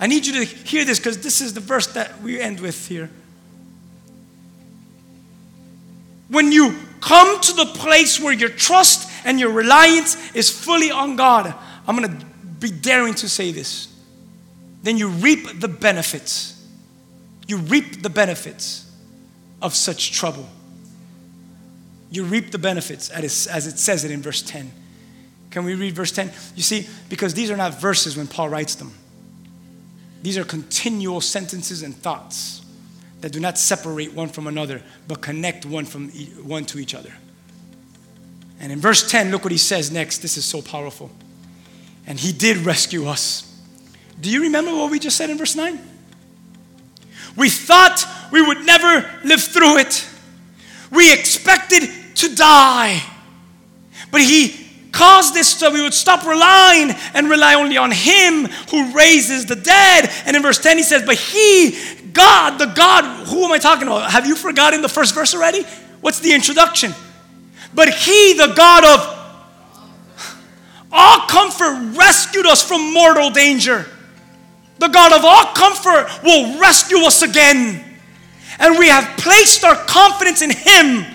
I 0.00 0.06
need 0.06 0.26
you 0.26 0.32
to 0.34 0.44
hear 0.44 0.84
this 0.84 0.98
because 0.98 1.18
this 1.22 1.40
is 1.40 1.54
the 1.54 1.60
verse 1.60 1.88
that 1.88 2.20
we 2.22 2.40
end 2.40 2.60
with 2.60 2.86
here. 2.86 3.10
When 6.28 6.52
you 6.52 6.76
come 7.00 7.40
to 7.40 7.52
the 7.52 7.66
place 7.66 8.20
where 8.20 8.32
your 8.32 8.50
trust 8.50 9.07
and 9.28 9.38
your 9.38 9.52
reliance 9.52 10.16
is 10.34 10.48
fully 10.48 10.90
on 10.90 11.14
God, 11.14 11.54
I'm 11.86 11.98
going 11.98 12.18
to 12.18 12.26
be 12.60 12.70
daring 12.70 13.12
to 13.16 13.28
say 13.28 13.52
this. 13.52 13.94
Then 14.82 14.96
you 14.96 15.08
reap 15.08 15.60
the 15.60 15.68
benefits. 15.68 16.66
You 17.46 17.58
reap 17.58 18.02
the 18.02 18.08
benefits 18.08 18.90
of 19.60 19.74
such 19.74 20.12
trouble. 20.12 20.48
You 22.10 22.24
reap 22.24 22.52
the 22.52 22.58
benefits 22.58 23.10
as 23.10 23.66
it 23.66 23.78
says 23.78 24.06
it 24.06 24.10
in 24.10 24.22
verse 24.22 24.40
10. 24.40 24.72
Can 25.50 25.66
we 25.66 25.74
read 25.74 25.94
verse 25.94 26.10
10? 26.10 26.32
You 26.56 26.62
see, 26.62 26.88
because 27.10 27.34
these 27.34 27.50
are 27.50 27.56
not 27.56 27.78
verses 27.78 28.16
when 28.16 28.28
Paul 28.28 28.48
writes 28.48 28.76
them, 28.76 28.94
these 30.22 30.38
are 30.38 30.44
continual 30.44 31.20
sentences 31.20 31.82
and 31.82 31.94
thoughts 31.94 32.62
that 33.20 33.32
do 33.32 33.40
not 33.40 33.58
separate 33.58 34.14
one 34.14 34.30
from 34.30 34.46
another, 34.46 34.80
but 35.06 35.20
connect 35.20 35.66
one, 35.66 35.84
from 35.84 36.10
e- 36.14 36.32
one 36.42 36.64
to 36.64 36.78
each 36.78 36.94
other. 36.94 37.12
And 38.60 38.72
in 38.72 38.80
verse 38.80 39.08
10, 39.08 39.30
look 39.30 39.44
what 39.44 39.52
he 39.52 39.58
says 39.58 39.90
next. 39.90 40.18
This 40.18 40.36
is 40.36 40.44
so 40.44 40.60
powerful. 40.60 41.10
And 42.06 42.18
he 42.18 42.32
did 42.32 42.58
rescue 42.58 43.06
us. 43.06 43.44
Do 44.20 44.30
you 44.30 44.42
remember 44.42 44.74
what 44.74 44.90
we 44.90 44.98
just 44.98 45.16
said 45.16 45.30
in 45.30 45.38
verse 45.38 45.54
9? 45.54 45.78
We 47.36 47.50
thought 47.50 48.04
we 48.32 48.42
would 48.42 48.64
never 48.66 49.08
live 49.24 49.40
through 49.40 49.78
it. 49.78 50.08
We 50.90 51.12
expected 51.12 51.88
to 52.16 52.34
die. 52.34 53.00
But 54.10 54.22
he 54.22 54.68
caused 54.90 55.34
this 55.34 55.48
so 55.48 55.70
we 55.70 55.82
would 55.82 55.94
stop 55.94 56.26
relying 56.26 56.90
and 57.14 57.30
rely 57.30 57.54
only 57.54 57.76
on 57.76 57.92
him 57.92 58.46
who 58.70 58.92
raises 58.92 59.46
the 59.46 59.54
dead. 59.54 60.10
And 60.26 60.36
in 60.36 60.42
verse 60.42 60.58
10 60.58 60.78
he 60.78 60.82
says, 60.82 61.04
But 61.04 61.16
he, 61.16 61.78
God, 62.12 62.58
the 62.58 62.66
God, 62.66 63.26
who 63.28 63.44
am 63.44 63.52
I 63.52 63.58
talking 63.58 63.86
about? 63.86 64.10
Have 64.10 64.26
you 64.26 64.34
forgotten 64.34 64.82
the 64.82 64.88
first 64.88 65.14
verse 65.14 65.34
already? 65.34 65.62
What's 66.00 66.20
the 66.20 66.32
introduction? 66.32 66.94
But 67.78 67.90
he, 67.90 68.32
the 68.32 68.54
God 68.56 68.84
of 68.84 69.54
all 70.90 71.28
comfort, 71.28 71.96
rescued 71.96 72.44
us 72.44 72.60
from 72.60 72.92
mortal 72.92 73.30
danger. 73.30 73.86
The 74.80 74.88
God 74.88 75.12
of 75.12 75.24
all 75.24 75.54
comfort 75.54 76.08
will 76.24 76.58
rescue 76.58 76.98
us 77.06 77.22
again. 77.22 77.84
And 78.58 78.80
we 78.80 78.88
have 78.88 79.16
placed 79.16 79.62
our 79.62 79.76
confidence 79.76 80.42
in 80.42 80.50
him. 80.50 81.06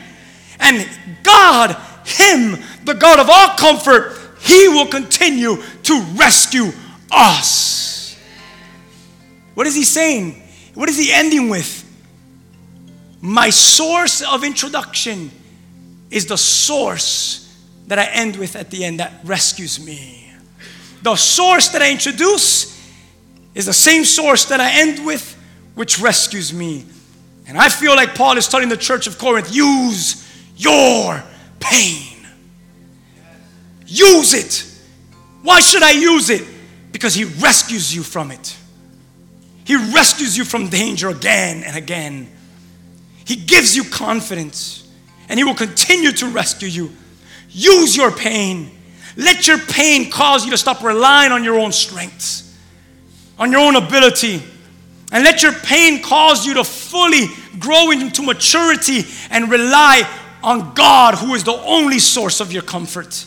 And 0.61 0.89
God, 1.21 1.75
him, 2.05 2.55
the 2.85 2.93
God 2.93 3.19
of 3.19 3.29
all 3.29 3.49
comfort, 3.57 4.17
he 4.39 4.69
will 4.69 4.87
continue 4.87 5.57
to 5.57 6.01
rescue 6.15 6.71
us. 7.11 8.17
What 9.53 9.67
is 9.67 9.75
he 9.75 9.83
saying? 9.83 10.41
What 10.75 10.87
is 10.87 10.97
he 10.97 11.11
ending 11.11 11.49
with? 11.49 11.83
My 13.19 13.49
source 13.49 14.21
of 14.21 14.45
introduction 14.45 15.29
is 16.13 16.27
the 16.27 16.37
source 16.37 17.39
that 17.87 17.99
I 17.99 18.05
end 18.05 18.35
with 18.35 18.55
at 18.55 18.69
the 18.69 18.85
end 18.85 18.99
that 18.99 19.13
rescues 19.23 19.83
me. 19.83 20.31
The 21.01 21.15
source 21.15 21.69
that 21.69 21.81
I 21.81 21.91
introduce 21.91 22.71
is 23.55 23.65
the 23.65 23.73
same 23.73 24.05
source 24.05 24.45
that 24.45 24.61
I 24.61 24.81
end 24.81 25.05
with, 25.05 25.37
which 25.75 25.99
rescues 25.99 26.53
me. 26.53 26.85
And 27.47 27.57
I 27.57 27.67
feel 27.69 27.95
like 27.95 28.15
Paul 28.15 28.37
is 28.37 28.47
telling 28.47 28.69
the 28.69 28.77
church 28.77 29.05
of 29.07 29.17
Corinth 29.17 29.53
use 29.53 30.23
your 30.55 31.21
pain. 31.59 32.25
Use 33.85 34.33
it. 34.33 34.65
Why 35.41 35.59
should 35.59 35.83
I 35.83 35.91
use 35.91 36.29
it? 36.29 36.47
Because 36.91 37.13
he 37.13 37.25
rescues 37.25 37.93
you 37.93 38.01
from 38.01 38.31
it. 38.31 38.55
He 39.65 39.75
rescues 39.75 40.37
you 40.37 40.45
from 40.45 40.69
danger 40.69 41.09
again 41.09 41.63
and 41.63 41.75
again. 41.75 42.31
He 43.25 43.35
gives 43.35 43.75
you 43.75 43.83
confidence, 43.83 44.82
and 45.29 45.39
he 45.39 45.43
will 45.43 45.55
continue 45.55 46.11
to 46.11 46.27
rescue 46.27 46.67
you. 46.67 46.91
Use 47.49 47.95
your 47.95 48.11
pain. 48.11 48.71
Let 49.15 49.47
your 49.47 49.59
pain 49.59 50.09
cause 50.09 50.43
you 50.45 50.51
to 50.51 50.57
stop 50.57 50.83
relying 50.83 51.31
on 51.31 51.43
your 51.43 51.59
own 51.59 51.71
strengths, 51.71 52.57
on 53.37 53.51
your 53.51 53.61
own 53.61 53.75
ability. 53.75 54.41
And 55.11 55.23
let 55.23 55.43
your 55.43 55.53
pain 55.53 56.01
cause 56.01 56.45
you 56.45 56.55
to 56.55 56.63
fully 56.63 57.27
grow 57.59 57.91
into 57.91 58.23
maturity 58.23 59.05
and 59.29 59.51
rely 59.51 60.01
on 60.41 60.73
God, 60.73 61.15
who 61.15 61.35
is 61.35 61.43
the 61.43 61.53
only 61.53 61.99
source 61.99 62.39
of 62.39 62.51
your 62.51 62.63
comfort. 62.63 63.25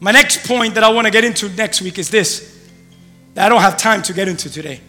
My 0.00 0.12
next 0.12 0.46
point 0.46 0.74
that 0.74 0.82
I 0.82 0.88
want 0.88 1.06
to 1.06 1.10
get 1.10 1.24
into 1.24 1.48
next 1.50 1.82
week 1.82 1.98
is 1.98 2.10
this 2.10 2.48
that 3.34 3.46
I 3.46 3.48
don't 3.48 3.60
have 3.60 3.76
time 3.76 4.02
to 4.02 4.12
get 4.12 4.26
into 4.26 4.50
today. 4.50 4.80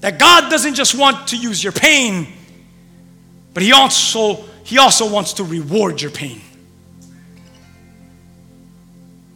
That 0.00 0.18
God 0.18 0.50
doesn't 0.50 0.74
just 0.74 0.94
want 0.94 1.28
to 1.28 1.38
use 1.38 1.64
your 1.64 1.72
pain, 1.72 2.26
but 3.56 3.62
He 3.62 3.72
also, 3.72 4.44
he 4.64 4.76
also 4.76 5.10
wants 5.10 5.32
to 5.32 5.44
reward 5.44 6.02
your 6.02 6.10
pain. 6.10 6.42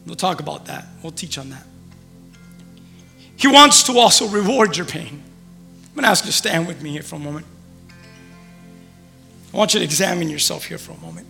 We'll 0.05 0.15
talk 0.15 0.41
about 0.41 0.67
that. 0.67 0.87
We'll 1.03 1.13
teach 1.13 1.39
on 1.39 1.49
that. 1.49 1.65
He 3.37 3.49
wants 3.49 3.83
to 3.85 3.97
also 3.97 4.29
reward 4.29 4.77
your 4.77 4.85
pain. 4.85 5.23
I'm 5.87 5.95
going 5.95 6.03
to 6.03 6.09
ask 6.09 6.27
you 6.27 6.31
to 6.31 6.37
stand 6.37 6.67
with 6.67 6.83
me 6.83 6.91
here 6.91 7.03
for 7.03 7.17
a 7.17 7.19
moment. 7.19 7.47
I 9.55 9.57
want 9.57 9.73
you 9.73 9.81
to 9.81 9.85
examine 9.85 10.29
yourself 10.29 10.67
here 10.67 10.77
for 10.77 10.93
a 10.93 10.99
moment. 10.99 11.27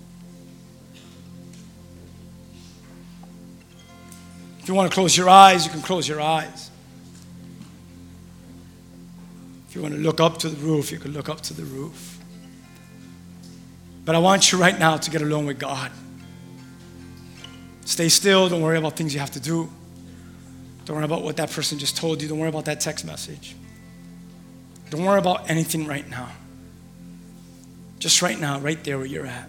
If 4.59 4.67
you 4.67 4.75
want 4.75 4.91
to 4.91 4.95
close 4.97 5.17
your 5.17 5.29
eyes, 5.29 5.65
you 5.65 5.71
can 5.71 5.83
close 5.83 6.09
your 6.09 6.21
eyes. 6.21 6.73
If 9.69 9.77
you 9.77 9.83
want 9.83 9.95
to 9.95 10.01
look 10.01 10.19
up 10.21 10.39
to 10.39 10.49
the 10.49 10.57
roof, 10.57 10.91
you 10.91 10.99
can 10.99 11.13
look 11.13 11.29
up 11.29 11.41
to 11.43 11.55
the 11.55 11.63
roof. 11.63 12.20
But 14.11 14.17
I 14.17 14.19
want 14.19 14.51
you 14.51 14.59
right 14.59 14.77
now 14.77 14.97
to 14.97 15.09
get 15.09 15.23
alone 15.23 15.47
with 15.47 15.61
God. 15.61 15.93
Stay 17.85 18.09
still. 18.09 18.49
Don't 18.49 18.61
worry 18.61 18.77
about 18.77 18.97
things 18.97 19.15
you 19.15 19.21
have 19.21 19.31
to 19.31 19.41
do. 19.41 19.71
Don't 20.85 20.97
worry 20.97 21.05
about 21.05 21.23
what 21.23 21.37
that 21.37 21.53
person 21.53 21.79
just 21.79 21.97
told 21.97 22.21
you. 22.21 22.27
Don't 22.27 22.41
worry 22.41 22.49
about 22.49 22.65
that 22.65 22.81
text 22.81 23.05
message. 23.05 23.55
Don't 24.91 25.05
worry 25.05 25.21
about 25.21 25.49
anything 25.49 25.87
right 25.87 26.11
now. 26.11 26.29
Just 28.01 28.21
right 28.21 28.37
now, 28.37 28.59
right 28.59 28.83
there 28.83 28.99
where 28.99 29.07
you're 29.07 29.27
at. 29.27 29.49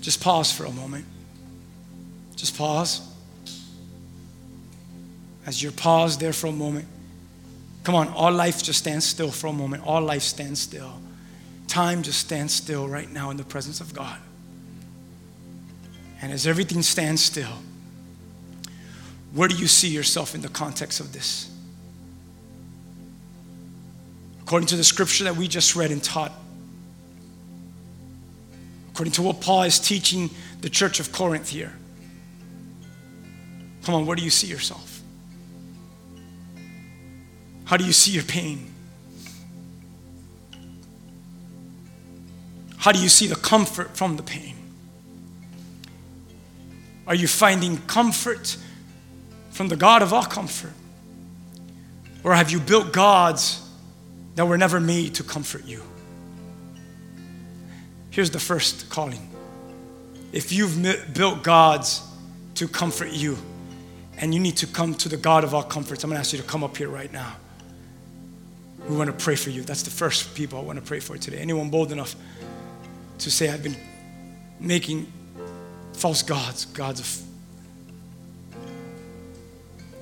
Just 0.00 0.22
pause 0.22 0.52
for 0.52 0.66
a 0.66 0.70
moment. 0.70 1.04
Just 2.36 2.56
pause. 2.56 3.00
As 5.44 5.60
you're 5.60 5.72
paused 5.72 6.20
there 6.20 6.32
for 6.32 6.46
a 6.46 6.52
moment, 6.52 6.86
come 7.82 7.96
on, 7.96 8.06
all 8.10 8.30
life 8.30 8.62
just 8.62 8.78
stands 8.78 9.04
still 9.04 9.32
for 9.32 9.48
a 9.48 9.52
moment. 9.52 9.84
All 9.84 10.00
life 10.00 10.22
stands 10.22 10.60
still. 10.60 11.01
Time 11.72 12.02
just 12.02 12.20
stands 12.20 12.52
still 12.52 12.86
right 12.86 13.10
now 13.10 13.30
in 13.30 13.38
the 13.38 13.44
presence 13.44 13.80
of 13.80 13.94
God. 13.94 14.18
And 16.20 16.30
as 16.30 16.46
everything 16.46 16.82
stands 16.82 17.24
still, 17.24 17.62
where 19.32 19.48
do 19.48 19.56
you 19.56 19.66
see 19.66 19.88
yourself 19.88 20.34
in 20.34 20.42
the 20.42 20.50
context 20.50 21.00
of 21.00 21.14
this? 21.14 21.50
According 24.42 24.66
to 24.66 24.76
the 24.76 24.84
scripture 24.84 25.24
that 25.24 25.34
we 25.34 25.48
just 25.48 25.74
read 25.74 25.90
and 25.90 26.04
taught, 26.04 26.32
according 28.90 29.12
to 29.12 29.22
what 29.22 29.40
Paul 29.40 29.62
is 29.62 29.78
teaching 29.78 30.28
the 30.60 30.68
church 30.68 31.00
of 31.00 31.10
Corinth 31.10 31.48
here, 31.48 31.72
come 33.84 33.94
on, 33.94 34.04
where 34.04 34.14
do 34.14 34.22
you 34.22 34.28
see 34.28 34.46
yourself? 34.46 35.00
How 37.64 37.78
do 37.78 37.86
you 37.86 37.94
see 37.94 38.10
your 38.10 38.24
pain? 38.24 38.70
How 42.82 42.90
do 42.90 42.98
you 42.98 43.08
see 43.08 43.28
the 43.28 43.36
comfort 43.36 43.96
from 43.96 44.16
the 44.16 44.24
pain? 44.24 44.56
Are 47.06 47.14
you 47.14 47.28
finding 47.28 47.76
comfort 47.86 48.56
from 49.50 49.68
the 49.68 49.76
God 49.76 50.02
of 50.02 50.12
all 50.12 50.24
comfort? 50.24 50.72
Or 52.24 52.34
have 52.34 52.50
you 52.50 52.58
built 52.58 52.92
gods 52.92 53.64
that 54.34 54.46
were 54.46 54.58
never 54.58 54.80
made 54.80 55.14
to 55.14 55.22
comfort 55.22 55.64
you? 55.64 55.80
Here's 58.10 58.32
the 58.32 58.40
first 58.40 58.90
calling. 58.90 59.30
If 60.32 60.50
you've 60.50 60.82
built 61.14 61.44
gods 61.44 62.02
to 62.56 62.66
comfort 62.66 63.12
you, 63.12 63.38
and 64.18 64.34
you 64.34 64.40
need 64.40 64.56
to 64.56 64.66
come 64.66 64.96
to 64.96 65.08
the 65.08 65.16
God 65.16 65.44
of 65.44 65.54
all 65.54 65.62
comforts, 65.62 66.02
I'm 66.02 66.10
gonna 66.10 66.18
ask 66.18 66.32
you 66.32 66.40
to 66.40 66.44
come 66.44 66.64
up 66.64 66.76
here 66.76 66.88
right 66.88 67.12
now. 67.12 67.36
We 68.88 68.96
wanna 68.96 69.12
pray 69.12 69.36
for 69.36 69.50
you. 69.50 69.62
That's 69.62 69.84
the 69.84 69.90
first 69.90 70.34
people 70.34 70.58
I 70.58 70.62
wanna 70.62 70.80
pray 70.80 70.98
for 70.98 71.16
today. 71.16 71.38
Anyone 71.38 71.70
bold 71.70 71.92
enough 71.92 72.16
to 73.24 73.30
say, 73.30 73.48
I've 73.48 73.62
been 73.62 73.76
making 74.58 75.12
false 75.94 76.22
gods, 76.22 76.64
gods 76.66 77.00
of 77.00 77.22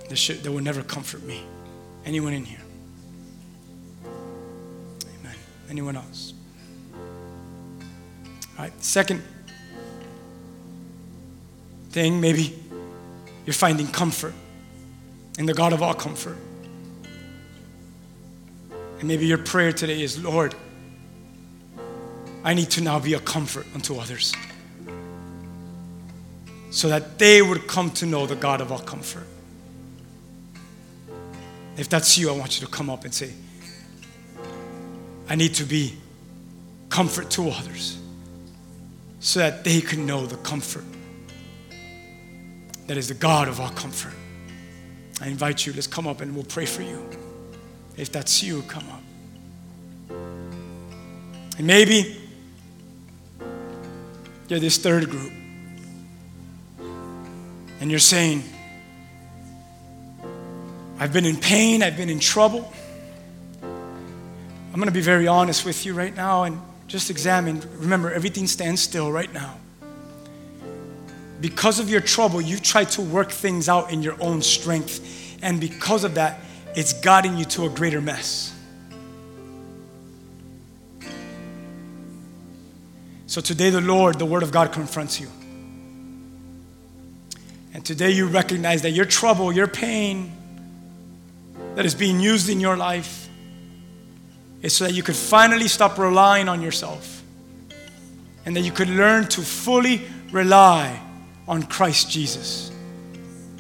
that, 0.09 0.17
should, 0.17 0.43
that 0.43 0.51
will 0.51 0.63
never 0.63 0.83
comfort 0.83 1.23
me. 1.23 1.43
Anyone 2.05 2.33
in 2.33 2.45
here? 2.45 2.61
Amen. 4.05 5.37
Anyone 5.69 5.97
else? 5.97 6.35
All 8.59 8.65
right, 8.65 8.83
second 8.83 9.23
thing, 11.91 12.21
maybe 12.21 12.59
you're 13.47 13.55
finding 13.55 13.87
comfort 13.87 14.35
in 15.39 15.47
the 15.47 15.55
God 15.55 15.73
of 15.73 15.83
all 15.83 15.95
comfort. 15.95 16.37
And 18.99 19.09
maybe 19.09 19.27
your 19.27 19.39
prayer 19.39 19.73
today 19.73 20.03
is, 20.03 20.23
Lord, 20.23 20.55
I 22.43 22.55
need 22.55 22.71
to 22.71 22.81
now 22.81 22.99
be 22.99 23.15
a 23.15 23.21
comfort 23.21 23.67
unto 23.75 23.97
others 23.97 24.35
so 26.71 26.89
that 26.89 27.19
they 27.19 27.43
would 27.43 27.67
come 27.67 27.91
to 27.91 28.07
know 28.07 28.27
the 28.27 28.37
God 28.37 28.61
of 28.61 28.73
all 28.73 28.79
comfort. 28.79 29.27
If 31.77 31.89
that's 31.89 32.17
you, 32.17 32.31
I 32.31 32.37
want 32.37 32.61
you 32.61 32.67
to 32.67 32.73
come 32.73 32.89
up 32.89 33.05
and 33.05 33.13
say, 33.13 33.33
I 35.29 35.35
need 35.35 35.55
to 35.55 35.65
be 35.65 35.97
comfort 36.89 37.31
to 37.31 37.49
others 37.51 37.99
so 39.21 39.41
that 39.41 39.65
they 39.65 39.81
can 39.81 40.07
know 40.07 40.27
the 40.27 40.37
comfort 40.39 40.85
that 42.87 42.97
is 42.97 43.09
the 43.09 43.15
God 43.15 43.47
of 43.47 43.61
all 43.61 43.71
comfort. 43.71 44.15
I 45.21 45.29
invite 45.29 45.65
you, 45.67 45.73
let's 45.73 45.87
come 45.87 46.09
up 46.09 46.23
and 46.23 46.35
we'll 46.35 46.45
pray 46.45 46.67
for 46.67 46.83
you. 46.83 47.09
If 47.97 48.11
that's 48.11 48.43
you, 48.43 48.63
come 48.63 48.85
up. 48.91 49.03
And 51.59 51.67
maybe 51.67 52.20
You're 54.51 54.59
this 54.59 54.79
third 54.79 55.09
group. 55.09 55.33
And 57.81 57.89
you're 57.89 58.01
saying, 58.01 58.43
I've 60.99 61.13
been 61.13 61.25
in 61.25 61.37
pain, 61.37 61.85
I've 61.85 61.97
been 61.97 62.11
in 62.11 62.19
trouble. 62.19 62.71
I'm 63.63 64.75
going 64.75 64.87
to 64.87 64.91
be 64.91 65.03
very 65.03 65.29
honest 65.29 65.65
with 65.65 65.87
you 65.87 65.95
right 65.95 66.15
now 66.15 66.43
and 66.43 66.61
just 66.89 67.11
examine. 67.11 67.63
Remember, 67.77 68.13
everything 68.13 68.49
stands 68.49 68.83
still 68.83 69.13
right 69.13 69.33
now. 69.33 69.57
Because 71.41 71.79
of 71.79 71.89
your 71.89 72.01
trouble, 72.01 72.41
you've 72.41 72.63
tried 72.63 72.91
to 72.91 73.03
work 73.03 73.31
things 73.31 73.69
out 73.69 73.93
in 73.93 74.03
your 74.03 74.21
own 74.21 74.43
strength. 74.43 75.39
And 75.43 75.61
because 75.61 76.03
of 76.03 76.17
that, 76.17 76.41
it's 76.75 76.93
gotten 76.93 77.37
you 77.37 77.45
to 77.45 77.67
a 77.67 77.69
greater 77.69 78.01
mess. 78.01 78.53
So 83.31 83.41
today, 83.41 83.71
the 83.71 83.81
Lord, 83.81 84.19
the 84.19 84.27
Word 84.27 84.43
of 84.43 84.51
God 84.51 84.73
confronts 84.73 85.21
you. 85.21 85.29
And 87.73 87.85
today, 87.85 88.11
you 88.11 88.27
recognize 88.27 88.83
that 88.83 88.91
your 88.91 89.05
trouble, 89.05 89.53
your 89.53 89.69
pain 89.69 90.33
that 91.77 91.87
is 91.87 91.95
being 91.95 92.19
used 92.19 92.49
in 92.49 92.59
your 92.59 92.77
life 92.77 93.29
is 94.63 94.75
so 94.75 94.83
that 94.83 94.95
you 94.95 95.05
could 95.05 95.15
finally 95.15 95.69
stop 95.69 95.97
relying 95.97 96.49
on 96.49 96.61
yourself 96.61 97.23
and 98.47 98.57
that 98.57 98.63
you 98.63 98.73
could 98.73 98.89
learn 98.89 99.29
to 99.29 99.43
fully 99.43 100.03
rely 100.33 101.01
on 101.47 101.63
Christ 101.63 102.11
Jesus, 102.11 102.73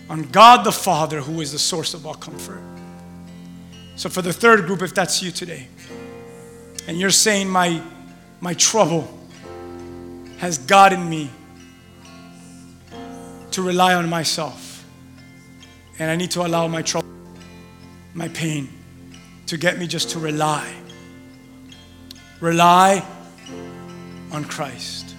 on 0.08 0.22
God 0.32 0.64
the 0.64 0.72
Father, 0.72 1.20
who 1.20 1.40
is 1.40 1.52
the 1.52 1.60
source 1.60 1.94
of 1.94 2.08
all 2.08 2.14
comfort. 2.14 2.60
So, 3.94 4.08
for 4.08 4.20
the 4.20 4.32
third 4.32 4.66
group, 4.66 4.82
if 4.82 4.96
that's 4.96 5.22
you 5.22 5.30
today, 5.30 5.68
and 6.88 6.98
you're 6.98 7.10
saying, 7.10 7.48
My, 7.48 7.80
my 8.40 8.54
trouble, 8.54 9.19
has 10.40 10.56
gotten 10.56 11.08
me 11.08 11.30
to 13.50 13.60
rely 13.60 13.92
on 13.92 14.08
myself. 14.08 14.86
And 15.98 16.10
I 16.10 16.16
need 16.16 16.30
to 16.30 16.46
allow 16.46 16.66
my 16.66 16.80
trouble, 16.80 17.10
my 18.14 18.28
pain, 18.28 18.70
to 19.48 19.58
get 19.58 19.78
me 19.78 19.86
just 19.86 20.08
to 20.10 20.18
rely. 20.18 20.66
Rely 22.40 23.04
on 24.32 24.44
Christ. 24.46 25.14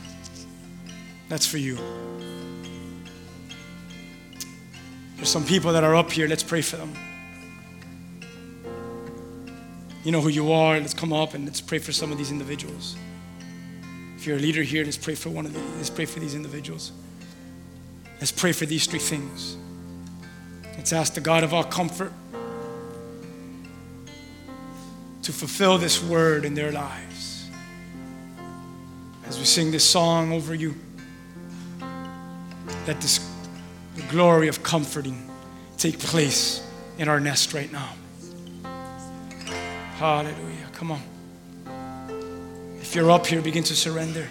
That's 1.29 1.45
for 1.45 1.59
you. 1.59 1.77
There's 5.17 5.29
some 5.29 5.45
people 5.45 5.71
that 5.73 5.83
are 5.83 5.95
up 5.95 6.11
here. 6.11 6.27
Let's 6.27 6.41
pray 6.41 6.63
for 6.63 6.77
them. 6.77 6.93
You 10.03 10.11
know 10.11 10.21
who 10.21 10.29
you 10.29 10.51
are. 10.51 10.79
Let's 10.79 10.95
come 10.95 11.13
up 11.13 11.35
and 11.35 11.45
let's 11.45 11.61
pray 11.61 11.77
for 11.77 11.91
some 11.91 12.11
of 12.11 12.17
these 12.17 12.31
individuals. 12.31 12.95
If 14.21 14.27
you're 14.27 14.37
a 14.37 14.39
leader 14.39 14.61
here, 14.61 14.85
let's 14.85 14.97
pray 14.97 15.15
for 15.15 15.31
one 15.31 15.47
of 15.47 15.53
these. 15.55 15.63
Let's 15.77 15.89
pray 15.89 16.05
for 16.05 16.19
these 16.19 16.35
individuals. 16.35 16.91
Let's 18.19 18.31
pray 18.31 18.51
for 18.51 18.67
these 18.67 18.85
three 18.85 18.99
things. 18.99 19.57
Let's 20.77 20.93
ask 20.93 21.15
the 21.15 21.21
God 21.21 21.43
of 21.43 21.55
all 21.55 21.63
comfort 21.63 22.13
to 25.23 25.33
fulfill 25.33 25.79
this 25.79 26.03
word 26.03 26.45
in 26.45 26.53
their 26.53 26.71
lives. 26.71 27.49
As 29.25 29.39
we 29.39 29.45
sing 29.45 29.71
this 29.71 29.89
song 29.89 30.31
over 30.31 30.53
you, 30.53 30.75
let 32.85 33.01
this 33.01 33.27
the 33.95 34.03
glory 34.03 34.49
of 34.49 34.61
comforting 34.61 35.31
take 35.79 35.97
place 35.97 36.63
in 36.99 37.07
our 37.07 37.19
nest 37.19 37.55
right 37.55 37.71
now. 37.71 37.89
Hallelujah. 39.97 40.67
Come 40.73 40.91
on. 40.91 41.01
If 42.91 42.95
you're 42.95 43.09
up 43.09 43.25
here, 43.25 43.41
begin 43.41 43.63
to 43.63 43.73
surrender. 43.73 44.27